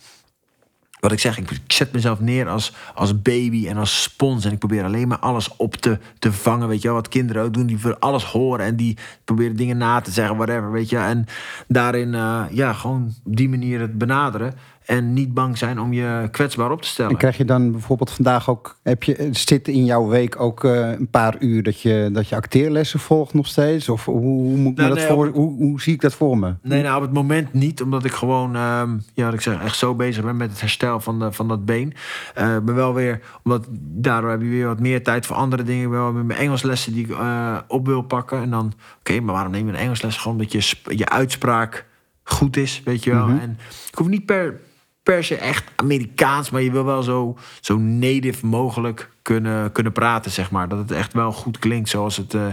wat 1.06 1.14
ik 1.14 1.20
zeg, 1.20 1.38
ik, 1.38 1.60
zet 1.66 1.92
mezelf 1.92 2.20
neer 2.20 2.48
als, 2.48 2.72
als 2.94 3.22
baby 3.22 3.68
en 3.68 3.76
als 3.76 4.02
spons. 4.02 4.44
En 4.44 4.52
ik 4.52 4.58
probeer 4.58 4.84
alleen 4.84 5.08
maar 5.08 5.18
alles 5.18 5.56
op 5.56 5.76
te, 5.76 5.98
te 6.18 6.32
vangen. 6.32 6.68
Weet 6.68 6.82
je 6.82 6.90
wat 6.90 7.08
kinderen 7.08 7.42
ook 7.42 7.54
doen. 7.54 7.66
Die 7.66 7.78
voor 7.78 7.98
alles 7.98 8.24
horen 8.24 8.66
en 8.66 8.76
die 8.76 8.98
proberen 9.24 9.56
dingen 9.56 9.76
na 9.76 10.00
te 10.00 10.10
zeggen, 10.10 10.36
whatever. 10.36 10.72
Weet 10.72 10.88
je, 10.88 10.96
en 10.96 11.26
daarin, 11.68 12.12
uh, 12.12 12.44
ja, 12.50 12.72
gewoon 12.72 13.14
op 13.24 13.36
die 13.36 13.48
manier 13.48 13.80
het 13.80 13.98
benaderen. 13.98 14.54
En 14.87 15.12
niet 15.12 15.35
bang 15.35 15.59
zijn 15.59 15.81
om 15.81 15.92
je 15.92 16.29
kwetsbaar 16.31 16.70
op 16.70 16.83
te 16.83 16.88
stellen. 16.88 17.11
En 17.11 17.16
krijg 17.16 17.37
je 17.37 17.44
dan 17.44 17.72
bijvoorbeeld 17.72 18.11
vandaag 18.11 18.51
ook, 18.51 18.79
heb 18.83 19.03
je, 19.03 19.29
zit 19.31 19.68
in 19.68 19.85
jouw 19.85 20.07
week 20.09 20.40
ook 20.40 20.64
uh, 20.64 20.90
een 20.90 21.11
paar 21.11 21.37
uur 21.38 21.62
dat 21.62 21.81
je, 21.81 22.09
dat 22.12 22.29
je 22.29 22.37
acteerlessen 22.37 23.01
volgt 23.01 23.35
nog 23.35 23.46
steeds? 23.46 23.88
Of 23.88 24.05
hoe, 24.05 24.20
hoe 24.20 24.57
moet 24.57 24.72
ik 24.72 24.77
nou, 24.77 24.88
me 24.88 24.94
dat 24.94 25.05
nee, 25.05 25.16
voor, 25.16 25.29
hoe, 25.29 25.57
hoe 25.57 25.81
zie 25.81 25.94
ik 25.94 26.01
dat 26.01 26.14
voor 26.14 26.38
me? 26.38 26.55
Nee, 26.62 26.83
nou 26.83 26.96
op 26.96 27.03
het 27.03 27.12
moment 27.12 27.53
niet, 27.53 27.83
omdat 27.83 28.05
ik 28.05 28.12
gewoon, 28.12 28.57
uh, 28.57 28.83
ja, 29.14 29.25
wat 29.25 29.35
ik 29.35 29.40
zeg, 29.40 29.62
echt 29.62 29.77
zo 29.77 29.94
bezig 29.94 30.25
ben 30.25 30.37
met 30.37 30.51
het 30.51 30.61
herstel 30.61 31.01
van, 31.01 31.18
de, 31.18 31.33
van 31.33 31.49
dat 31.49 31.64
been. 31.64 31.92
Uh, 32.38 32.57
ik 32.57 32.64
ben 32.64 32.75
wel 32.75 32.94
weer, 32.94 33.20
omdat 33.42 33.66
daardoor 33.81 34.31
heb 34.31 34.40
je 34.40 34.49
weer 34.49 34.66
wat 34.66 34.81
meer 34.81 35.03
tijd 35.03 35.27
voor 35.27 35.37
andere 35.37 35.62
dingen. 35.62 35.85
Ik 35.85 35.90
ben 35.90 35.99
wel 35.99 36.12
met 36.12 36.27
mijn 36.27 36.38
Engelslessen 36.38 36.92
die 36.92 37.05
ik 37.05 37.11
uh, 37.11 37.59
op 37.68 37.87
wil 37.87 38.03
pakken. 38.03 38.42
En 38.42 38.51
dan, 38.51 38.66
oké, 38.66 38.77
okay, 38.99 39.18
maar 39.18 39.35
waarom 39.35 39.53
neem 39.53 39.66
je 39.66 39.72
een 39.72 39.79
Engelsles? 39.79 40.16
Gewoon 40.16 40.38
dat 40.38 40.53
je, 40.53 40.75
je 40.96 41.09
uitspraak 41.09 41.87
goed 42.22 42.57
is, 42.57 42.83
weet 42.85 43.05
je 43.05 43.11
wel. 43.11 43.27
Mm 43.27 43.31
-hmm. 43.31 43.40
En 43.40 43.59
ik 43.90 43.94
hoef 43.94 44.09
niet 44.09 44.27
per 44.27 44.61
per 45.06 45.24
se 45.24 45.36
echt 45.36 45.64
Amerikaans, 45.76 46.50
maar 46.50 46.62
je 46.62 46.70
wil 46.70 46.84
wel 46.84 47.02
zo, 47.02 47.38
zo 47.60 47.78
native 47.78 48.46
mogelijk 48.46 49.10
kunnen, 49.22 49.72
kunnen 49.72 49.92
praten, 49.92 50.30
zeg 50.30 50.50
maar. 50.50 50.68
Dat 50.68 50.78
het 50.78 50.90
echt 50.90 51.12
wel 51.12 51.32
goed 51.32 51.58
klinkt 51.58 51.88
zoals 51.88 52.16
het, 52.16 52.34
uh, 52.34 52.46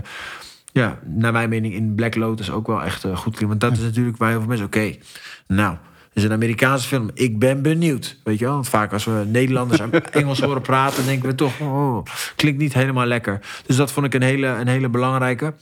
ja, 0.71 0.99
naar 1.05 1.31
mijn 1.31 1.49
mening 1.49 1.73
in 1.73 1.95
Black 1.95 2.15
Lotus 2.15 2.51
ook 2.51 2.67
wel 2.67 2.83
echt 2.83 3.05
uh, 3.05 3.17
goed 3.17 3.35
klinkt. 3.35 3.47
Want 3.47 3.59
dat 3.59 3.71
is 3.71 3.79
natuurlijk 3.79 4.17
bij 4.17 4.29
heel 4.29 4.39
veel 4.39 4.47
mensen, 4.47 4.65
oké, 4.65 4.77
okay, 4.77 4.99
nou, 5.47 5.71
het 5.71 6.13
is 6.13 6.23
een 6.23 6.31
Amerikaanse 6.31 6.87
film. 6.87 7.09
Ik 7.13 7.39
ben 7.39 7.61
benieuwd. 7.61 8.17
Weet 8.23 8.39
je 8.39 8.45
wel? 8.45 8.53
Want 8.53 8.69
vaak 8.69 8.93
als 8.93 9.05
we 9.05 9.23
Nederlanders 9.27 9.79
Engels 10.11 10.39
horen 10.39 10.61
praten, 10.61 11.05
denken 11.05 11.29
we 11.29 11.35
toch, 11.35 11.59
oh, 11.59 12.03
klinkt 12.35 12.59
niet 12.59 12.73
helemaal 12.73 13.05
lekker. 13.05 13.39
Dus 13.65 13.75
dat 13.75 13.91
vond 13.91 14.05
ik 14.05 14.13
een 14.13 14.21
hele, 14.21 14.47
een 14.47 14.67
hele 14.67 14.89
belangrijke. 14.89 15.53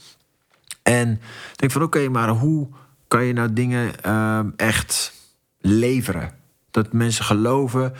En 0.82 1.20
denk 1.56 1.72
van, 1.72 1.82
oké, 1.82 1.98
okay, 1.98 2.08
maar 2.10 2.28
hoe 2.28 2.68
kan 3.08 3.24
je 3.24 3.32
nou 3.32 3.52
dingen 3.52 3.90
uh, 4.06 4.40
echt 4.56 5.12
leveren? 5.60 6.40
Dat 6.72 6.92
mensen 6.92 7.24
geloven. 7.24 7.92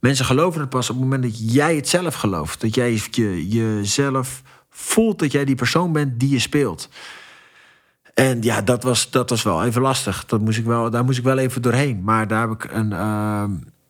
Mensen 0.00 0.24
geloven 0.24 0.60
het 0.60 0.70
pas 0.70 0.90
op 0.90 0.96
het 0.96 1.04
moment 1.04 1.22
dat 1.22 1.52
jij 1.52 1.76
het 1.76 1.88
zelf 1.88 2.14
gelooft. 2.14 2.60
Dat 2.60 2.74
jij 2.74 3.00
je, 3.10 3.48
jezelf 3.48 4.42
voelt 4.70 5.18
dat 5.18 5.32
jij 5.32 5.44
die 5.44 5.54
persoon 5.54 5.92
bent 5.92 6.20
die 6.20 6.30
je 6.30 6.38
speelt. 6.38 6.88
En 8.14 8.42
ja, 8.42 8.62
dat 8.62 8.82
was, 8.82 9.10
dat 9.10 9.30
was 9.30 9.42
wel 9.42 9.64
even 9.64 9.82
lastig. 9.82 10.24
Dat 10.24 10.40
moest 10.40 10.58
ik 10.58 10.64
wel, 10.64 10.90
daar 10.90 11.04
moest 11.04 11.18
ik 11.18 11.24
wel 11.24 11.38
even 11.38 11.62
doorheen. 11.62 12.02
Maar 12.04 12.28
daar 12.28 12.40
heb 12.40 12.50
ik 12.50 12.72
een, 12.72 12.90
uh, 12.90 13.44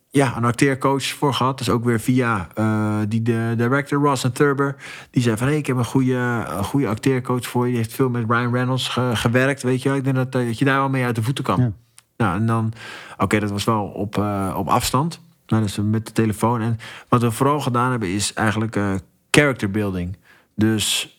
ja, 0.09 0.37
een 0.37 0.43
acteercoach 0.43 1.03
voor 1.03 1.33
gehad. 1.33 1.57
Dus 1.57 1.69
ook 1.69 1.83
weer 1.83 1.99
via 1.99 2.47
uh, 2.55 2.97
die 3.07 3.21
de 3.21 3.53
director, 3.57 4.01
Ross 4.01 4.23
en 4.23 4.33
Thurber. 4.33 4.75
Die 5.11 5.23
zei 5.23 5.37
van, 5.37 5.47
hey, 5.47 5.57
ik 5.57 5.67
heb 5.67 5.77
een 5.77 5.85
goede, 5.85 6.45
een 6.57 6.63
goede 6.63 6.87
acteercoach 6.87 7.47
voor 7.47 7.65
je. 7.65 7.69
Die 7.69 7.81
heeft 7.81 7.93
veel 7.93 8.09
met 8.09 8.25
Ryan 8.27 8.53
Reynolds 8.53 8.87
ge, 8.87 9.11
gewerkt, 9.13 9.63
weet 9.63 9.81
je. 9.81 9.95
Ik 9.95 10.03
denk 10.03 10.15
dat, 10.15 10.31
dat 10.31 10.57
je 10.59 10.65
daar 10.65 10.79
wel 10.79 10.89
mee 10.89 11.03
uit 11.03 11.15
de 11.15 11.23
voeten 11.23 11.43
kan. 11.43 11.61
Ja. 11.61 11.71
Nou, 12.19 12.35
en 12.35 12.45
dan, 12.45 12.73
oké, 13.17 13.39
dat 13.39 13.49
was 13.49 13.63
wel 13.63 13.85
op, 13.85 14.17
uh, 14.17 14.53
op 14.57 14.67
afstand. 14.67 15.21
Nou, 15.47 15.63
dus 15.63 15.77
met 15.77 16.05
de 16.05 16.11
telefoon. 16.11 16.61
En 16.61 16.77
wat 17.07 17.21
we 17.21 17.31
vooral 17.31 17.59
gedaan 17.59 17.91
hebben, 17.91 18.09
is 18.09 18.33
eigenlijk 18.33 18.75
uh, 18.75 18.95
character 19.31 19.71
building. 19.71 20.17
Dus 20.55 21.17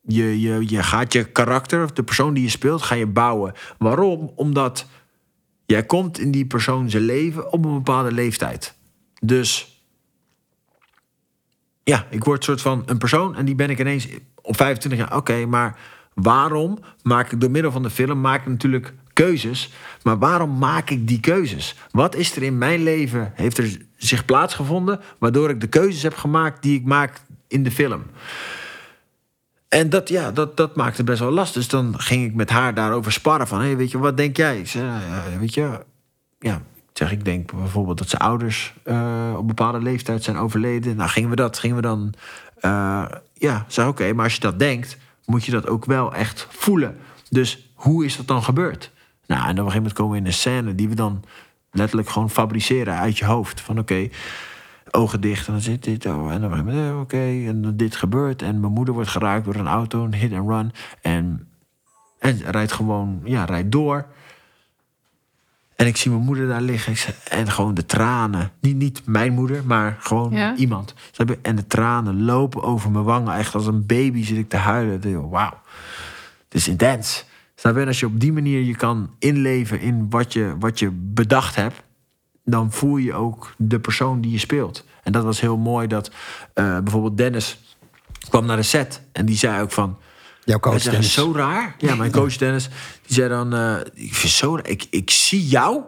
je, 0.00 0.40
je, 0.40 0.68
je 0.68 0.82
gaat 0.82 1.12
je 1.12 1.24
karakter, 1.24 1.94
de 1.94 2.02
persoon 2.02 2.34
die 2.34 2.42
je 2.42 2.50
speelt, 2.50 2.82
ga 2.82 2.94
je 2.94 3.06
bouwen. 3.06 3.52
Waarom? 3.78 4.32
Omdat 4.34 4.86
jij 5.66 5.84
komt 5.84 6.18
in 6.18 6.30
die 6.30 6.46
persoon 6.46 6.90
zijn 6.90 7.02
leven 7.02 7.52
op 7.52 7.64
een 7.64 7.74
bepaalde 7.74 8.12
leeftijd. 8.12 8.74
Dus 9.20 9.82
ja, 11.84 12.06
ik 12.10 12.24
word 12.24 12.44
soort 12.44 12.60
van 12.60 12.82
een 12.86 12.98
persoon 12.98 13.36
en 13.36 13.44
die 13.44 13.54
ben 13.54 13.70
ik 13.70 13.80
ineens 13.80 14.08
op 14.42 14.56
25 14.56 15.00
jaar. 15.00 15.16
Oké, 15.16 15.46
maar 15.46 15.78
waarom 16.14 16.78
maak 17.02 17.32
ik 17.32 17.40
door 17.40 17.50
middel 17.50 17.72
van 17.72 17.82
de 17.82 17.90
film 17.90 18.20
maak 18.20 18.40
ik 18.40 18.46
natuurlijk 18.46 18.94
keuzes, 19.24 19.70
maar 20.02 20.18
waarom 20.18 20.58
maak 20.58 20.90
ik 20.90 21.08
die 21.08 21.20
keuzes? 21.20 21.74
Wat 21.90 22.14
is 22.14 22.36
er 22.36 22.42
in 22.42 22.58
mijn 22.58 22.82
leven 22.82 23.32
heeft 23.34 23.58
er 23.58 23.78
zich 23.96 24.24
plaatsgevonden 24.24 25.00
waardoor 25.18 25.50
ik 25.50 25.60
de 25.60 25.66
keuzes 25.66 26.02
heb 26.02 26.14
gemaakt 26.14 26.62
die 26.62 26.78
ik 26.78 26.84
maak 26.84 27.20
in 27.48 27.62
de 27.62 27.70
film? 27.70 28.02
En 29.68 29.90
dat, 29.90 30.08
ja, 30.08 30.32
dat, 30.32 30.56
dat 30.56 30.76
maakte 30.76 31.04
best 31.04 31.18
wel 31.18 31.30
last. 31.30 31.54
Dus 31.54 31.68
dan 31.68 32.00
ging 32.00 32.24
ik 32.24 32.34
met 32.34 32.50
haar 32.50 32.74
daarover 32.74 33.12
sparren 33.12 33.46
van... 33.46 33.60
Hey, 33.60 33.76
weet 33.76 33.90
je, 33.90 33.98
wat 33.98 34.16
denk 34.16 34.36
jij? 34.36 34.58
Ik 34.58 35.38
weet 35.40 35.54
je, 35.54 35.84
ja, 36.38 36.62
zeg, 36.92 37.12
ik 37.12 37.24
denk 37.24 37.52
bijvoorbeeld 37.52 37.98
dat 37.98 38.08
zijn 38.08 38.22
ouders 38.22 38.74
uh, 38.84 39.34
op 39.36 39.46
bepaalde 39.46 39.82
leeftijd 39.82 40.24
zijn 40.24 40.36
overleden. 40.36 40.96
Nou, 40.96 41.10
gingen 41.10 41.30
we 41.30 41.36
dat, 41.36 41.58
gingen 41.58 41.76
we 41.76 41.82
dan... 41.82 42.14
Uh, 42.60 43.04
ja, 43.32 43.64
zei 43.68 43.88
oké, 43.88 44.12
maar 44.12 44.24
als 44.24 44.34
je 44.34 44.40
dat 44.40 44.58
denkt, 44.58 44.96
moet 45.24 45.44
je 45.44 45.52
dat 45.52 45.68
ook 45.68 45.84
wel 45.84 46.14
echt 46.14 46.46
voelen. 46.50 46.96
Dus 47.30 47.70
hoe 47.74 48.04
is 48.04 48.16
dat 48.16 48.26
dan 48.26 48.42
gebeurd? 48.42 48.90
Nou, 49.28 49.42
en 49.42 49.50
op 49.50 49.56
een 49.56 49.56
gegeven 49.56 49.76
moment 49.76 49.92
komen 49.92 50.12
we 50.12 50.18
in 50.18 50.26
een 50.26 50.32
scène 50.32 50.74
die 50.74 50.88
we 50.88 50.94
dan 50.94 51.24
letterlijk 51.70 52.08
gewoon 52.08 52.30
fabriceren 52.30 52.94
uit 52.94 53.18
je 53.18 53.24
hoofd. 53.24 53.60
Van 53.60 53.78
oké, 53.78 54.08
ogen 54.90 55.20
dicht 55.20 55.46
en 55.46 55.52
dan 55.52 55.62
zit 55.62 55.84
dit. 55.84 56.06
Oh, 56.06 56.32
en 56.32 56.40
dan 56.40 56.52
oké, 56.52 56.98
okay, 57.00 57.46
en 57.46 57.76
dit 57.76 57.96
gebeurt. 57.96 58.42
En 58.42 58.60
mijn 58.60 58.72
moeder 58.72 58.94
wordt 58.94 59.10
geraakt 59.10 59.44
door 59.44 59.54
een 59.54 59.66
auto, 59.66 60.04
een 60.04 60.14
hit 60.14 60.32
and 60.32 60.48
run. 60.48 60.72
En, 61.02 61.48
en 62.18 62.40
rijdt 62.50 62.72
gewoon, 62.72 63.20
ja, 63.24 63.44
rijdt 63.44 63.72
door. 63.72 64.06
En 65.76 65.86
ik 65.86 65.96
zie 65.96 66.10
mijn 66.10 66.24
moeder 66.24 66.48
daar 66.48 66.60
liggen. 66.60 67.14
En 67.28 67.50
gewoon 67.50 67.74
de 67.74 67.86
tranen. 67.86 68.50
Niet, 68.60 68.76
niet 68.76 69.02
mijn 69.06 69.32
moeder, 69.32 69.64
maar 69.64 69.96
gewoon 70.00 70.32
ja. 70.32 70.54
iemand. 70.54 70.94
En 71.42 71.56
de 71.56 71.66
tranen 71.66 72.24
lopen 72.24 72.62
over 72.62 72.90
mijn 72.90 73.04
wangen. 73.04 73.34
Echt 73.34 73.54
als 73.54 73.66
een 73.66 73.86
baby 73.86 74.24
zit 74.24 74.36
ik 74.36 74.48
te 74.48 74.56
huilen. 74.56 75.30
Wauw, 75.30 75.60
het 76.44 76.54
is 76.54 76.68
intens. 76.68 77.26
Snap 77.58 77.76
je? 77.76 77.86
als 77.86 78.00
je 78.00 78.06
op 78.06 78.20
die 78.20 78.32
manier 78.32 78.60
je 78.60 78.76
kan 78.76 79.14
inleven 79.18 79.80
in 79.80 80.10
wat 80.10 80.32
je, 80.32 80.54
wat 80.58 80.78
je 80.78 80.90
bedacht 80.92 81.54
hebt, 81.54 81.82
dan 82.44 82.72
voel 82.72 82.96
je 82.96 83.14
ook 83.14 83.54
de 83.56 83.80
persoon 83.80 84.20
die 84.20 84.30
je 84.30 84.38
speelt. 84.38 84.84
En 85.02 85.12
dat 85.12 85.24
was 85.24 85.40
heel 85.40 85.56
mooi 85.56 85.86
dat 85.86 86.10
uh, 86.54 86.78
bijvoorbeeld 86.78 87.16
Dennis 87.16 87.58
kwam 88.28 88.46
naar 88.46 88.56
de 88.56 88.62
set 88.62 89.02
en 89.12 89.26
die 89.26 89.36
zei 89.36 89.62
ook 89.62 89.72
van. 89.72 89.98
Jouw 90.44 90.58
coach 90.58 90.82
Dennis. 90.82 91.06
is 91.06 91.12
zo 91.12 91.32
raar. 91.34 91.74
Ja, 91.78 91.94
mijn 91.94 92.10
coach 92.10 92.36
Dennis. 92.36 92.68
Die 93.06 93.14
zei 93.14 93.28
dan: 93.28 93.54
uh, 93.54 93.76
Ik 93.94 94.14
vind 94.14 94.32
zo 94.32 94.58
ik, 94.62 94.86
ik 94.90 95.10
zie 95.10 95.46
jou, 95.46 95.82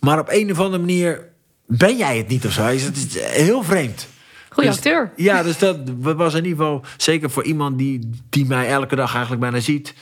maar 0.00 0.18
op 0.18 0.28
een 0.30 0.50
of 0.50 0.58
andere 0.58 0.78
manier 0.78 1.28
ben 1.66 1.96
jij 1.96 2.16
het 2.16 2.28
niet 2.28 2.46
of 2.46 2.52
zo. 2.52 2.62
Het 2.62 2.96
is 2.96 3.20
heel 3.20 3.62
vreemd. 3.62 4.08
Goeie 4.48 4.68
dus, 4.68 4.78
acteur. 4.78 5.12
Ja, 5.16 5.42
dus 5.42 5.58
dat 5.58 5.76
was 6.00 6.34
in 6.34 6.44
ieder 6.44 6.58
geval 6.58 6.84
zeker 6.96 7.30
voor 7.30 7.44
iemand 7.44 7.78
die, 7.78 8.10
die 8.28 8.46
mij 8.46 8.68
elke 8.68 8.96
dag 8.96 9.10
eigenlijk 9.10 9.40
bijna 9.40 9.60
ziet 9.60 9.94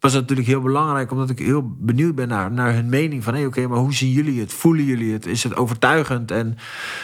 was 0.00 0.12
natuurlijk 0.12 0.48
heel 0.48 0.60
belangrijk, 0.60 1.10
omdat 1.10 1.30
ik 1.30 1.38
heel 1.38 1.76
benieuwd 1.78 2.14
ben 2.14 2.28
naar, 2.28 2.52
naar 2.52 2.74
hun 2.74 2.88
mening. 2.88 3.24
Van 3.24 3.32
hé, 3.32 3.38
hey, 3.38 3.48
oké, 3.48 3.66
maar 3.66 3.78
hoe 3.78 3.94
zien 3.94 4.10
jullie 4.10 4.40
het? 4.40 4.52
Voelen 4.52 4.84
jullie 4.84 5.12
het? 5.12 5.26
Is 5.26 5.42
het 5.42 5.56
overtuigend? 5.56 6.30
En 6.30 6.56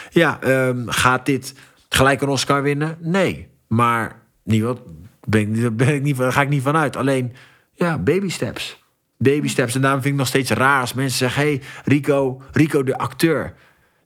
ja, 0.09 0.39
um, 0.43 0.89
gaat 0.89 1.25
dit 1.25 1.53
gelijk 1.89 2.21
een 2.21 2.27
Oscar 2.27 2.61
winnen? 2.61 2.97
Nee. 3.01 3.47
Maar 3.67 4.21
niet 4.43 4.61
wat, 4.61 4.79
ben 5.27 5.75
ben 5.77 5.93
ik 5.95 6.01
niet, 6.01 6.17
daar 6.17 6.33
ga 6.33 6.41
ik 6.41 6.49
niet 6.49 6.61
vanuit. 6.61 6.95
Alleen, 6.95 7.33
ja, 7.73 7.97
baby 7.97 8.29
steps. 8.29 8.83
Baby 9.17 9.47
steps. 9.47 9.75
En 9.75 9.81
daarom 9.81 10.01
vind 10.01 10.13
ik 10.13 10.19
nog 10.19 10.27
steeds 10.27 10.51
raar 10.51 10.81
als 10.81 10.93
mensen 10.93 11.17
zeggen: 11.17 11.41
hé, 11.41 11.47
hey, 11.47 11.61
Rico, 11.83 12.41
Rico 12.51 12.83
de 12.83 12.97
acteur. 12.97 13.45
Ik 13.45 13.53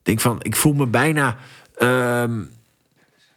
denk 0.08 0.20
van, 0.20 0.38
ik 0.42 0.56
voel 0.56 0.74
me 0.74 0.88
bijna. 0.88 1.38
Um, 1.80 2.50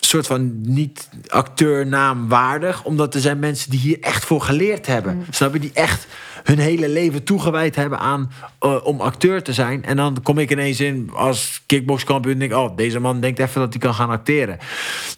soort 0.05 0.27
van 0.27 0.61
niet 0.61 1.09
acteurnaam 1.29 2.29
waardig. 2.29 2.85
Omdat 2.85 3.14
er 3.14 3.21
zijn 3.21 3.38
mensen 3.38 3.71
die 3.71 3.81
hier 3.81 4.01
echt 4.01 4.25
voor 4.25 4.40
geleerd 4.40 4.87
hebben. 4.87 5.14
Mm. 5.17 5.25
Snap 5.31 5.53
je? 5.53 5.59
Die 5.59 5.73
echt 5.75 6.07
hun 6.45 6.59
hele 6.59 6.88
leven 6.88 7.23
toegewijd 7.23 7.77
hebben 7.77 7.99
aan 7.99 8.31
uh, 8.61 8.77
om 8.85 9.01
acteur 9.01 9.43
te 9.43 9.53
zijn. 9.53 9.85
En 9.85 9.97
dan 9.97 10.23
kom 10.23 10.38
ik 10.38 10.51
ineens 10.51 10.81
in 10.81 11.11
als 11.14 11.62
kickboxkampioen 11.67 12.33
en 12.33 12.38
denk 12.38 12.53
oh, 12.53 12.77
deze 12.77 13.01
man 13.01 13.21
denkt 13.21 13.38
even 13.38 13.61
dat 13.61 13.73
hij 13.73 13.81
kan 13.81 13.95
gaan 13.95 14.11
acteren. 14.11 14.59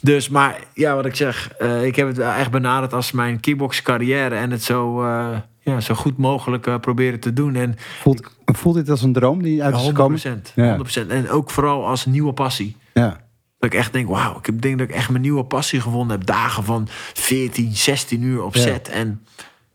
Dus, 0.01 0.29
maar 0.29 0.59
ja, 0.75 0.95
wat 0.95 1.07
ik 1.07 1.15
zeg, 1.15 1.51
uh, 1.59 1.85
ik 1.85 1.97
heb 1.97 2.09
het 2.09 2.19
echt 2.19 2.51
benaderd 2.51 2.93
als 2.93 3.13
mijn 3.13 3.41
kickbox-carrière 3.41 4.35
en 4.35 4.51
het 4.51 4.63
zo... 4.63 5.05
Uh, 5.05 5.37
ja, 5.61 5.81
zo 5.81 5.95
goed 5.95 6.17
mogelijk 6.17 6.67
uh, 6.67 6.79
proberen 6.79 7.21
te 7.21 7.33
doen. 7.33 7.55
En 7.55 7.75
voelt, 8.01 8.31
voelt 8.45 8.75
dit 8.75 8.91
als 8.91 9.03
een 9.03 9.13
droom 9.13 9.43
die 9.43 9.63
uit 9.63 9.75
is 9.75 9.87
gekomen? 9.87 10.19
100%, 10.19 10.55
ja. 10.55 10.79
100%. 11.05 11.07
En 11.09 11.31
ook 11.31 11.51
vooral 11.51 11.87
als 11.87 12.07
nieuwe 12.07 12.33
passie. 12.33 12.77
Ja. 12.95 13.26
Dat 13.67 13.75
ik 13.75 13.81
echt 13.81 13.93
denk, 13.93 14.09
wauw, 14.09 14.41
ik 14.43 14.63
denk 14.63 14.79
dat 14.79 14.89
ik 14.89 14.95
echt 14.95 15.11
mijn 15.11 15.23
nieuwe 15.23 15.45
passie 15.45 15.81
gevonden 15.81 16.19
heb. 16.19 16.27
Dagen 16.27 16.65
van 16.65 16.89
14, 17.15 17.77
16 17.77 18.23
uur 18.23 18.43
op 18.43 18.57
set. 18.57 18.89
En 18.89 19.27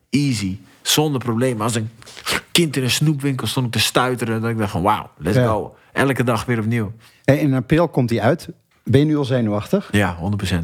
easy, 0.10 0.58
zonder 0.82 1.20
probleem. 1.20 1.62
Als 1.62 1.76
een 1.76 1.90
kind 2.52 2.78
in 2.78 2.84
een 2.84 2.92
snoepwinkel 2.92 3.48
stond 3.48 3.66
ik 3.66 3.72
te 3.72 3.80
stuiteren. 3.80 4.42
Dat 4.42 4.50
ik 4.50 4.58
dacht 4.58 4.72
van, 4.72 4.82
wauw, 4.82 5.10
let's 5.18 5.38
go. 5.38 5.76
Elke 5.92 6.24
dag 6.24 6.46
weer 6.46 6.60
opnieuw. 6.60 6.92
Hey, 7.24 7.38
in 7.38 7.54
april 7.54 7.88
komt 7.88 8.10
hij 8.10 8.22
uit. 8.22 8.50
Ben 8.84 9.00
je 9.00 9.06
nu 9.06 9.18
al 9.18 9.26
zenuwachtig? 9.26 9.90
Ja, 9.92 10.18
100%. 10.54 10.56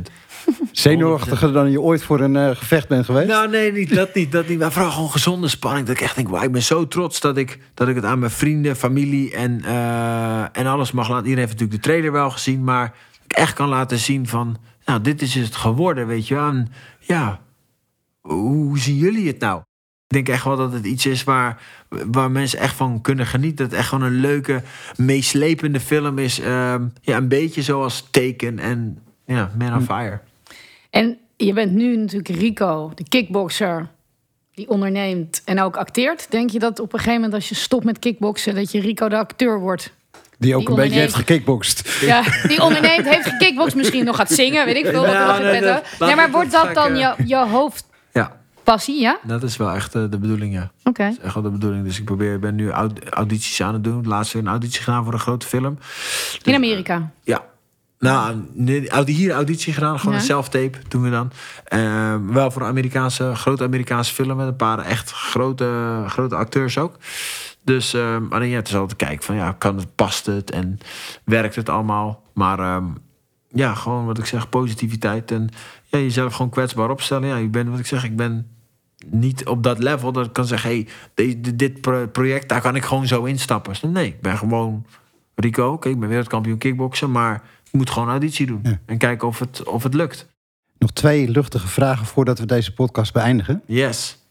Zenuwachtiger 0.72 1.54
dan 1.54 1.72
je 1.72 1.82
ooit 1.82 2.04
voor 2.04 2.20
een 2.20 2.36
uh, 2.36 2.50
gevecht 2.50 2.88
bent 2.88 3.06
geweest? 3.06 3.28
Nou, 3.28 3.50
nee, 3.50 3.72
niet, 3.72 3.96
dat 3.96 4.14
niet. 4.14 4.32
Dat 4.32 4.48
niet 4.48 4.60
maar 4.60 4.72
vooral 4.72 4.92
gewoon 4.92 5.12
gezonde 5.12 5.48
spanning. 5.48 5.88
Dat 5.88 5.96
ik 5.96 6.02
echt 6.02 6.16
denk, 6.16 6.30
wauw, 6.30 6.44
ik 6.44 6.52
ben 6.52 6.64
zo 6.64 6.88
trots 6.88 7.20
dat 7.20 7.38
ik, 7.38 7.60
dat 7.74 7.88
ik 7.88 7.96
het 7.96 8.04
aan 8.04 8.20
mijn 8.20 8.32
vrienden, 8.32 8.76
familie 8.76 9.36
en, 9.36 9.62
uh, 9.66 10.42
en 10.52 10.66
alles 10.66 10.92
mag 10.92 11.10
laten. 11.10 11.24
Iedereen 11.24 11.48
heeft 11.48 11.60
natuurlijk 11.60 11.84
de 11.84 11.90
trailer 11.90 12.12
wel 12.12 12.30
gezien, 12.30 12.64
maar 12.64 12.94
echt 13.34 13.54
kan 13.54 13.70
laten 13.70 13.98
zien 13.98 14.28
van, 14.28 14.58
nou, 14.86 15.02
dit 15.02 15.22
is 15.22 15.36
het 15.36 15.56
geworden, 15.56 16.08
weet 16.08 16.28
je 16.28 16.36
wel. 16.36 16.48
En 16.48 16.72
ja, 17.00 17.40
hoe 18.22 18.80
zien 18.80 18.96
jullie 18.96 19.28
het 19.28 19.40
nou? 19.40 19.62
Ik 20.08 20.14
denk 20.14 20.30
echt 20.30 20.44
wel 20.44 20.58
dat 20.58 20.74
het 20.74 20.86
iets 20.86 21.06
is 21.06 21.24
waar, 21.24 21.62
waar 21.90 22.32
mensen 22.32 22.60
echt 22.60 22.76
van 22.76 23.02
kunnen 23.02 23.26
genieten. 23.26 23.58
Dat 23.58 23.70
het 23.70 23.80
echt 23.80 23.88
gewoon 23.88 24.04
een 24.04 24.20
leuke, 24.20 24.64
meeslepende 24.96 25.80
film 25.80 26.18
is. 26.18 26.40
Uh, 26.40 26.76
ja, 27.02 27.18
een 27.18 27.28
beetje 27.28 27.62
zoals 27.62 28.08
Taken 28.12 28.60
en 28.60 29.00
ja, 29.26 29.52
Man 29.58 29.74
on 29.74 29.80
hm. 29.80 29.86
Fire. 29.86 30.20
En 30.90 31.18
je 31.38 31.54
bent 31.54 31.72
nu 31.72 31.98
natuurlijk 31.98 32.40
Rico, 32.40 32.92
de 32.96 33.04
kickboxer, 33.08 33.88
die 34.54 34.70
onderneemt 34.70 35.42
en 35.46 35.62
ook 35.62 35.78
acteert. 35.78 36.32
Denk 36.32 36.50
je 36.50 36.60
dat 36.60 36.80
op 36.80 36.94
een 36.94 37.00
gegeven 37.00 37.22
moment 37.22 37.34
als 37.34 37.50
je 37.50 37.56
stopt 37.56 37.86
met 37.86 38.00
kickboksen, 38.00 38.56
dat 38.56 38.72
je 38.72 38.80
Rico 38.80 39.10
de 39.10 39.18
acteur 39.18 39.60
wordt? 39.60 39.94
Die 40.38 40.56
ook 40.56 40.70
een 40.70 40.76
beetje 40.76 41.00
heeft 41.00 41.14
gekickboxd. 41.14 42.00
Ja, 42.02 42.24
die 42.48 42.62
onderneemt, 42.62 43.10
heeft 43.10 43.30
gekickboxd, 43.30 43.76
misschien 43.76 44.06
nog 44.06 44.16
gaat 44.16 44.32
zingen, 44.32 44.66
weet 44.66 44.76
ik 44.76 44.86
veel. 44.86 45.06
Ja, 45.06 45.38
nee, 45.38 45.62
nee, 46.00 46.16
maar 46.16 46.32
wordt 46.32 46.52
dat 46.52 46.74
dan 46.74 46.96
je, 46.96 47.14
je 47.26 47.36
hoofdpassie, 47.36 49.02
ja? 49.02 49.20
Dat 49.24 49.44
is 49.44 49.58
wel 49.58 49.72
echt 49.72 49.96
uh, 49.96 50.04
de 50.10 50.18
bedoeling, 50.18 50.54
ja. 50.54 50.72
Oké. 50.80 50.90
Okay. 50.90 51.08
Dat 51.08 51.18
is 51.18 51.24
echt 51.24 51.34
wel 51.34 51.44
de 51.44 51.50
bedoeling. 51.50 51.84
Dus 51.84 52.00
ik 52.00 52.06
probeer, 52.06 52.40
ben 52.40 52.56
nu 52.56 52.72
audities 53.10 53.62
aan 53.62 53.74
het 53.74 53.84
doen. 53.84 54.08
Laatst 54.08 54.34
weer 54.34 54.42
een 54.42 54.48
auditie 54.48 54.84
gedaan 54.84 55.04
voor 55.04 55.14
een 55.14 55.20
grote 55.20 55.48
film. 55.48 55.78
Dus, 55.80 56.40
In 56.44 56.56
Amerika? 56.56 57.12
ja, 57.24 57.44
nou, 58.00 58.44
hier 59.06 59.32
auditie 59.32 59.74
gedaan, 59.74 60.00
gewoon 60.00 60.16
een 60.16 60.22
self-tape 60.22 60.78
doen 60.88 61.02
we 61.02 61.10
dan. 61.10 61.32
Uh, 61.74 62.16
wel 62.34 62.52
voor 62.52 62.62
een 62.62 62.68
Amerikaanse, 62.68 63.36
grote 63.36 63.64
Amerikaanse 63.64 64.14
film 64.14 64.38
met 64.38 64.48
een 64.48 64.56
paar 64.56 64.80
echt 64.80 65.12
grote, 65.12 66.04
grote 66.08 66.36
acteurs 66.36 66.78
ook. 66.78 66.96
Dus 67.68 67.94
uh, 67.94 68.18
alleen 68.30 68.50
ja, 68.50 68.56
het 68.56 68.68
is 68.68 68.76
altijd 68.76 68.96
kijken 68.96 69.24
van 69.24 69.36
ja, 69.36 69.52
kan 69.52 69.78
het, 69.78 69.96
past 69.96 70.26
het 70.26 70.52
en 70.52 70.78
werkt 71.24 71.56
het 71.56 71.70
allemaal. 71.70 72.24
Maar 72.34 72.60
uh, 72.60 72.86
ja, 73.48 73.74
gewoon 73.74 74.06
wat 74.06 74.18
ik 74.18 74.26
zeg, 74.26 74.50
positiviteit 74.50 75.32
en 75.32 75.50
ja, 75.86 75.98
jezelf 76.00 76.34
gewoon 76.34 76.52
kwetsbaar 76.52 76.90
opstellen. 76.90 77.28
Ja, 77.28 77.38
ik 77.38 77.52
ben 77.52 77.70
wat 77.70 77.80
ik 77.80 77.86
zeg, 77.86 78.04
ik 78.04 78.16
ben 78.16 78.48
niet 79.06 79.46
op 79.46 79.64
dat 79.64 79.80
level 79.80 80.12
dat 80.12 80.26
ik 80.26 80.34
kan 80.34 80.46
zeggen, 80.46 80.70
hey, 80.70 80.88
dit, 81.14 81.60
dit 81.60 81.82
project, 82.12 82.50
daar 82.50 82.62
kan 82.62 82.76
ik 82.76 82.84
gewoon 82.84 83.08
zo 83.08 83.24
instappen. 83.24 83.92
Nee, 83.92 84.08
ik 84.08 84.22
ben 84.22 84.38
gewoon 84.38 84.86
Rico, 85.36 85.72
oké, 85.72 85.90
ik 85.90 86.00
ben 86.00 86.10
wereldkampioen 86.10 86.58
kickboksen, 86.58 87.12
maar 87.12 87.44
je 87.64 87.78
moet 87.78 87.90
gewoon 87.90 88.10
auditie 88.10 88.46
doen. 88.46 88.80
En 88.86 88.98
kijken 88.98 89.28
of 89.28 89.40
het, 89.40 89.64
of 89.64 89.84
het 89.84 89.94
lukt. 89.94 90.28
Nog 90.78 90.92
twee 90.92 91.30
luchtige 91.30 91.68
vragen 91.68 92.06
voordat 92.06 92.40
we 92.40 92.46
deze 92.46 92.74
podcast 92.74 93.14
beëindigen. 93.14 93.62
Yes. 93.66 94.26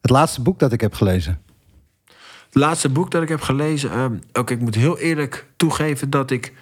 Het 0.00 0.10
laatste 0.10 0.42
boek 0.42 0.58
dat 0.58 0.72
ik 0.72 0.80
heb 0.80 0.94
gelezen. 0.94 1.44
Het 2.56 2.64
laatste 2.64 2.88
boek 2.88 3.10
dat 3.10 3.22
ik 3.22 3.28
heb 3.28 3.40
gelezen. 3.40 3.98
Um, 3.98 4.20
Oké, 4.32 4.52
ik 4.52 4.60
moet 4.60 4.74
heel 4.74 4.98
eerlijk 4.98 5.46
toegeven 5.56 6.10
dat 6.10 6.30
ik 6.30 6.52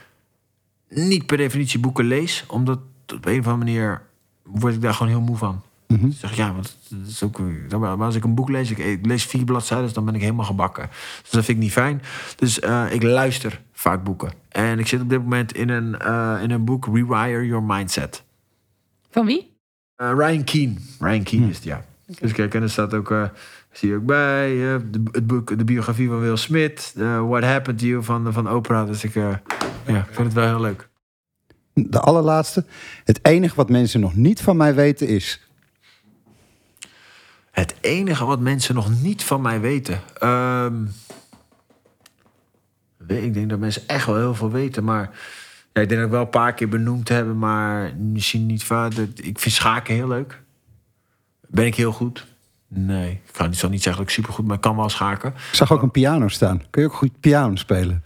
niet 0.89 1.27
per 1.27 1.37
definitie 1.37 1.81
boeken 1.81 2.05
lees. 2.05 2.45
Omdat 2.49 2.79
op 3.15 3.27
een 3.27 3.39
of 3.39 3.47
andere 3.47 3.57
manier 3.57 4.03
word 4.43 4.75
ik 4.75 4.81
daar 4.81 4.95
gewoon 4.95 5.13
heel 5.13 5.21
moe 5.21 5.37
van. 5.37 5.63
Mm 5.87 6.13
zeg 6.13 6.37
ja, 6.37 6.53
want 6.53 6.79
dat 6.89 7.09
is 7.09 7.23
ook, 7.23 7.41
maar 7.79 7.97
als 7.97 8.15
ik 8.15 8.25
een 8.25 8.35
boek 8.35 8.49
lees, 8.49 8.71
ik, 8.71 9.07
lees 9.07 9.25
vier 9.25 9.45
bladzijden, 9.45 9.93
dan 9.93 10.05
ben 10.05 10.15
ik 10.15 10.21
helemaal 10.21 10.45
gebakken. 10.45 10.91
Dus 11.23 11.31
dat 11.31 11.45
vind 11.45 11.57
ik 11.57 11.63
niet 11.63 11.73
fijn. 11.73 12.03
Dus 12.37 12.61
uh, 12.61 12.85
ik 12.91 13.03
luister 13.03 13.61
vaak 13.73 14.05
boeken. 14.05 14.33
En 14.49 14.79
ik 14.79 14.87
zit 14.87 15.01
op 15.01 15.09
dit 15.09 15.23
moment 15.23 15.53
in 15.53 15.69
een, 15.69 15.97
uh, 16.03 16.39
in 16.43 16.51
een 16.51 16.65
boek 16.65 16.87
Rewire 16.87 17.47
Your 17.47 17.63
Mindset. 17.63 18.23
Van 19.11 19.27
wie? 19.27 19.57
Uh, 19.97 20.13
Ryan 20.17 20.45
Keen. 20.45 20.79
Ryan 21.01 21.23
Keen 21.23 21.43
hm. 21.43 21.49
is 21.49 21.57
het, 21.57 21.65
ja. 21.65 21.85
Okay. 22.09 22.17
Dus 22.21 22.33
kijk, 22.33 22.55
en 22.55 22.63
er 22.63 22.71
staat 22.71 22.95
ook, 22.95 23.31
zie 23.77 23.89
je 23.89 23.97
ook 23.97 24.05
bij, 24.05 24.49
de, 24.91 25.03
het 25.13 25.27
boek, 25.27 25.59
de 25.59 25.65
biografie 25.65 26.09
van 26.09 26.21
Will 26.21 26.37
Smith, 26.37 26.93
What 27.27 27.43
Happened 27.43 27.79
to 27.79 27.87
You 27.87 28.03
van, 28.03 28.33
van 28.33 28.51
Oprah. 28.51 28.87
Dus 28.87 29.05
ik, 29.05 29.15
ja, 29.15 29.43
vind 29.87 30.17
het 30.17 30.33
wel 30.33 30.47
heel 30.47 30.61
leuk. 30.61 30.89
de 31.75 32.01
allerlaatste. 32.01 32.65
Het 33.05 33.19
enige 33.23 33.55
wat 33.55 33.69
mensen 33.69 34.01
nog 34.01 34.15
niet 34.15 34.41
van 34.41 34.57
mij 34.57 34.75
weten 34.75 35.09
is. 35.09 35.49
Het 37.51 37.75
enige 37.81 38.25
wat 38.25 38.41
mensen 38.41 38.75
nog 38.75 39.03
niet 39.03 39.25
van 39.25 39.41
mij 39.41 39.61
weten. 39.61 40.01
Ehm, 40.19 40.85
ik 43.07 43.35
denk 43.35 43.51
dat 43.51 43.59
mensen 43.59 43.83
echt 43.87 44.07
wel 44.07 44.17
heel 44.17 44.35
veel 44.35 44.51
weten. 44.51 44.85
Maar 44.85 45.11
ja, 45.73 45.81
ik 45.81 45.89
denk 45.89 46.01
dat 46.01 46.05
ik 46.05 46.11
wel 46.11 46.21
een 46.21 46.29
paar 46.29 46.55
keer 46.55 46.69
benoemd 46.69 47.09
hebben. 47.09 47.39
Maar 47.39 47.97
misschien 47.97 48.47
niet 48.47 48.65
vaak. 48.65 48.93
Ik 49.15 49.39
vind 49.39 49.55
schaken 49.55 49.95
heel 49.95 50.09
leuk. 50.09 50.43
Ben 51.49 51.67
ik 51.67 51.75
heel 51.75 51.93
goed? 51.93 52.27
Nee, 52.69 53.11
ik 53.11 53.33
kan 53.33 53.49
niet, 53.49 53.59
zal 53.59 53.71
niet 53.71 53.83
zeggen 53.83 54.03
dat 54.03 54.11
ik 54.11 54.17
supergoed 54.17 54.47
ben. 54.47 54.57
Ik 54.57 54.61
kan 54.61 54.77
wel 54.77 54.89
schaken. 54.89 55.31
Ik 55.31 55.55
zag 55.57 55.73
ook 55.73 55.83
een 55.83 55.91
piano 55.91 56.29
staan. 56.29 56.63
Kun 56.71 56.83
je 56.83 56.89
ook 56.89 56.95
goed 56.95 57.21
piano 57.21 57.57
spelen? 57.57 58.03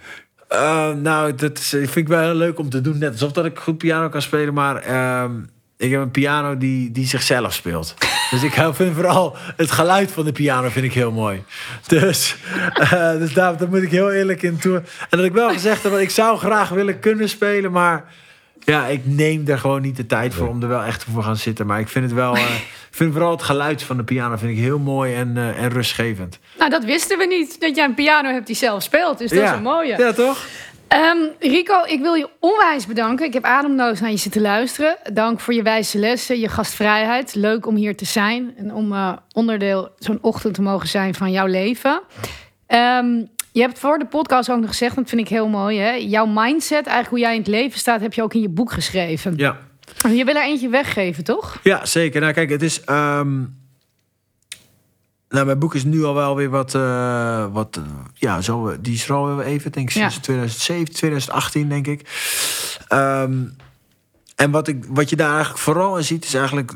Eh, 0.49 0.91
nou, 0.93 1.35
dat 1.35 1.59
is, 1.59 1.69
vind 1.69 1.97
ik 1.97 2.09
wel 2.09 2.21
heel 2.21 2.35
leuk 2.35 2.59
om 2.59 2.71
te 2.71 2.81
doen. 2.81 2.99
Net 2.99 3.13
alsof 3.13 3.33
dat 3.33 3.45
ik 3.45 3.59
goed 3.59 3.79
piano 3.79 4.09
kan 4.09 4.23
spelen. 4.23 4.55
Maar 4.55 4.77
ehm, 4.77 5.33
ik 5.77 5.91
heb 5.91 6.01
een 6.01 6.11
piano 6.11 6.57
die, 6.57 6.91
die 6.91 7.07
zichzelf 7.07 7.53
speelt. 7.55 7.95
Dus 8.31 8.43
ik 8.43 8.53
vind 8.73 8.95
vooral 8.95 9.37
het 9.57 9.71
geluid 9.71 10.11
van 10.13 10.25
de 10.25 10.33
piano 10.33 10.69
vind 10.69 10.85
ik 10.85 10.93
heel 10.93 11.13
mooi. 11.13 11.43
Dus, 11.87 12.37
eh, 12.75 13.13
dus 13.13 13.33
daar, 13.33 13.57
daar 13.57 13.69
moet 13.69 13.83
ik 13.83 13.91
heel 13.91 14.13
eerlijk 14.13 14.43
in 14.43 14.59
toe. 14.59 14.77
En 15.11 15.19
dat 15.19 15.25
ik 15.25 15.33
wel 15.33 15.51
gezegd 15.53 15.83
heb, 15.83 15.93
ik 15.93 16.11
zou 16.11 16.39
graag 16.39 16.69
willen 16.69 16.99
kunnen 16.99 17.29
spelen. 17.29 17.73
Maar 17.73 18.05
ja, 18.65 18.87
ik 18.87 19.01
neem 19.05 19.49
er 19.49 19.59
gewoon 19.59 19.83
niet 19.83 19.97
de 19.97 20.07
tijd 20.07 20.35
voor 20.35 20.49
om 20.49 20.63
er 20.63 20.69
wel 20.69 20.83
echt 20.83 21.05
voor 21.13 21.23
gaan 21.23 21.37
zitten. 21.37 21.67
Maar 21.67 21.81
ik 21.81 21.89
vind 21.89 22.05
het 22.05 22.15
wel... 22.15 22.35
eh, 22.35 22.43
ik 22.91 22.95
vind 22.95 23.13
vooral 23.13 23.31
het 23.31 23.43
geluid 23.43 23.83
van 23.83 23.97
de 23.97 24.05
piano 24.05 24.37
vind 24.37 24.53
ik 24.53 24.59
heel 24.59 24.79
mooi 24.79 25.15
en, 25.15 25.37
eh, 25.37 25.63
en 25.63 25.69
rustgevend. 25.69 26.39
Nou, 26.59 26.71
dat 26.71 26.85
wisten 26.85 27.19
we 27.19 27.27
niet. 27.27 27.61
Dat 27.61 27.77
jij 27.77 27.85
een 27.85 27.95
piano 27.95 28.31
hebt 28.31 28.47
die 28.47 28.57
zelf 28.57 28.83
speelt. 28.83 29.19
Dus 29.19 29.31
dat 29.31 29.43
is 29.43 29.51
een 29.51 29.63
mooie. 29.63 29.99
Ja, 29.99 30.13
toch? 30.13 30.47
Ehm, 30.89 31.17
Rico, 31.39 31.85
ik 31.87 32.01
wil 32.01 32.15
je 32.15 32.29
onwijs 32.41 32.87
bedanken. 32.87 33.27
Ik 33.27 33.33
heb 33.33 33.45
ademloos 33.45 34.01
naar 34.01 34.11
je 34.11 34.17
zitten 34.17 34.41
luisteren. 34.41 34.97
Dank 35.13 35.41
voor 35.41 35.55
je 35.55 35.63
wijze 35.63 35.99
lessen, 35.99 36.39
je 36.41 36.49
gastvrijheid. 36.49 37.35
Leuk 37.35 37.67
om 37.67 37.75
hier 37.75 37.97
te 37.97 38.05
zijn 38.05 38.55
en 38.57 38.75
om 38.75 38.93
eh, 38.93 39.13
onderdeel 39.33 39.89
zo'n 39.99 40.19
ochtend 40.21 40.55
te 40.55 40.63
mogen 40.63 40.89
zijn 40.89 41.15
van 41.15 41.31
jouw 41.31 41.47
leven. 41.47 42.03
Ehm, 42.67 43.25
je 43.53 43.61
hebt 43.61 43.79
voor 43.79 43.99
de 43.99 44.07
podcast 44.07 44.51
ook 44.51 44.61
nog 44.61 44.69
gezegd, 44.69 44.97
dat 44.97 45.09
vind 45.09 45.21
ik 45.21 45.29
heel 45.29 45.49
mooi. 45.49 45.79
Hè? 45.79 45.91
Jouw 45.93 46.27
mindset, 46.27 46.87
eigenlijk 46.87 47.09
hoe 47.09 47.19
jij 47.19 47.33
in 47.33 47.39
het 47.39 47.49
leven 47.49 47.79
staat, 47.79 48.01
heb 48.01 48.13
je 48.15 48.23
ook 48.23 48.35
in 48.35 48.41
je 48.41 48.49
boek 48.49 48.73
geschreven. 48.73 49.37
Ja. 49.37 49.59
En 50.03 50.15
Je 50.17 50.25
wil 50.25 50.35
er 50.35 50.43
eentje 50.45 50.69
weggeven, 50.69 51.25
toch? 51.25 51.59
Ja, 51.63 51.87
zeker. 51.87 52.21
Nou, 52.21 52.33
kijk, 52.33 52.51
het 52.51 52.63
is. 52.63 52.81
ehm, 52.85 53.39
nou, 55.29 55.47
mijn 55.47 55.59
boek 55.59 55.75
is 55.75 55.85
nu 55.85 56.05
al 56.05 56.15
wel 56.15 56.37
weer 56.37 56.51
wat. 56.51 56.75
eh, 56.75 57.47
wat 57.53 57.77
eh, 57.77 57.83
ja, 58.15 58.41
zo, 58.41 58.81
die 58.81 58.95
is 58.95 59.09
er 59.09 59.15
al 59.15 59.41
even, 59.43 59.73
denk 59.73 59.89
ik, 59.89 59.95
Ja. 59.95 60.01
sinds 60.09 60.19
2007, 60.25 60.93
2018, 60.95 61.69
denk 61.69 61.87
ik. 61.87 62.09
Ehm, 62.89 63.45
en 64.37 64.51
wat, 64.51 64.69
ik, 64.69 64.85
wat 64.89 65.11
je 65.11 65.17
daar 65.17 65.31
eigenlijk 65.33 65.59
vooral 65.61 65.97
in 65.97 66.05
ziet, 66.05 66.25
is 66.25 66.35
eigenlijk 66.35 66.73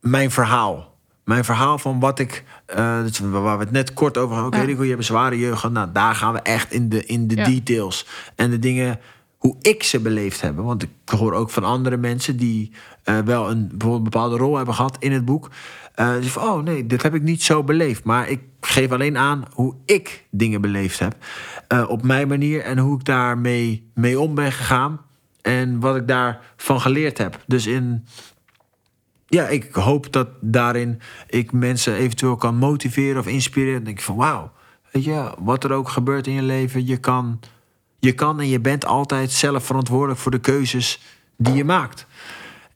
mijn 0.00 0.30
verhaal. 0.30 0.96
Mijn 1.24 1.44
verhaal 1.44 1.78
van 1.78 2.00
wat 2.00 2.18
ik. 2.18 2.44
Eh, 2.68 3.02
dus 3.02 3.18
waar 3.18 3.58
we 3.58 3.64
het 3.64 3.72
net 3.72 3.92
kort 3.94 4.16
over 4.18 4.34
hadden. 4.34 4.52
Oké, 4.52 4.60
Ja. 4.60 4.66
Rico, 4.68 4.82
je 4.82 4.88
hebt 4.88 5.00
een 5.00 5.06
zware 5.06 5.38
jeugd 5.38 5.58
gehad. 5.60 5.72
Nou, 5.74 5.88
daar 5.92 6.14
gaan 6.14 6.32
we 6.32 6.40
echt 6.40 6.72
in 6.72 6.88
de, 6.88 7.04
in 7.04 7.26
de 7.28 7.36
Ja. 7.36 7.44
details. 7.44 8.06
En 8.34 8.50
de 8.50 8.58
dingen 8.58 8.98
hoe 9.38 9.56
ik 9.60 9.82
ze 9.82 10.00
beleefd 10.00 10.40
heb. 10.40 10.56
Want 10.56 10.82
ik 10.82 10.90
hoor 11.04 11.32
ook 11.32 11.50
van 11.50 11.64
andere 11.64 11.96
mensen 11.96 12.36
die 12.36 12.72
eh, 13.04 13.18
wel 13.18 13.50
een 13.50 13.68
bijvoorbeeld 13.68 13.96
een 13.96 14.10
bepaalde 14.10 14.36
rol 14.36 14.56
hebben 14.56 14.74
gehad 14.74 14.96
in 14.98 15.12
het 15.12 15.24
boek. 15.24 15.50
Eh 15.94 16.12
dus 16.14 16.26
van, 16.32 16.42
oh 16.42 16.62
nee, 16.62 16.86
dit 16.86 17.02
heb 17.02 17.14
ik 17.14 17.22
niet 17.22 17.42
zo 17.42 17.64
beleefd. 17.64 18.04
Maar 18.04 18.28
ik 18.28 18.40
geef 18.60 18.90
alleen 18.92 19.16
aan 19.18 19.44
hoe 19.52 19.74
ik 19.84 20.24
dingen 20.30 20.60
beleefd 20.60 20.98
heb. 20.98 21.16
op 21.88 22.02
mijn 22.02 22.28
manier 22.28 22.60
en 22.62 22.78
hoe 22.78 22.98
ik 22.98 23.04
daarmee 23.04 23.90
mee 23.94 24.20
om 24.20 24.34
ben 24.34 24.52
gegaan. 24.52 25.00
En 25.42 25.80
wat 25.80 25.96
ik 25.96 26.08
daarvan 26.08 26.80
geleerd 26.80 27.18
heb. 27.18 27.42
Dus 27.46 27.66
in 27.66 28.04
ja, 29.30 29.48
ik 29.48 29.74
hoop 29.74 30.12
dat 30.12 30.28
daarin 30.40 31.00
ik 31.26 31.52
mensen 31.52 31.94
eventueel 31.94 32.36
kan 32.36 32.56
motiveren 32.56 33.20
of 33.20 33.26
inspireren. 33.26 33.74
Dan 33.74 33.84
denk 33.84 33.98
ik 33.98 34.04
van 34.04 34.16
wauw, 34.16 34.50
weet 34.92 35.04
je, 35.04 35.32
wat 35.38 35.64
er 35.64 35.72
ook 35.72 35.88
gebeurt 35.88 36.26
in 36.26 36.32
je 36.32 36.42
leven, 36.42 36.86
je 36.86 36.96
kan, 36.96 37.40
je 37.98 38.12
kan 38.12 38.40
en 38.40 38.48
je 38.48 38.60
bent 38.60 38.84
altijd 38.84 39.30
zelf 39.30 39.64
verantwoordelijk 39.64 40.20
voor 40.20 40.30
de 40.30 40.40
keuzes 40.40 41.00
die 41.36 41.54
je 41.54 41.64
maakt. 41.64 42.06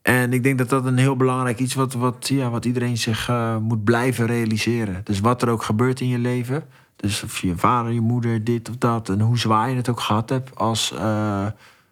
En 0.03 0.33
ik 0.33 0.43
denk 0.43 0.59
dat 0.59 0.69
dat 0.69 0.85
een 0.85 0.99
heel 0.99 1.17
belangrijk 1.17 1.59
iets 1.59 1.75
wat, 1.75 1.93
wat, 1.93 2.29
ja, 2.29 2.51
wat 2.51 2.65
iedereen 2.65 2.97
zich 2.97 3.29
eh, 3.29 3.57
moet 3.57 3.85
blijven 3.85 4.27
realiseren. 4.27 5.01
Dus 5.05 5.21
wat 5.21 5.43
er 5.43 5.49
ook 5.49 5.63
gebeurt 5.63 6.01
in 6.01 6.09
je 6.09 6.19
leven. 6.19 6.65
Dus 6.97 7.23
of 7.23 7.39
je 7.39 7.57
vader, 7.57 7.93
je 7.93 8.01
moeder, 8.01 8.45
dit 8.45 8.69
of 8.69 8.77
dat. 8.77 9.09
En 9.09 9.21
hoe 9.21 9.39
zwaar 9.39 9.71
je 9.71 9.77
het 9.77 9.89
ook 9.89 10.01
gehad 10.01 10.29
hebt 10.29 10.57
als, 10.57 10.93
eh, 10.93 11.47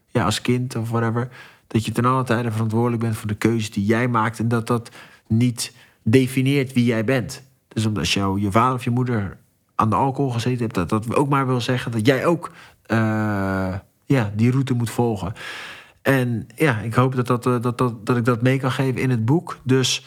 ja, 0.08 0.24
als 0.24 0.40
kind 0.40 0.76
of 0.76 0.90
whatever. 0.90 1.28
Dat 1.70 1.84
je 1.84 1.92
ten 1.92 2.04
alle 2.04 2.24
tijde 2.24 2.50
verantwoordelijk 2.50 3.02
bent 3.02 3.16
voor 3.16 3.28
de 3.28 3.34
keuzes 3.34 3.70
die 3.70 3.84
jij 3.84 4.08
maakt. 4.08 4.38
En 4.38 4.48
dat 4.48 4.66
dat 4.66 4.90
niet 5.26 5.72
definieert 6.02 6.72
wie 6.72 6.84
jij 6.84 7.04
bent. 7.04 7.42
Dus 7.68 7.86
omdat 7.86 8.10
jou, 8.10 8.40
je 8.40 8.50
vader 8.50 8.74
of 8.74 8.84
je 8.84 8.90
moeder 8.90 9.38
aan 9.74 9.90
de 9.90 9.96
alcohol 9.96 10.30
gezeten 10.30 10.60
hebt... 10.60 10.74
dat 10.74 10.88
dat 10.88 11.14
ook 11.14 11.28
maar 11.28 11.46
wil 11.46 11.60
zeggen 11.60 11.92
dat 11.92 12.06
jij 12.06 12.26
ook 12.26 12.50
eh, 12.86 13.74
ja, 14.04 14.32
die 14.34 14.50
route 14.50 14.74
moet 14.74 14.90
volgen. 14.90 15.32
En 16.02 16.48
ja, 16.54 16.78
ik 16.78 16.94
hoop 16.94 17.16
dat, 17.16 17.26
dat, 17.26 17.46
eh, 17.46 17.60
dat, 17.60 17.78
dat, 17.78 18.06
dat 18.06 18.16
ik 18.16 18.24
dat 18.24 18.42
mee 18.42 18.58
kan 18.58 18.72
geven 18.72 19.00
in 19.00 19.10
het 19.10 19.24
boek. 19.24 19.58
Dus 19.62 20.04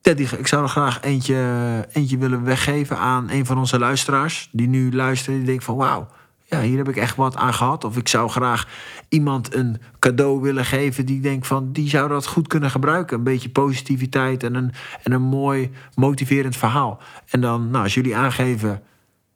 die, 0.00 0.38
ik 0.38 0.46
zou 0.46 0.62
er 0.62 0.68
graag 0.68 1.02
eentje, 1.02 1.88
eentje 1.92 2.18
willen 2.18 2.44
weggeven 2.44 2.98
aan 2.98 3.30
een 3.30 3.46
van 3.46 3.58
onze 3.58 3.78
luisteraars. 3.78 4.48
Die 4.52 4.68
nu 4.68 4.92
luisteren 4.92 5.38
die 5.38 5.46
denkt 5.46 5.64
van 5.64 5.76
wauw, 5.76 6.08
ja, 6.52 6.60
hier 6.60 6.76
heb 6.76 6.88
ik 6.88 6.96
echt 6.96 7.16
wat 7.16 7.36
aan 7.36 7.54
gehad. 7.54 7.84
Of 7.84 7.96
ik 7.96 8.08
zou 8.08 8.30
graag 8.30 8.68
iemand 9.08 9.54
een 9.54 9.80
cadeau 9.98 10.40
willen 10.40 10.64
geven 10.64 11.06
die 11.06 11.20
denkt 11.20 11.46
van 11.46 11.72
die 11.72 11.88
zou 11.88 12.08
dat 12.08 12.26
goed 12.26 12.46
kunnen 12.46 12.70
gebruiken. 12.70 13.16
Een 13.16 13.24
beetje 13.24 13.50
positiviteit 13.50 14.42
en 14.42 14.54
een, 14.54 14.72
en 15.02 15.12
een 15.12 15.22
mooi 15.22 15.70
motiverend 15.94 16.56
verhaal. 16.56 17.00
En 17.30 17.40
dan, 17.40 17.70
nou, 17.70 17.84
als 17.84 17.94
jullie 17.94 18.16
aangeven 18.16 18.82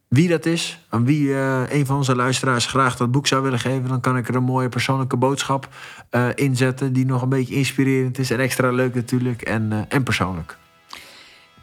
wie 0.08 0.28
dat 0.28 0.46
is, 0.46 0.86
aan 0.88 1.04
wie 1.04 1.34
eh, 1.34 1.62
een 1.68 1.86
van 1.86 1.96
onze 1.96 2.16
luisteraars 2.16 2.66
graag 2.66 2.96
dat 2.96 3.10
boek 3.10 3.26
zou 3.26 3.42
willen 3.42 3.58
geven, 3.58 3.88
dan 3.88 4.00
kan 4.00 4.16
ik 4.16 4.28
er 4.28 4.34
een 4.34 4.42
mooie 4.42 4.68
persoonlijke 4.68 5.16
boodschap 5.16 5.68
eh 6.10 6.28
inzetten. 6.34 6.92
Die 6.92 7.06
nog 7.06 7.22
een 7.22 7.28
beetje 7.28 7.54
inspirerend 7.54 8.18
is 8.18 8.30
en 8.30 8.40
extra 8.40 8.70
leuk 8.70 8.94
natuurlijk 8.94 9.42
en, 9.42 9.72
eh, 9.72 9.78
en 9.88 10.02
persoonlijk. 10.02 10.56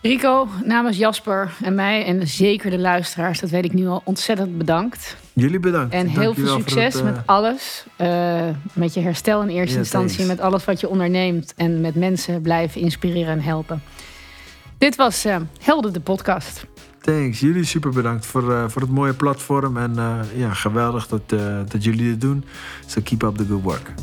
Rico, 0.04 0.48
namens 0.64 0.98
Jasper 0.98 1.52
en 1.62 1.76
mij 1.76 2.06
en 2.06 2.28
zeker 2.28 2.70
de 2.72 2.80
luisteraars, 2.80 3.40
dat 3.40 3.50
weet 3.50 3.66
ik 3.66 3.74
nu 3.74 3.88
al, 3.88 4.02
ontzettend 4.06 4.58
bedankt. 4.58 5.18
Jullie 5.34 5.60
bedankt. 5.60 5.94
En 5.94 6.08
heel 6.08 6.34
veel 6.34 6.46
Dankjewel 6.46 6.54
voor 6.54 6.62
succes 6.70 6.94
het, 6.94 7.04
eh, 7.04 7.12
met 7.12 7.22
alles. 7.26 7.86
eh, 7.96 8.48
met 8.74 8.94
je 8.94 9.00
herstel 9.00 9.42
in 9.42 9.48
eerste 9.50 9.74
Ja, 9.74 9.80
instantie. 9.80 10.16
thanks. 10.18 10.32
Met 10.32 10.42
alles 10.42 10.66
wat 10.66 10.80
je 10.80 10.90
onderneemt. 10.90 11.54
En 11.58 11.82
met 11.82 11.96
mensen 11.96 12.42
blijven 12.42 12.82
inspireren 12.82 13.32
en 13.34 13.42
helpen. 13.42 13.84
Dit 14.78 14.96
was 14.96 15.26
eh, 15.26 15.36
Helden 15.62 15.94
de 15.94 16.00
podcast. 16.00 16.66
Thanks. 17.02 17.40
Jullie 17.40 17.64
super 17.64 17.92
bedankt 17.92 18.26
voor, 18.26 18.54
eh, 18.54 18.64
voor 18.68 18.82
het 18.82 18.92
mooie 18.92 19.14
platform. 19.14 19.78
En 19.78 19.98
eh, 19.98 20.20
ja, 20.36 20.54
geweldig 20.54 21.08
dat, 21.08 21.22
eh, 21.28 21.40
dat 21.68 21.84
jullie 21.84 22.04
dit 22.10 22.22
doen. 22.22 22.44
So 22.86 23.02
keep 23.04 23.24
up 23.24 23.36
the 23.38 23.46
good 23.46 23.62
work. 23.64 23.94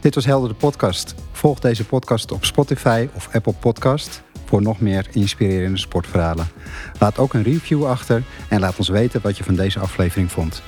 Dit 0.00 0.14
was 0.14 0.24
Helder 0.24 0.48
de 0.48 0.54
podcast. 0.54 1.14
Volg 1.38 1.58
deze 1.58 1.84
podcast 1.84 2.32
op 2.32 2.44
Spotify 2.44 3.08
of 3.14 3.28
Apple 3.32 3.52
Podcast 3.52 4.22
voor 4.44 4.62
nog 4.62 4.80
meer 4.80 5.06
inspirerende 5.12 5.78
sportverhalen. 5.78 6.48
Laat 6.98 7.18
ook 7.18 7.34
een 7.34 7.42
review 7.42 7.86
achter 7.86 8.22
en 8.48 8.60
laat 8.60 8.78
ons 8.78 8.88
weten 8.88 9.20
wat 9.22 9.36
je 9.36 9.44
van 9.44 9.54
deze 9.54 9.78
aflevering 9.78 10.32
vond. 10.32 10.62